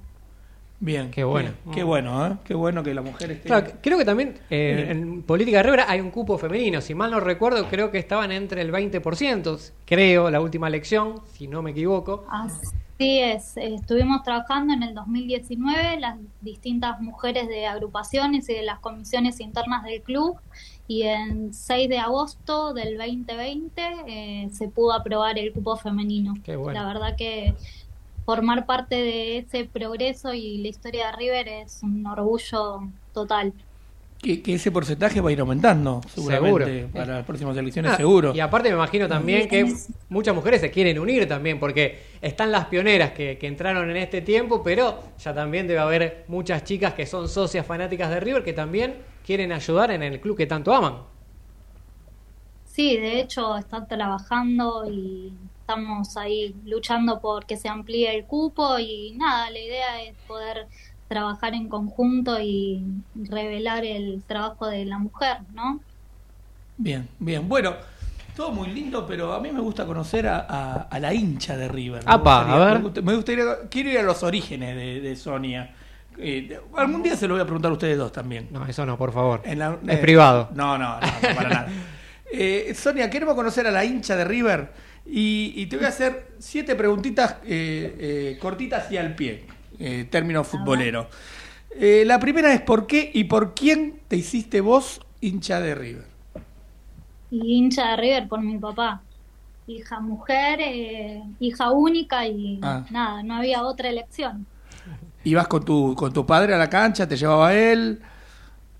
Bien. 0.79 1.09
Qué 1.11 1.23
bueno. 1.23 1.51
bien. 1.63 1.75
Qué 1.75 1.83
bueno, 1.83 2.27
¿eh? 2.27 2.37
Qué 2.43 2.53
bueno 2.53 2.83
que 2.83 2.93
la 2.93 3.01
mujer 3.01 3.31
esté... 3.31 3.47
Claro, 3.47 3.71
creo 3.81 3.97
que 3.97 4.05
también 4.05 4.35
eh, 4.49 4.83
Bien. 4.85 4.89
en 4.89 5.23
política 5.23 5.57
de 5.57 5.63
River 5.63 5.85
hay 5.87 6.01
un 6.01 6.11
cupo 6.11 6.37
femenino. 6.37 6.81
Si 6.81 6.93
mal 6.93 7.11
no 7.11 7.19
recuerdo, 7.19 7.67
creo 7.69 7.91
que 7.91 7.97
estaban 7.97 8.31
entre 8.31 8.61
el 8.61 8.71
20%. 8.71 9.71
Creo, 9.85 10.29
la 10.29 10.41
última 10.41 10.67
elección, 10.67 11.21
si 11.33 11.47
no 11.47 11.61
me 11.61 11.71
equivoco. 11.71 12.25
Así 12.29 13.19
es, 13.19 13.57
eh, 13.57 13.75
estuvimos 13.75 14.23
trabajando 14.23 14.73
en 14.73 14.83
el 14.83 14.93
2019 14.93 15.99
las 15.99 16.17
distintas 16.41 17.01
mujeres 17.01 17.47
de 17.47 17.65
agrupaciones 17.65 18.47
y 18.49 18.53
de 18.53 18.63
las 18.63 18.79
comisiones 18.79 19.39
internas 19.39 19.83
del 19.83 20.01
club 20.01 20.37
y 20.87 21.03
en 21.03 21.53
6 21.53 21.89
de 21.89 21.97
agosto 21.97 22.73
del 22.73 22.97
2020 22.97 23.81
eh, 24.07 24.49
se 24.51 24.67
pudo 24.69 24.93
aprobar 24.93 25.37
el 25.39 25.51
cupo 25.51 25.75
femenino. 25.75 26.35
Qué 26.43 26.55
bueno. 26.55 26.79
La 26.79 26.87
verdad 26.87 27.15
que 27.17 27.55
formar 28.25 28.65
parte 28.65 28.95
de 28.95 29.37
ese 29.39 29.65
progreso 29.65 30.33
y 30.33 30.57
la 30.59 30.67
historia 30.69 31.07
de 31.07 31.11
River 31.17 31.47
es 31.47 31.79
un 31.83 32.05
orgullo 32.07 32.81
total. 33.13 33.53
Que, 34.21 34.41
que 34.41 34.55
ese 34.55 34.71
porcentaje 34.71 35.21
va 35.21 35.29
a 35.29 35.33
ir 35.33 35.39
aumentando, 35.41 36.01
seguramente, 36.07 36.65
Seguro. 36.65 36.93
para 36.93 37.15
las 37.17 37.25
próximas 37.25 37.55
elecciones, 37.57 37.91
Ah, 37.91 37.97
seguro. 37.97 38.33
Y 38.33 38.39
aparte 38.39 38.69
me 38.69 38.75
imagino 38.75 39.07
también 39.07 39.47
que 39.47 39.71
muchas 40.09 40.33
mujeres 40.33 40.61
se 40.61 40.71
quieren 40.71 40.97
unir 40.97 41.27
también, 41.27 41.59
porque 41.59 41.99
están 42.21 42.51
las 42.51 42.65
pioneras 42.65 43.11
que, 43.11 43.37
que 43.37 43.45
entraron 43.45 43.87
en 43.91 43.97
este 43.97 44.21
tiempo, 44.21 44.63
pero 44.63 44.99
ya 45.19 45.33
también 45.33 45.67
debe 45.67 45.79
haber 45.81 46.23
muchas 46.27 46.63
chicas 46.63 46.93
que 46.95 47.05
son 47.05 47.29
socias 47.29 47.65
fanáticas 47.67 48.09
de 48.09 48.19
River 48.19 48.43
que 48.43 48.53
también 48.53 48.95
quieren 49.23 49.51
ayudar 49.51 49.91
en 49.91 50.01
el 50.01 50.19
club 50.19 50.35
que 50.37 50.47
tanto 50.47 50.73
aman. 50.73 50.95
Sí, 52.65 52.97
de 52.97 53.19
hecho 53.21 53.55
están 53.57 53.87
trabajando 53.87 54.85
y 54.89 55.33
estamos 55.69 56.15
ahí 56.15 56.53
luchando 56.65 57.19
por 57.19 57.47
que 57.47 57.57
se 57.57 57.67
amplíe 57.67 58.15
el 58.15 58.25
cupo 58.25 58.77
y 58.77 59.13
nada, 59.17 59.49
la 59.49 59.57
idea 59.59 60.03
es 60.03 60.13
poder 60.27 60.67
trabajar 61.07 61.55
en 61.55 61.67
conjunto 61.69 62.39
y 62.39 62.83
revelar 63.15 63.83
el 63.83 64.21
trabajo 64.27 64.67
de 64.67 64.85
la 64.85 64.99
mujer, 64.99 65.37
¿no? 65.55 65.79
Bien, 66.77 67.07
bien. 67.17 67.49
Bueno, 67.49 67.73
todo 68.35 68.51
muy 68.51 68.67
lindo, 68.69 69.07
pero 69.07 69.33
a 69.33 69.39
mí 69.39 69.51
me 69.51 69.59
gusta 69.59 69.87
conocer 69.87 70.27
a, 70.27 70.45
a- 70.47 70.81
a 70.83 70.99
la 70.99 71.11
hincha 71.15 71.57
de 71.57 71.67
River. 71.67 72.05
Me 72.05 72.11
Apa, 72.13 72.43
gustaría- 72.43 72.55
a 72.63 72.65
ver. 72.67 72.75
Me, 72.77 72.83
gusta- 72.83 73.01
me 73.01 73.15
gustaría, 73.15 73.43
quiero 73.71 73.89
ir 73.89 73.97
a 73.97 74.03
los 74.03 74.21
orígenes 74.21 74.75
de, 74.75 75.01
de 75.01 75.15
Sonia. 75.15 75.73
Eh, 76.19 76.45
de- 76.47 76.61
algún 76.77 77.01
día 77.01 77.15
se 77.15 77.27
lo 77.27 77.33
voy 77.33 77.41
a 77.41 77.45
preguntar 77.45 77.71
a 77.71 77.73
ustedes 77.73 77.97
dos 77.97 78.11
también. 78.11 78.49
No, 78.51 78.63
eso 78.67 78.85
no, 78.85 78.97
por 78.99 79.11
favor. 79.11 79.41
En 79.45 79.57
la- 79.57 79.79
es 79.87 79.95
eh, 79.95 79.97
privado. 79.97 80.49
No, 80.53 80.77
no, 80.77 80.99
no, 80.99 81.07
no, 81.07 81.35
para 81.35 81.49
nada. 81.49 81.67
Eh, 82.37 82.73
Sonia, 82.75 83.09
queremos 83.09 83.33
conocer 83.35 83.65
a 83.67 83.71
la 83.71 83.85
hincha 83.85 84.15
de 84.17 84.25
River 84.25 84.69
y, 85.05 85.53
y 85.55 85.67
te 85.67 85.77
voy 85.77 85.85
a 85.85 85.89
hacer 85.89 86.35
siete 86.39 86.75
preguntitas 86.75 87.37
eh, 87.45 87.95
eh, 88.35 88.37
cortitas 88.39 88.91
y 88.91 88.97
al 88.97 89.15
pie, 89.15 89.45
eh, 89.79 90.07
término 90.09 90.43
futbolero. 90.43 91.09
Eh, 91.71 92.03
la 92.05 92.19
primera 92.19 92.53
es 92.53 92.61
¿por 92.61 92.87
qué 92.87 93.11
y 93.13 93.25
por 93.25 93.53
quién 93.55 94.01
te 94.07 94.17
hiciste 94.17 94.61
vos 94.61 95.01
hincha 95.21 95.59
de 95.61 95.75
River? 95.75 96.05
Y 97.29 97.55
hincha 97.57 97.91
de 97.91 97.97
River 97.97 98.27
por 98.27 98.41
mi 98.41 98.57
papá. 98.59 99.05
Hija 99.67 99.99
mujer, 100.01 100.59
eh, 100.61 101.23
hija 101.39 101.71
única 101.71 102.27
y 102.27 102.61
Ah. 102.61 102.85
nada, 102.87 103.23
no 103.23 103.35
había 103.35 103.63
otra 103.65 103.89
elección. 103.89 104.47
¿Ibas 105.23 105.47
con 105.47 105.65
tu, 105.65 105.95
con 105.95 106.13
tu 106.13 106.25
padre 106.25 106.53
a 106.53 106.57
la 106.57 106.69
cancha? 106.69 107.07
¿Te 107.07 107.17
llevaba 107.17 107.53
él? 107.53 107.99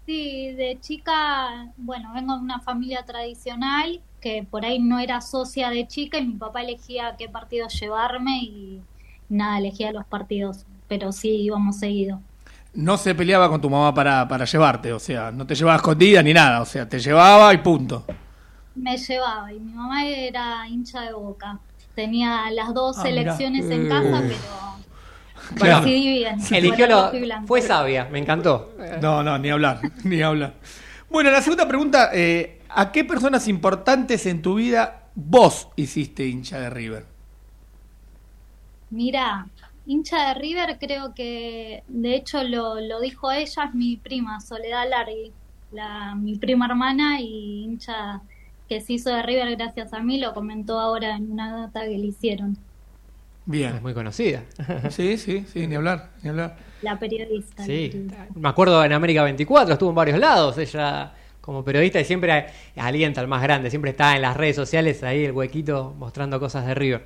Sí, 0.05 0.53
de 0.53 0.79
chica, 0.81 1.73
bueno, 1.77 2.13
vengo 2.13 2.35
de 2.35 2.41
una 2.41 2.61
familia 2.61 3.03
tradicional 3.05 4.03
que 4.25 4.41
por 4.49 4.65
ahí 4.65 4.79
no 4.79 4.97
era 4.97 5.21
socia 5.21 5.69
de 5.69 5.85
chica 5.87 6.17
y 6.17 6.25
mi 6.25 6.33
papá 6.33 6.63
elegía 6.63 7.13
qué 7.15 7.29
partidos 7.29 7.79
llevarme 7.79 8.39
y 8.41 8.81
nada, 9.29 9.59
elegía 9.59 9.91
los 9.91 10.03
partidos, 10.05 10.65
pero 10.87 11.11
sí 11.11 11.29
íbamos 11.29 11.77
seguido. 11.77 12.19
No 12.73 12.97
se 12.97 13.13
peleaba 13.13 13.47
con 13.49 13.61
tu 13.61 13.69
mamá 13.69 13.93
para, 13.93 14.27
para 14.27 14.45
llevarte, 14.45 14.91
o 14.93 14.97
sea, 14.99 15.29
no 15.29 15.45
te 15.45 15.53
llevaba 15.53 15.75
escondida 15.75 16.23
ni 16.23 16.33
nada, 16.33 16.61
o 16.61 16.65
sea, 16.65 16.89
te 16.89 16.97
llevaba 16.97 17.53
y 17.53 17.59
punto. 17.59 18.03
Me 18.73 18.97
llevaba 18.97 19.53
y 19.53 19.59
mi 19.59 19.71
mamá 19.73 20.03
era 20.07 20.67
hincha 20.67 21.01
de 21.01 21.13
boca. 21.13 21.59
Tenía 21.93 22.49
las 22.49 22.73
dos 22.73 22.97
Ah, 22.97 23.03
mirá. 23.03 23.35
selecciones 23.37 23.65
en 23.69 23.85
Eh. 23.85 23.89
casa, 23.89 24.23
pero 24.25 25.59
Bueno, 25.59 25.81
Decidí 25.81 26.09
bien. 26.17 26.37
Eligió 26.51 26.87
lo. 26.87 27.11
Fue 27.45 27.61
sabia, 27.61 28.09
me 28.11 28.17
encantó. 28.17 28.73
No, 29.03 29.21
no, 29.21 29.37
ni 29.37 29.51
hablar, 29.51 29.81
ni 30.03 30.19
hablar. 30.23 30.55
Bueno, 31.11 31.29
la 31.29 31.43
segunda 31.43 31.67
pregunta, 31.67 32.09
eh, 32.11 32.54
¿a 32.75 32.91
qué 32.91 33.03
personas 33.05 33.47
importantes 33.47 34.25
en 34.25 34.41
tu 34.41 34.55
vida 34.55 35.11
vos 35.15 35.69
hiciste 35.75 36.27
hincha 36.27 36.59
de 36.59 36.69
River? 36.69 37.05
Mira, 38.89 39.51
hincha 39.85 40.29
de 40.29 40.33
River 40.39 40.77
creo 40.79 41.13
que, 41.13 41.83
de 41.87 42.15
hecho 42.15 42.43
lo, 42.43 42.79
lo 42.79 42.99
dijo 43.01 43.31
ella, 43.31 43.65
es 43.65 43.73
mi 43.73 43.97
prima, 43.97 44.39
Soledad 44.41 44.89
Largui, 44.89 45.35
la, 45.71 46.15
mi 46.15 46.37
prima 46.37 46.67
hermana 46.67 47.19
y 47.21 47.63
hincha 47.65 48.23
que 48.67 48.81
se 48.81 48.93
hizo 48.93 49.09
de 49.11 49.23
River 49.23 49.55
gracias 49.57 49.93
a 49.93 50.01
mí, 50.01 50.19
lo 50.19 50.33
comentó 50.33 50.79
ahora 50.79 51.15
en 51.17 51.31
una 51.31 51.51
data 51.67 51.81
que 51.81 51.97
le 51.97 52.07
hicieron, 52.07 52.57
Es 53.67 53.81
Bien. 53.81 53.81
muy 53.81 53.93
conocida. 53.93 54.45
Sí, 54.89 55.17
sí, 55.17 55.45
sí, 55.47 55.67
ni 55.67 55.75
hablar, 55.75 56.13
ni 56.21 56.29
hablar. 56.29 56.57
la 56.81 56.97
periodista. 56.99 57.63
Sí, 57.63 58.05
me 58.33 58.49
acuerdo 58.49 58.83
en 58.83 58.93
América 58.93 59.23
24, 59.23 59.73
estuvo 59.73 59.89
en 59.89 59.95
varios 59.95 60.19
lados, 60.19 60.57
ella 60.57 61.13
como 61.45 61.63
periodista 61.63 61.99
y 61.99 62.05
siempre 62.05 62.47
alienta 62.75 63.21
al 63.21 63.27
más 63.27 63.43
grande, 63.43 63.69
siempre 63.69 63.91
está 63.91 64.15
en 64.15 64.23
las 64.23 64.35
redes 64.35 64.55
sociales 64.55 65.03
ahí 65.03 65.25
el 65.25 65.31
huequito 65.31 65.93
mostrando 65.99 66.39
cosas 66.39 66.65
de 66.65 66.73
River. 66.73 67.05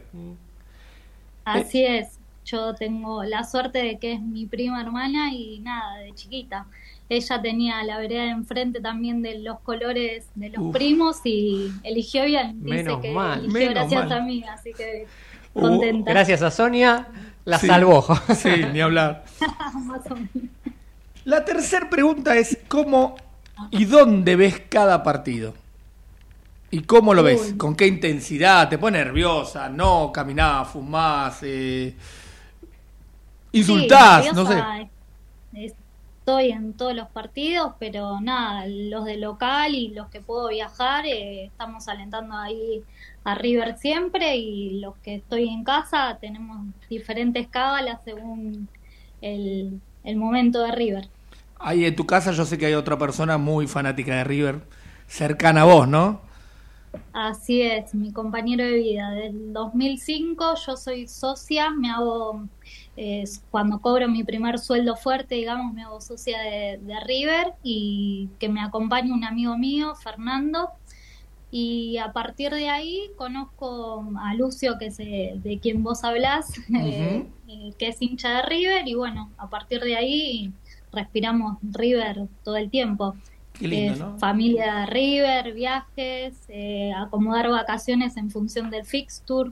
Así 1.43 1.83
es, 1.83 2.07
yo 2.45 2.73
tengo 2.75 3.23
la 3.23 3.43
suerte 3.43 3.79
de 3.79 3.97
que 3.97 4.13
es 4.13 4.21
mi 4.21 4.45
prima 4.45 4.81
hermana 4.81 5.33
y 5.33 5.59
nada, 5.59 5.97
de 5.97 6.13
chiquita. 6.13 6.65
Ella 7.09 7.41
tenía 7.41 7.83
la 7.83 7.97
vereda 7.97 8.23
de 8.23 8.29
enfrente 8.29 8.79
también 8.79 9.21
de 9.23 9.39
los 9.39 9.59
colores 9.61 10.27
de 10.35 10.49
los 10.49 10.59
Uf. 10.67 10.73
primos 10.73 11.17
y 11.25 11.71
eligió 11.83 12.23
bien. 12.25 12.63
Dice 12.63 12.75
Menos 12.83 13.01
que 13.01 13.11
mal. 13.11 13.39
eligió 13.39 13.53
Menos 13.59 13.73
gracias 13.73 14.09
mal. 14.09 14.19
a 14.19 14.21
mí, 14.21 14.43
así 14.43 14.73
que 14.73 15.07
Uh, 15.55 15.61
contenta. 15.61 16.11
Gracias 16.11 16.43
a 16.43 16.51
Sonia, 16.51 17.07
la 17.43 17.57
Sí. 17.57 17.65
salvó. 17.65 18.05
Sí, 18.35 18.49
ni 18.71 18.79
hablar. 18.81 19.25
Más 19.85 20.05
o 20.11 20.15
menos. 20.15 20.29
La 21.25 21.43
tercera 21.43 21.89
pregunta 21.89 22.37
es 22.37 22.59
¿cómo 22.67 23.15
y 23.71 23.85
dónde 23.85 24.35
ves 24.35 24.61
cada 24.69 25.03
partido? 25.03 25.53
¿Y 26.71 26.81
cómo 26.81 27.13
lo 27.13 27.23
ves? 27.23 27.55
¿Con 27.57 27.75
qué 27.75 27.87
intensidad? 27.87 28.69
¿Te 28.69 28.77
pone 28.77 28.99
nerviosa? 28.99 29.69
¿No? 29.69 30.11
¿Caminás? 30.11 30.67
¿Fumás? 30.69 31.39
Eh, 31.41 31.95
¿Insultás? 33.51 34.25
Sí, 34.25 34.31
no 34.35 34.45
sé. 34.45 34.89
Estoy 35.53 36.51
en 36.51 36.73
todos 36.73 36.93
los 36.93 37.07
partidos, 37.07 37.73
pero 37.79 38.21
nada, 38.21 38.67
los 38.67 39.05
de 39.05 39.17
local 39.17 39.73
y 39.73 39.87
los 39.89 40.09
que 40.09 40.21
puedo 40.21 40.49
viajar, 40.49 41.07
eh, 41.07 41.45
estamos 41.45 41.87
alentando 41.87 42.37
ahí 42.37 42.83
a 43.23 43.33
River 43.33 43.75
siempre 43.77 44.37
y 44.37 44.79
los 44.79 44.95
que 44.97 45.15
estoy 45.15 45.49
en 45.49 45.63
casa 45.63 46.19
tenemos 46.21 46.67
diferentes 46.87 47.47
cábalas 47.47 47.99
según 48.05 48.67
el, 49.21 49.81
el 50.03 50.15
momento 50.17 50.61
de 50.61 50.71
River. 50.71 51.09
Ahí 51.59 51.85
en 51.85 51.95
tu 51.95 52.05
casa 52.05 52.31
yo 52.31 52.45
sé 52.45 52.57
que 52.57 52.65
hay 52.67 52.73
otra 52.73 52.97
persona 52.97 53.37
muy 53.37 53.67
fanática 53.67 54.15
de 54.15 54.23
River, 54.23 54.61
cercana 55.07 55.61
a 55.61 55.65
vos, 55.65 55.87
¿no? 55.87 56.21
Así 57.13 57.61
es, 57.61 57.93
mi 57.93 58.11
compañero 58.11 58.63
de 58.63 58.73
vida. 58.73 59.11
Desde 59.11 59.27
el 59.27 59.53
2005 59.53 60.55
yo 60.65 60.77
soy 60.77 61.07
socia, 61.07 61.69
me 61.71 61.89
hago, 61.91 62.47
eh, 62.97 63.25
cuando 63.51 63.79
cobro 63.81 64.07
mi 64.07 64.23
primer 64.23 64.57
sueldo 64.57 64.95
fuerte, 64.95 65.35
digamos, 65.35 65.73
me 65.73 65.83
hago 65.83 66.01
socia 66.01 66.39
de, 66.39 66.79
de 66.81 66.99
River 67.01 67.53
y 67.61 68.29
que 68.39 68.49
me 68.49 68.61
acompaña 68.61 69.13
un 69.13 69.23
amigo 69.23 69.57
mío, 69.57 69.95
Fernando. 69.95 70.69
Y 71.51 71.97
a 71.97 72.13
partir 72.13 72.51
de 72.53 72.69
ahí 72.69 73.09
conozco 73.17 74.07
a 74.19 74.35
Lucio, 74.35 74.77
que 74.77 74.87
es 74.87 74.99
eh, 74.99 75.33
de 75.43 75.59
quien 75.59 75.83
vos 75.83 76.03
hablás, 76.03 76.53
eh, 76.75 77.25
que 77.77 77.87
es 77.87 78.01
hincha 78.01 78.29
de 78.29 78.41
River, 78.43 78.87
y 78.87 78.93
bueno, 78.93 79.31
a 79.37 79.49
partir 79.49 79.81
de 79.81 79.95
ahí 79.95 80.53
respiramos 80.93 81.57
River 81.71 82.27
todo 82.43 82.57
el 82.57 82.69
tiempo. 82.69 83.15
Qué 83.57 83.67
lindo, 83.67 83.93
Eh, 83.93 83.97
¿no? 83.99 84.17
Familia 84.19 84.75
de 84.75 84.85
River, 84.87 85.53
viajes, 85.53 86.33
eh, 86.47 86.91
acomodar 86.95 87.49
vacaciones 87.49 88.15
en 88.17 88.29
función 88.31 88.69
del 88.69 88.85
fixture. 88.85 89.51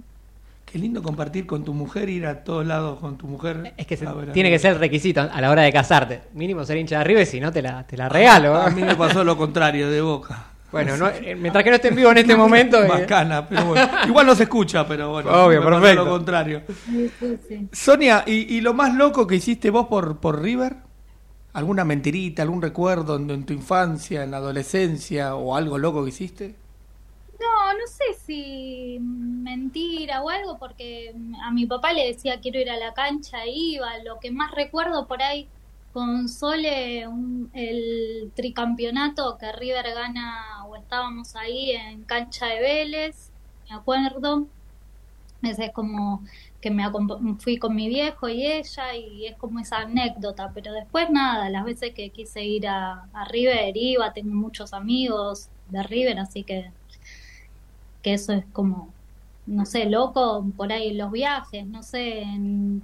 Qué 0.65 0.77
lindo 0.79 1.01
compartir 1.01 1.45
con 1.45 1.63
tu 1.63 1.73
mujer, 1.73 2.09
ir 2.09 2.25
a 2.25 2.43
todos 2.43 2.65
lados 2.65 2.99
con 2.99 3.17
tu 3.17 3.25
mujer. 3.27 3.73
Es 3.77 3.87
que 3.87 3.95
se- 3.95 4.05
A 4.05 4.13
ver, 4.13 4.29
a 4.29 4.33
tiene 4.33 4.49
que 4.49 4.59
ser 4.59 4.77
requisito 4.77 5.21
a 5.21 5.39
la 5.41 5.49
hora 5.49 5.61
de 5.61 5.71
casarte. 5.71 6.21
Mínimo 6.33 6.63
ser 6.65 6.77
hincha 6.77 6.99
de 6.99 7.03
River, 7.05 7.25
si 7.25 7.39
no 7.39 7.51
te 7.51 7.61
la, 7.61 7.85
te 7.87 7.95
la 7.97 8.09
regalo. 8.09 8.55
A 8.55 8.67
¿eh? 8.67 8.71
mí 8.71 8.81
me 8.81 8.95
pasó 8.95 9.23
lo 9.23 9.37
contrario, 9.37 9.89
de 9.89 10.01
boca. 10.01 10.47
Bueno, 10.71 10.97
no- 10.97 11.07
eh, 11.23 11.35
mientras 11.35 11.63
que 11.63 11.69
no 11.69 11.75
esté 11.77 11.87
en 11.87 11.95
vivo 11.95 12.11
en 12.11 12.17
este 12.17 12.35
momento. 12.35 12.83
eh, 12.83 12.87
Bacana, 12.87 13.47
pero 13.47 13.65
bueno. 13.65 13.87
Igual 14.07 14.25
no 14.25 14.35
se 14.35 14.43
escucha, 14.43 14.85
pero 14.85 15.09
bueno. 15.11 15.31
Obvio, 15.31 15.63
perfecto. 15.63 16.03
lo 16.03 16.09
contrario. 16.11 16.61
Sí, 16.85 17.09
sí, 17.19 17.37
sí. 17.47 17.67
Sonia, 17.71 18.23
¿y, 18.27 18.55
y 18.57 18.59
lo 18.61 18.73
más 18.73 18.93
loco 18.93 19.25
que 19.25 19.35
hiciste 19.35 19.69
vos 19.69 19.87
por, 19.87 20.19
por 20.19 20.41
River? 20.41 20.75
¿Alguna 21.57 21.83
mentirita, 21.83 22.41
algún 22.43 22.61
recuerdo 22.61 23.17
en, 23.17 23.45
tu 23.45 23.51
infancia, 23.51 24.23
en 24.23 24.31
la 24.31 24.37
adolescencia 24.37 25.35
o 25.35 25.55
algo 25.55 25.77
loco 25.77 26.03
que 26.03 26.09
hiciste? 26.09 26.55
No, 27.39 27.73
no 27.73 27.87
sé 27.87 28.03
si 28.25 28.97
mentira 28.99 30.23
o 30.23 30.29
algo, 30.29 30.57
porque 30.57 31.13
a 31.43 31.51
mi 31.51 31.65
papá 31.67 31.93
le 31.93 32.07
decía 32.07 32.39
quiero 32.41 32.59
ir 32.59 32.69
a 32.69 32.77
la 32.77 32.93
cancha, 32.93 33.45
iba. 33.47 33.97
Lo 34.03 34.19
que 34.19 34.31
más 34.31 34.51
recuerdo 34.51 35.07
por 35.07 35.21
ahí 35.21 35.47
con 35.93 36.27
Sole, 36.29 37.07
un- 37.07 37.49
el 37.53 38.31
tricampeonato 38.35 39.37
que 39.37 39.51
River 39.51 39.85
gana, 39.93 40.65
o 40.67 40.75
estábamos 40.75 41.35
ahí 41.35 41.71
en 41.71 42.03
cancha 42.05 42.47
de 42.47 42.59
Vélez, 42.61 43.31
me 43.69 43.75
acuerdo. 43.75 44.47
Ese 45.41 45.65
es 45.65 45.73
como 45.73 46.23
que 46.61 46.71
me 46.71 46.83
fui 47.39 47.57
con 47.57 47.75
mi 47.75 47.87
viejo 47.87 48.29
y 48.29 48.45
ella, 48.45 48.95
y 48.95 49.27
es 49.27 49.35
como 49.37 49.59
esa 49.59 49.77
anécdota, 49.79 50.51
pero 50.53 50.73
después 50.73 51.09
nada, 51.09 51.49
las 51.49 51.63
veces 51.65 51.93
que 51.93 52.09
quise 52.09 52.43
ir 52.43 52.67
a, 52.67 53.07
River 53.29 53.75
iba, 53.77 54.13
tengo 54.13 54.33
muchos 54.35 54.73
amigos 54.73 55.49
de 55.69 55.83
River, 55.83 56.19
así 56.19 56.43
que 56.43 56.71
que 58.01 58.13
eso 58.13 58.33
es 58.33 58.45
como, 58.53 58.93
no 59.45 59.65
sé, 59.65 59.85
loco 59.85 60.45
por 60.55 60.71
ahí 60.71 60.93
los 60.93 61.11
viajes, 61.11 61.65
no 61.65 61.83
sé, 61.83 62.21
en, 62.21 62.83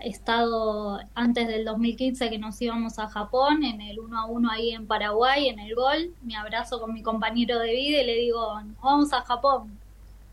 he 0.00 0.08
estado 0.10 1.00
antes 1.14 1.48
del 1.48 1.64
2015 1.64 2.30
que 2.30 2.38
nos 2.38 2.60
íbamos 2.62 2.98
a 2.98 3.08
Japón, 3.08 3.64
en 3.64 3.80
el 3.80 4.00
1 4.00 4.18
a 4.18 4.26
1 4.26 4.50
ahí 4.50 4.70
en 4.72 4.86
Paraguay, 4.86 5.48
en 5.48 5.58
el 5.60 5.74
gol, 5.74 6.14
me 6.22 6.36
abrazo 6.36 6.80
con 6.80 6.92
mi 6.94 7.02
compañero 7.02 7.58
de 7.58 7.72
vida 7.72 8.02
y 8.02 8.06
le 8.06 8.14
digo, 8.16 8.60
"Nos 8.62 8.80
vamos 8.82 9.12
a 9.12 9.22
Japón. 9.22 9.78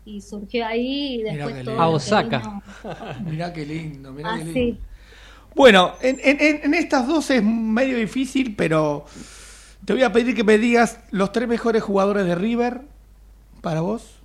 Y 0.04 0.20
surgió 0.20 0.66
ahí 0.66 1.20
y 1.20 1.22
después 1.22 1.64
todo. 1.64 1.80
A 1.80 1.86
que 1.88 1.94
Osaka. 1.94 2.62
Mirá 3.24 3.52
qué 3.52 3.64
lindo, 3.64 4.12
mirá 4.12 4.30
qué 4.36 4.44
lindo. 4.44 4.50
así. 4.50 4.78
Bueno, 5.54 5.92
en, 6.00 6.18
en- 6.22 6.74
estas 6.74 7.06
dos 7.06 7.30
es 7.30 7.42
medio 7.42 7.96
difícil, 7.98 8.56
pero 8.56 9.04
te 9.84 9.92
voy 9.92 10.02
a 10.02 10.12
pedir 10.12 10.34
que 10.34 10.44
me 10.44 10.58
digas 10.58 10.98
los 11.10 11.30
tres 11.32 11.46
mejores 11.48 11.82
jugadores 11.82 12.24
de 12.26 12.34
River 12.34 12.80
para 13.60 13.80
vos. 13.82 14.18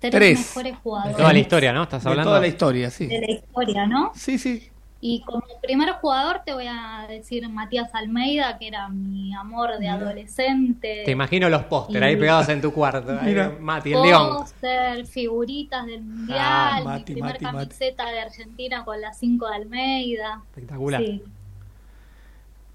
Tres, 0.00 0.12
Tres. 0.12 0.38
mejores 0.40 0.72
De 0.72 0.78
jugadores 0.78 1.16
toda 1.16 1.32
la 1.32 1.38
historia, 1.38 1.72
¿no? 1.72 1.82
Estás 1.84 2.04
De 2.04 2.10
hablando. 2.10 2.30
toda 2.30 2.40
la 2.40 2.46
historia, 2.46 2.90
sí. 2.90 3.06
de 3.06 3.20
la 3.20 3.30
historia, 3.32 3.86
¿no? 3.86 4.12
Sí, 4.14 4.38
sí. 4.38 4.68
Y 5.00 5.20
como 5.22 5.44
primer 5.62 5.92
jugador 5.92 6.40
te 6.44 6.52
voy 6.54 6.66
a 6.68 7.06
decir 7.08 7.48
Matías 7.48 7.94
Almeida, 7.94 8.58
que 8.58 8.66
era 8.66 8.88
mi 8.88 9.32
amor 9.32 9.78
de 9.78 9.88
adolescente. 9.88 11.02
Te 11.04 11.12
imagino 11.12 11.48
los 11.48 11.62
póster 11.64 12.02
ahí 12.02 12.14
Y- 12.14 12.16
pegados 12.16 12.48
en 12.48 12.60
tu 12.60 12.72
cuarto. 12.72 13.12
ahí, 13.12 13.26
Mira. 13.26 13.56
Mati, 13.60 13.92
el 13.92 14.02
león. 14.02 14.38
Póster, 14.38 15.06
figuritas 15.06 15.86
del 15.86 16.02
mundial, 16.02 16.38
Ah, 16.40 16.76
mi 16.80 16.84
Mati, 16.86 17.12
primer 17.12 17.32
Mati, 17.34 17.44
Mati. 17.44 17.56
camiseta 17.58 18.10
de 18.10 18.20
Argentina 18.20 18.84
con 18.84 19.00
las 19.00 19.16
5 19.18 19.48
de 19.48 19.54
Almeida. 19.54 20.42
Espectacular. 20.50 21.00
Sí, 21.00 21.22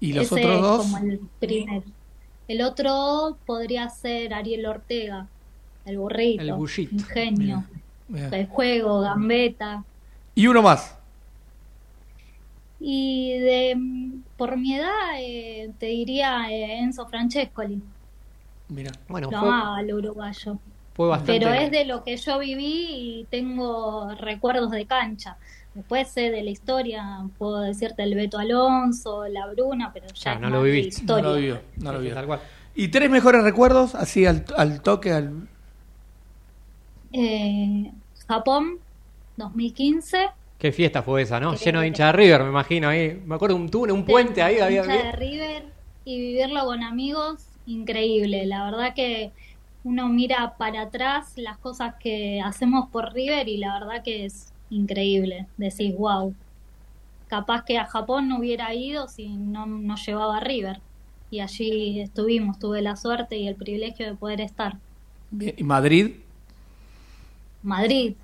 ¿Y 0.00 0.12
los 0.14 0.24
ese 0.24 0.34
otros 0.34 0.54
es 0.56 0.60
dos? 0.62 0.82
como 0.86 0.98
el 0.98 1.20
primer. 1.40 1.82
El 2.48 2.62
otro 2.62 3.36
podría 3.46 3.88
ser 3.90 4.32
Ariel 4.34 4.64
Ortega, 4.66 5.26
el 5.84 5.98
burrito, 5.98 6.42
El 6.42 6.52
bullito. 6.54 6.94
ingenio, 6.94 7.64
Mira. 8.08 8.28
el 8.28 8.46
juego, 8.46 9.00
gambeta. 9.00 9.84
Y 10.34 10.46
uno 10.46 10.62
más. 10.62 10.98
Y 12.86 13.38
de 13.38 13.78
por 14.36 14.58
mi 14.58 14.74
edad 14.74 15.18
eh, 15.18 15.70
te 15.78 15.86
diría 15.86 16.50
eh, 16.50 16.80
Enzo 16.80 17.06
Francescoli. 17.06 17.80
Mira. 18.68 18.92
Bueno, 19.08 19.30
Lo 19.30 19.38
fue, 19.40 19.48
amaba 19.48 19.78
al 19.78 19.90
uruguayo. 19.94 20.58
fue 20.92 21.08
bastante. 21.08 21.32
Pero 21.32 21.54
es 21.54 21.70
de 21.70 21.86
lo 21.86 22.04
que 22.04 22.18
yo 22.18 22.38
viví 22.38 22.88
y 22.90 23.26
tengo 23.30 24.14
recuerdos 24.16 24.70
de 24.70 24.84
cancha. 24.84 25.38
Después 25.72 26.08
sé 26.08 26.30
de 26.30 26.42
la 26.42 26.50
historia, 26.50 27.22
puedo 27.38 27.60
decirte 27.60 28.02
el 28.02 28.14
Beto 28.14 28.38
Alonso, 28.38 29.26
la 29.28 29.46
Bruna, 29.46 29.90
pero 29.92 30.06
ya 30.14 30.38
no 30.38 30.50
lo 30.50 30.62
viviste. 30.62 31.04
No 31.06 31.22
lo 31.22 31.36
vio, 31.36 31.60
no 31.78 31.90
lo 31.90 32.00
vio. 32.00 32.12
tal 32.12 32.26
cual. 32.26 32.40
¿Y 32.74 32.88
tres 32.88 33.08
mejores 33.08 33.42
recuerdos? 33.44 33.94
Así 33.94 34.26
al, 34.26 34.44
al 34.58 34.82
toque, 34.82 35.10
al... 35.10 35.48
Eh, 37.12 37.90
Japón, 38.28 38.78
2015. 39.38 40.28
Qué 40.64 40.72
fiesta 40.72 41.02
fue 41.02 41.20
esa, 41.20 41.38
¿no? 41.38 41.50
Qué 41.50 41.58
Lleno 41.58 41.82
de 41.82 41.88
hincha 41.88 42.06
de 42.06 42.12
River, 42.12 42.42
me 42.42 42.48
imagino 42.48 42.88
ahí. 42.88 43.20
Me 43.26 43.34
acuerdo 43.34 43.54
un 43.54 43.68
túnel, 43.68 43.94
un 43.94 44.02
puente 44.02 44.40
ahí. 44.40 44.60
Había, 44.60 44.80
hincha 44.80 44.96
de 44.96 45.12
River 45.12 45.64
y 46.06 46.18
vivirlo 46.18 46.64
con 46.64 46.82
amigos, 46.82 47.44
increíble. 47.66 48.46
La 48.46 48.64
verdad 48.64 48.94
que 48.94 49.30
uno 49.84 50.08
mira 50.08 50.54
para 50.56 50.80
atrás 50.80 51.34
las 51.36 51.58
cosas 51.58 51.96
que 52.00 52.40
hacemos 52.42 52.88
por 52.88 53.12
River 53.12 53.46
y 53.46 53.58
la 53.58 53.78
verdad 53.78 54.02
que 54.02 54.24
es 54.24 54.54
increíble. 54.70 55.44
Decís, 55.58 55.94
wow, 55.98 56.34
capaz 57.26 57.66
que 57.66 57.76
a 57.76 57.84
Japón 57.84 58.30
no 58.30 58.38
hubiera 58.38 58.72
ido 58.72 59.06
si 59.06 59.28
no 59.28 59.66
nos 59.66 60.06
llevaba 60.06 60.38
a 60.38 60.40
River. 60.40 60.80
Y 61.30 61.40
allí 61.40 62.00
estuvimos, 62.00 62.58
tuve 62.58 62.80
la 62.80 62.96
suerte 62.96 63.36
y 63.36 63.48
el 63.48 63.54
privilegio 63.54 64.06
de 64.06 64.14
poder 64.14 64.40
estar. 64.40 64.78
¿Y 65.30 65.62
Madrid? 65.62 66.12
Madrid 67.62 68.14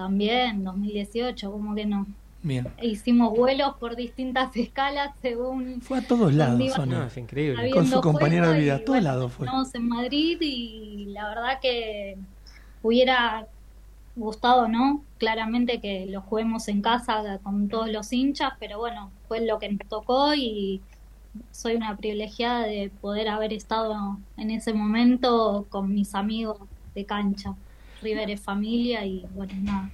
también, 0.00 0.64
2018, 0.64 1.52
como 1.52 1.74
que 1.74 1.84
no. 1.84 2.06
Bien. 2.42 2.66
Hicimos 2.80 3.36
vuelos 3.36 3.74
por 3.78 3.96
distintas 3.96 4.56
escalas 4.56 5.10
según... 5.20 5.82
Fue 5.82 5.98
a 5.98 6.02
todos 6.02 6.32
lados, 6.32 6.72
Sonia. 6.72 7.00
No, 7.00 7.04
es 7.04 7.16
increíble. 7.18 7.70
Con 7.70 7.86
su 7.86 8.00
compañera 8.00 8.48
de 8.48 8.60
vida, 8.60 8.76
a 8.76 8.78
todos 8.78 8.88
bueno, 8.88 9.04
lados 9.04 9.32
fue. 9.34 9.44
Estamos 9.44 9.74
en 9.74 9.88
Madrid 9.88 10.38
y 10.40 11.04
la 11.10 11.28
verdad 11.28 11.58
que 11.60 12.16
hubiera 12.82 13.46
gustado, 14.16 14.68
¿no? 14.68 15.04
Claramente 15.18 15.82
que 15.82 16.06
lo 16.06 16.22
juguemos 16.22 16.66
en 16.68 16.80
casa 16.80 17.38
con 17.42 17.68
todos 17.68 17.90
los 17.90 18.10
hinchas, 18.10 18.54
pero 18.58 18.78
bueno, 18.78 19.10
fue 19.28 19.44
lo 19.44 19.58
que 19.58 19.68
nos 19.68 19.86
tocó 19.86 20.32
y 20.34 20.80
soy 21.50 21.74
una 21.74 21.94
privilegiada 21.94 22.62
de 22.62 22.90
poder 23.02 23.28
haber 23.28 23.52
estado 23.52 24.16
en 24.38 24.50
ese 24.50 24.72
momento 24.72 25.66
con 25.68 25.92
mis 25.92 26.14
amigos 26.14 26.56
de 26.94 27.04
cancha. 27.04 27.54
River 28.02 28.30
es 28.30 28.40
familia 28.40 29.04
y 29.04 29.24
bueno, 29.34 29.52
nada. 29.62 29.90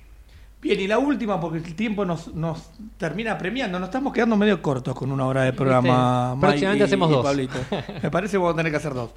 Bien, 0.62 0.80
y 0.80 0.86
la 0.86 0.98
última, 0.98 1.38
porque 1.40 1.58
el 1.58 1.74
tiempo 1.74 2.04
nos, 2.04 2.34
nos 2.34 2.70
termina 2.98 3.36
premiando. 3.38 3.78
Nos 3.78 3.88
estamos 3.88 4.12
quedando 4.12 4.36
medio 4.36 4.60
cortos 4.62 4.94
con 4.94 5.12
una 5.12 5.26
hora 5.26 5.42
de 5.42 5.52
programa. 5.52 6.36
Próximamente 6.40 6.84
y- 6.84 6.86
hacemos 6.86 7.10
y 7.10 7.12
dos. 7.12 7.24
Pablito. 7.24 7.58
Me 8.02 8.10
parece 8.10 8.32
que 8.32 8.38
vamos 8.38 8.54
a 8.54 8.56
tener 8.56 8.72
que 8.72 8.76
hacer 8.78 8.94
dos. 8.94 9.10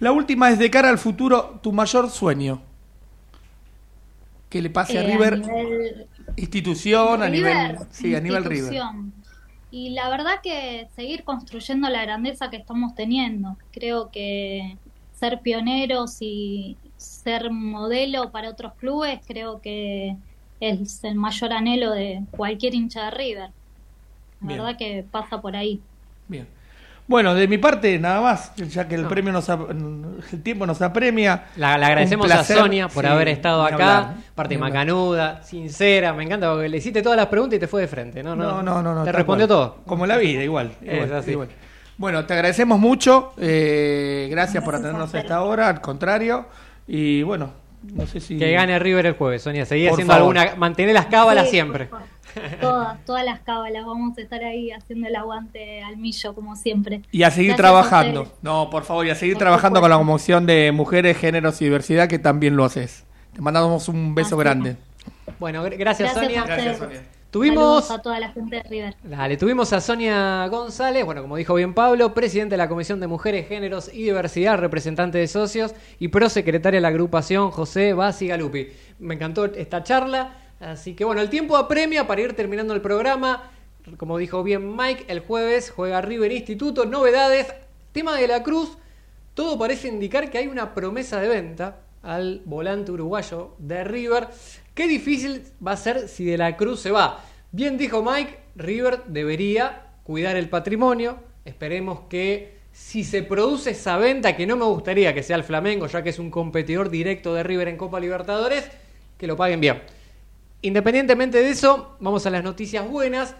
La 0.00 0.10
última 0.12 0.50
es 0.50 0.58
de 0.58 0.70
cara 0.70 0.88
al 0.88 0.98
futuro, 0.98 1.60
tu 1.62 1.72
mayor 1.72 2.10
sueño. 2.10 2.60
Que 4.48 4.62
le 4.62 4.70
pase 4.70 4.98
a 4.98 5.02
Eh, 5.02 5.06
River, 5.12 5.38
nivel- 5.40 6.06
institución, 6.36 7.22
a 7.22 7.26
River, 7.28 7.56
nivel. 7.72 7.86
Sí, 7.90 8.14
a 8.14 8.20
nivel 8.20 8.44
River. 8.44 8.82
Y 9.70 9.90
la 9.90 10.08
verdad 10.08 10.40
que 10.42 10.88
seguir 10.94 11.24
construyendo 11.24 11.88
la 11.90 12.02
grandeza 12.02 12.48
que 12.50 12.56
estamos 12.56 12.94
teniendo. 12.94 13.56
Creo 13.72 14.10
que 14.10 14.76
ser 15.12 15.40
pioneros 15.40 16.16
y 16.20 16.76
ser 16.96 17.50
modelo 17.50 18.30
para 18.32 18.50
otros 18.50 18.74
clubes, 18.76 19.20
creo 19.26 19.60
que 19.60 20.16
es 20.60 21.04
el 21.04 21.14
mayor 21.16 21.52
anhelo 21.52 21.90
de 21.92 22.22
cualquier 22.30 22.74
hincha 22.74 23.06
de 23.06 23.10
River. 23.12 23.50
La 24.40 24.46
Bien. 24.48 24.58
verdad 24.60 24.76
que 24.78 25.04
pasa 25.10 25.40
por 25.40 25.56
ahí. 25.56 25.80
Bien. 26.28 26.46
Bueno, 27.08 27.34
de 27.36 27.46
mi 27.46 27.56
parte, 27.56 27.98
nada 28.00 28.20
más, 28.20 28.52
ya 28.56 28.88
que 28.88 28.96
el 28.96 29.02
No. 29.04 29.08
premio 29.08 29.32
nos 29.32 29.48
el 29.48 30.42
tiempo 30.42 30.66
nos 30.66 30.82
apremia. 30.82 31.44
La, 31.54 31.78
le 31.78 31.84
agradecemos 31.86 32.28
a. 32.32 32.42
Sonia 32.42 32.88
por 32.88 33.04
Sí, 33.04 33.10
haber 33.10 33.28
estado 33.28 33.62
acá. 33.62 33.74
hablar, 33.74 34.14
parte 34.34 34.54
hablar. 34.56 34.70
macanuda, 34.70 35.42
sincera, 35.44 36.12
me 36.12 36.24
encanta 36.24 36.50
porque 36.52 36.68
le 36.68 36.78
hiciste 36.78 37.02
todas 37.02 37.16
las 37.16 37.26
preguntas 37.26 37.58
y 37.58 37.60
te 37.60 37.68
fue 37.68 37.82
de 37.82 37.88
frente. 37.88 38.22
No, 38.24 38.34
no, 38.34 38.44
No, 38.44 38.62
no, 38.62 38.82
no. 38.82 38.94
no 38.96 39.04
Te 39.04 39.12
respondió 39.12 39.46
cual. 39.46 39.58
todo. 39.58 39.76
Como 39.86 40.04
la 40.04 40.16
vida, 40.16 40.42
igual. 40.42 40.72
Es 40.82 40.94
igual, 40.94 41.14
así. 41.14 41.30
igual. 41.30 41.48
Bueno, 41.96 42.26
te 42.26 42.34
agradecemos 42.34 42.78
mucho. 42.80 43.32
eh, 43.38 44.26
gracias 44.28 44.64
por 44.64 44.74
atendernos 44.74 45.14
a 45.14 45.20
esta 45.20 45.42
hora, 45.42 45.68
al 45.68 45.80
contrario. 45.80 46.46
Y 46.86 47.22
bueno, 47.22 47.52
no 47.94 48.06
sé 48.06 48.20
si. 48.20 48.38
Que 48.38 48.52
gane 48.52 48.78
River 48.78 49.06
el 49.06 49.12
jueves, 49.14 49.42
Sonia. 49.42 49.64
Seguí 49.66 49.84
Por 49.84 49.92
haciendo 49.94 50.14
favor. 50.14 50.36
alguna. 50.38 50.56
Mantener 50.56 50.94
las 50.94 51.06
cábalas 51.06 51.44
Sí, 51.46 51.50
siempre. 51.52 51.88
Todas, 52.60 53.02
todas 53.06 53.24
las 53.24 53.40
cábalas. 53.40 53.84
Vamos 53.86 54.16
a 54.18 54.20
estar 54.20 54.44
ahí 54.44 54.70
haciendo 54.70 55.08
el 55.08 55.16
aguante 55.16 55.82
al 55.82 55.96
millo, 55.96 56.34
como 56.34 56.54
siempre. 56.54 57.00
Y 57.10 57.22
a 57.22 57.30
seguir 57.30 57.52
Gracias 57.52 57.56
trabajando. 57.56 58.22
a 58.22 58.26
no, 58.42 58.68
por 58.70 58.84
favor, 58.84 59.06
y 59.06 59.10
a 59.10 59.14
seguir 59.14 59.34
Por 59.34 59.40
trabajando 59.44 59.80
con 59.80 59.88
la 59.90 59.96
promoción 59.96 60.44
de 60.46 60.70
mujeres, 60.72 61.16
géneros 61.16 61.60
y 61.62 61.64
diversidad, 61.64 62.08
que 62.08 62.18
también 62.18 62.54
lo 62.56 62.64
haces. 62.64 63.04
Te 63.32 63.40
mandamos 63.40 63.88
un 63.88 64.14
beso 64.14 64.36
Así 64.36 64.44
grande. 64.44 64.76
Bueno, 65.38 65.64
gr- 65.66 65.76
gracias, 65.78 66.12
Gracias 66.14 66.24
Sonia. 66.24 66.44
Gracias, 66.44 66.78
Sonia. 66.78 67.02
Tuvimos. 67.30 67.84
Saludos 67.84 67.90
a 67.90 68.02
toda 68.02 68.20
la 68.20 68.30
gente 68.30 68.56
de 68.56 68.62
River. 68.62 68.96
Dale, 69.02 69.36
tuvimos 69.36 69.72
a 69.72 69.80
Sonia 69.80 70.46
González, 70.48 71.04
bueno, 71.04 71.22
como 71.22 71.36
dijo 71.36 71.54
bien 71.54 71.74
Pablo, 71.74 72.14
presidente 72.14 72.54
de 72.54 72.58
la 72.58 72.68
Comisión 72.68 73.00
de 73.00 73.08
Mujeres, 73.08 73.48
Géneros 73.48 73.92
y 73.92 74.04
Diversidad, 74.04 74.58
representante 74.58 75.18
de 75.18 75.26
socios 75.26 75.74
y 75.98 76.08
prosecretaria 76.08 76.78
de 76.78 76.82
la 76.82 76.88
agrupación 76.88 77.50
José 77.50 77.92
Basi 77.92 78.28
Galupi. 78.28 78.68
Me 79.00 79.14
encantó 79.14 79.44
esta 79.46 79.82
charla, 79.82 80.34
así 80.60 80.94
que 80.94 81.04
bueno, 81.04 81.20
el 81.20 81.28
tiempo 81.28 81.56
apremia 81.56 82.06
para 82.06 82.22
ir 82.22 82.34
terminando 82.34 82.74
el 82.74 82.80
programa. 82.80 83.50
Como 83.98 84.18
dijo 84.18 84.42
bien 84.42 84.74
Mike, 84.76 85.04
el 85.08 85.20
jueves 85.20 85.70
juega 85.70 86.00
River 86.00 86.32
Instituto, 86.32 86.86
novedades, 86.86 87.52
tema 87.92 88.16
de 88.16 88.28
la 88.28 88.42
Cruz, 88.42 88.78
todo 89.34 89.58
parece 89.58 89.88
indicar 89.88 90.30
que 90.30 90.38
hay 90.38 90.46
una 90.46 90.74
promesa 90.74 91.20
de 91.20 91.28
venta 91.28 91.80
al 92.06 92.40
volante 92.44 92.92
uruguayo 92.92 93.56
de 93.58 93.82
River. 93.82 94.28
Qué 94.74 94.86
difícil 94.86 95.42
va 95.64 95.72
a 95.72 95.76
ser 95.76 96.08
si 96.08 96.24
de 96.24 96.38
la 96.38 96.56
Cruz 96.56 96.80
se 96.80 96.92
va. 96.92 97.24
Bien 97.50 97.76
dijo 97.76 98.02
Mike, 98.02 98.38
River 98.54 99.02
debería 99.08 99.88
cuidar 100.04 100.36
el 100.36 100.48
patrimonio. 100.48 101.18
Esperemos 101.44 102.00
que 102.08 102.58
si 102.70 103.02
se 103.02 103.22
produce 103.22 103.70
esa 103.70 103.96
venta, 103.96 104.36
que 104.36 104.46
no 104.46 104.56
me 104.56 104.64
gustaría 104.66 105.14
que 105.14 105.22
sea 105.22 105.36
el 105.36 105.44
Flamengo, 105.44 105.86
ya 105.88 106.02
que 106.02 106.10
es 106.10 106.18
un 106.18 106.30
competidor 106.30 106.90
directo 106.90 107.34
de 107.34 107.42
River 107.42 107.68
en 107.68 107.76
Copa 107.76 107.98
Libertadores, 107.98 108.68
que 109.18 109.26
lo 109.26 109.36
paguen 109.36 109.60
bien. 109.60 109.82
Independientemente 110.62 111.38
de 111.38 111.50
eso, 111.50 111.96
vamos 111.98 112.24
a 112.26 112.30
las 112.30 112.44
noticias 112.44 112.88
buenas. 112.88 113.34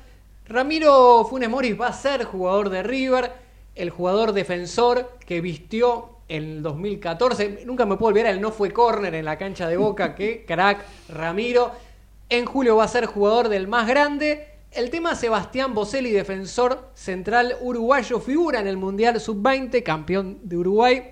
Ramiro 0.48 1.24
Funes 1.24 1.48
Mori 1.48 1.72
va 1.72 1.88
a 1.88 1.92
ser 1.92 2.24
jugador 2.24 2.70
de 2.70 2.82
River, 2.82 3.32
el 3.74 3.90
jugador 3.90 4.32
defensor 4.32 5.18
que 5.24 5.40
vistió 5.40 6.15
en 6.28 6.42
el 6.42 6.62
2014. 6.62 7.62
Nunca 7.64 7.86
me 7.86 7.96
puedo 7.96 8.08
olvidar, 8.08 8.32
el 8.32 8.40
no 8.40 8.52
fue 8.52 8.72
córner 8.72 9.14
en 9.14 9.24
la 9.24 9.38
cancha 9.38 9.68
de 9.68 9.76
Boca, 9.76 10.14
que 10.16 10.44
crack 10.44 10.84
Ramiro. 11.08 11.72
En 12.28 12.44
julio 12.44 12.76
va 12.76 12.84
a 12.84 12.88
ser 12.88 13.06
jugador 13.06 13.48
del 13.48 13.68
más 13.68 13.86
grande. 13.86 14.48
El 14.72 14.90
tema 14.90 15.14
Sebastián 15.14 15.74
Boselli, 15.74 16.10
defensor 16.10 16.90
central 16.94 17.56
uruguayo, 17.60 18.20
figura 18.20 18.60
en 18.60 18.66
el 18.66 18.76
Mundial 18.76 19.20
Sub-20, 19.20 19.82
campeón 19.82 20.40
de 20.42 20.56
Uruguay. 20.56 21.02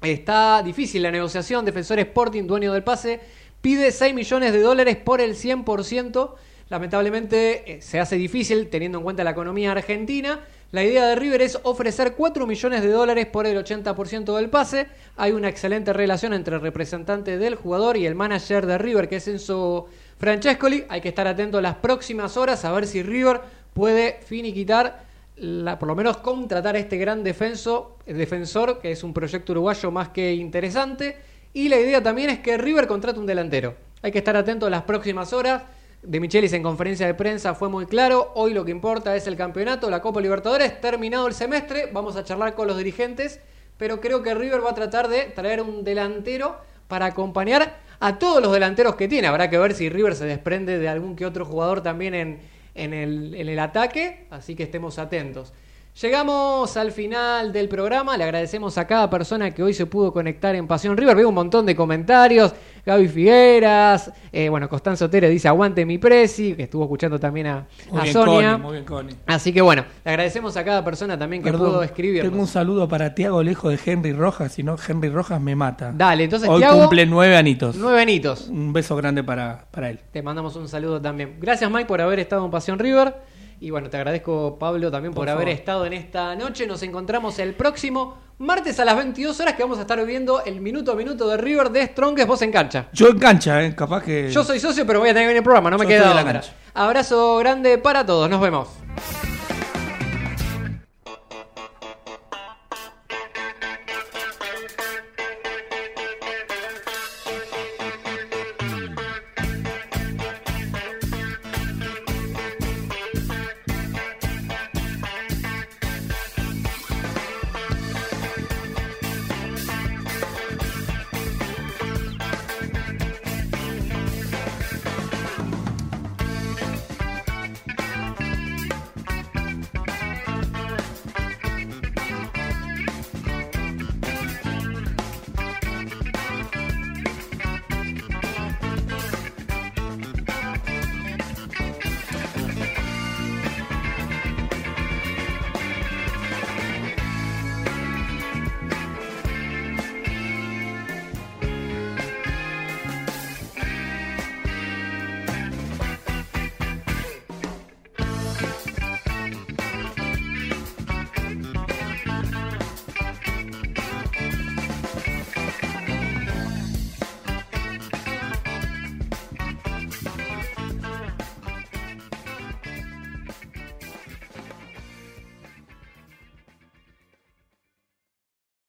Está 0.00 0.62
difícil 0.62 1.02
la 1.02 1.10
negociación. 1.10 1.64
Defensor 1.64 1.98
Sporting, 1.98 2.44
dueño 2.44 2.72
del 2.72 2.82
pase, 2.82 3.20
pide 3.60 3.90
6 3.92 4.14
millones 4.14 4.52
de 4.52 4.60
dólares 4.60 4.96
por 4.96 5.20
el 5.20 5.34
100%. 5.34 6.34
Lamentablemente 6.70 7.70
eh, 7.70 7.82
se 7.82 8.00
hace 8.00 8.16
difícil 8.16 8.68
teniendo 8.68 8.98
en 8.98 9.04
cuenta 9.04 9.24
la 9.24 9.30
economía 9.32 9.72
argentina. 9.72 10.40
La 10.72 10.82
idea 10.82 11.06
de 11.06 11.16
River 11.16 11.42
es 11.42 11.58
ofrecer 11.64 12.14
4 12.14 12.46
millones 12.46 12.80
de 12.80 12.88
dólares 12.90 13.26
por 13.26 13.46
el 13.46 13.58
80% 13.62 14.34
del 14.34 14.48
pase. 14.48 14.86
Hay 15.18 15.32
una 15.32 15.50
excelente 15.50 15.92
relación 15.92 16.32
entre 16.32 16.54
el 16.54 16.62
representante 16.62 17.36
del 17.36 17.56
jugador 17.56 17.98
y 17.98 18.06
el 18.06 18.14
manager 18.14 18.64
de 18.64 18.78
River, 18.78 19.06
que 19.06 19.16
es 19.16 19.28
Enzo 19.28 19.86
Francescoli. 20.18 20.84
Hay 20.88 21.02
que 21.02 21.10
estar 21.10 21.28
atento 21.28 21.60
las 21.60 21.74
próximas 21.76 22.38
horas 22.38 22.64
a 22.64 22.72
ver 22.72 22.86
si 22.86 23.02
River 23.02 23.42
puede 23.74 24.18
finiquitar 24.24 25.04
la- 25.36 25.78
por 25.78 25.88
lo 25.88 25.94
menos 25.94 26.16
contratar 26.18 26.74
a 26.74 26.78
este 26.78 26.96
gran 26.96 27.22
defenso, 27.22 27.98
defensor, 28.06 28.80
que 28.80 28.92
es 28.92 29.04
un 29.04 29.12
proyecto 29.12 29.52
uruguayo 29.52 29.90
más 29.90 30.08
que 30.08 30.32
interesante. 30.32 31.16
Y 31.52 31.68
la 31.68 31.76
idea 31.78 32.02
también 32.02 32.30
es 32.30 32.38
que 32.38 32.56
River 32.56 32.86
contrate 32.86 33.20
un 33.20 33.26
delantero. 33.26 33.74
Hay 34.00 34.10
que 34.10 34.18
estar 34.18 34.36
atento 34.38 34.70
las 34.70 34.84
próximas 34.84 35.34
horas. 35.34 35.64
De 36.02 36.18
Michelis 36.18 36.52
en 36.52 36.64
conferencia 36.64 37.06
de 37.06 37.14
prensa 37.14 37.54
fue 37.54 37.68
muy 37.68 37.86
claro. 37.86 38.32
Hoy 38.34 38.54
lo 38.54 38.64
que 38.64 38.72
importa 38.72 39.14
es 39.14 39.28
el 39.28 39.36
campeonato, 39.36 39.88
la 39.88 40.02
Copa 40.02 40.20
Libertadores. 40.20 40.80
Terminado 40.80 41.28
el 41.28 41.32
semestre, 41.32 41.90
vamos 41.92 42.16
a 42.16 42.24
charlar 42.24 42.56
con 42.56 42.66
los 42.66 42.76
dirigentes. 42.76 43.38
Pero 43.76 44.00
creo 44.00 44.20
que 44.20 44.34
River 44.34 44.64
va 44.66 44.70
a 44.70 44.74
tratar 44.74 45.06
de 45.06 45.26
traer 45.26 45.60
un 45.60 45.84
delantero 45.84 46.56
para 46.88 47.06
acompañar 47.06 47.76
a 48.00 48.18
todos 48.18 48.42
los 48.42 48.52
delanteros 48.52 48.96
que 48.96 49.06
tiene. 49.06 49.28
Habrá 49.28 49.48
que 49.48 49.58
ver 49.58 49.74
si 49.74 49.88
River 49.88 50.16
se 50.16 50.24
desprende 50.24 50.80
de 50.80 50.88
algún 50.88 51.14
que 51.14 51.24
otro 51.24 51.44
jugador 51.44 51.84
también 51.84 52.14
en, 52.14 52.40
en 52.74 52.94
el, 52.94 53.36
en 53.36 53.48
el 53.48 53.58
ataque, 53.60 54.26
así 54.30 54.56
que 54.56 54.64
estemos 54.64 54.98
atentos. 54.98 55.52
Llegamos 56.00 56.74
al 56.78 56.90
final 56.90 57.52
del 57.52 57.68
programa, 57.68 58.16
le 58.16 58.24
agradecemos 58.24 58.78
a 58.78 58.86
cada 58.86 59.10
persona 59.10 59.50
que 59.50 59.62
hoy 59.62 59.74
se 59.74 59.84
pudo 59.84 60.10
conectar 60.10 60.54
en 60.54 60.66
Pasión 60.66 60.96
River, 60.96 61.14
veo 61.14 61.28
un 61.28 61.34
montón 61.34 61.66
de 61.66 61.76
comentarios, 61.76 62.54
Gaby 62.86 63.08
Figueras, 63.08 64.10
eh, 64.32 64.48
bueno, 64.48 64.70
Constanzo 64.70 65.10
Tere 65.10 65.28
dice 65.28 65.48
aguante 65.48 65.84
mi 65.84 65.98
presi, 65.98 66.54
que 66.54 66.62
estuvo 66.62 66.84
escuchando 66.84 67.20
también 67.20 67.46
a, 67.46 67.66
Muy 67.90 68.00
a 68.00 68.02
bien, 68.04 68.12
Sonia. 68.14 68.52
Connie, 68.52 68.62
muy 68.62 68.72
bien, 68.72 68.84
Connie. 68.86 69.16
Así 69.26 69.52
que 69.52 69.60
bueno, 69.60 69.84
le 70.02 70.10
agradecemos 70.10 70.56
a 70.56 70.64
cada 70.64 70.82
persona 70.82 71.18
también 71.18 71.42
que 71.42 71.50
Perdón, 71.50 71.72
pudo 71.72 71.82
escribir. 71.82 72.22
Tengo 72.22 72.40
un 72.40 72.46
saludo 72.46 72.88
para 72.88 73.14
Tiago 73.14 73.42
Lejos 73.42 73.70
de 73.70 73.92
Henry 73.92 74.14
Rojas, 74.14 74.52
si 74.52 74.62
no, 74.62 74.76
Henry 74.88 75.10
Rojas 75.10 75.42
me 75.42 75.54
mata. 75.54 75.92
Dale, 75.94 76.24
entonces 76.24 76.48
Hoy 76.48 76.62
cumple 76.62 77.04
nueve 77.04 77.36
anitos. 77.36 77.76
nueve 77.76 78.00
anitos. 78.00 78.48
Un 78.48 78.72
beso 78.72 78.96
grande 78.96 79.22
para, 79.22 79.66
para 79.70 79.90
él. 79.90 80.00
Te 80.10 80.22
mandamos 80.22 80.56
un 80.56 80.68
saludo 80.68 81.02
también. 81.02 81.36
Gracias 81.38 81.70
Mike 81.70 81.84
por 81.84 82.00
haber 82.00 82.18
estado 82.18 82.46
en 82.46 82.50
Pasión 82.50 82.78
River. 82.78 83.14
Y 83.62 83.70
bueno, 83.70 83.88
te 83.88 83.96
agradezco 83.96 84.58
Pablo 84.58 84.90
también 84.90 85.14
por, 85.14 85.20
Por 85.20 85.28
haber 85.28 85.48
estado 85.50 85.86
en 85.86 85.92
esta 85.92 86.34
noche. 86.34 86.66
Nos 86.66 86.82
encontramos 86.82 87.38
el 87.38 87.54
próximo 87.54 88.18
martes 88.38 88.80
a 88.80 88.84
las 88.84 88.96
22 88.96 89.38
horas 89.38 89.54
que 89.54 89.62
vamos 89.62 89.78
a 89.78 89.82
estar 89.82 90.04
viendo 90.04 90.44
el 90.44 90.60
minuto 90.60 90.90
a 90.90 90.96
minuto 90.96 91.28
de 91.28 91.36
River 91.36 91.70
de 91.70 91.86
Strongest 91.86 92.26
Vos 92.26 92.42
en 92.42 92.50
cancha. 92.50 92.88
Yo 92.92 93.10
en 93.10 93.20
cancha, 93.20 93.62
¿eh? 93.62 93.72
capaz 93.72 94.02
que. 94.02 94.32
Yo 94.32 94.42
soy 94.42 94.58
socio, 94.58 94.84
pero 94.84 94.98
voy 94.98 95.10
a 95.10 95.12
tener 95.12 95.22
que 95.22 95.28
venir 95.28 95.38
al 95.38 95.44
programa, 95.44 95.70
no 95.70 95.78
me 95.78 95.86
queda 95.86 96.10
otra. 96.10 96.24
cancha. 96.24 96.52
Abrazo 96.74 97.36
grande 97.36 97.78
para 97.78 98.04
todos, 98.04 98.28
nos 98.28 98.40
vemos. 98.40 98.68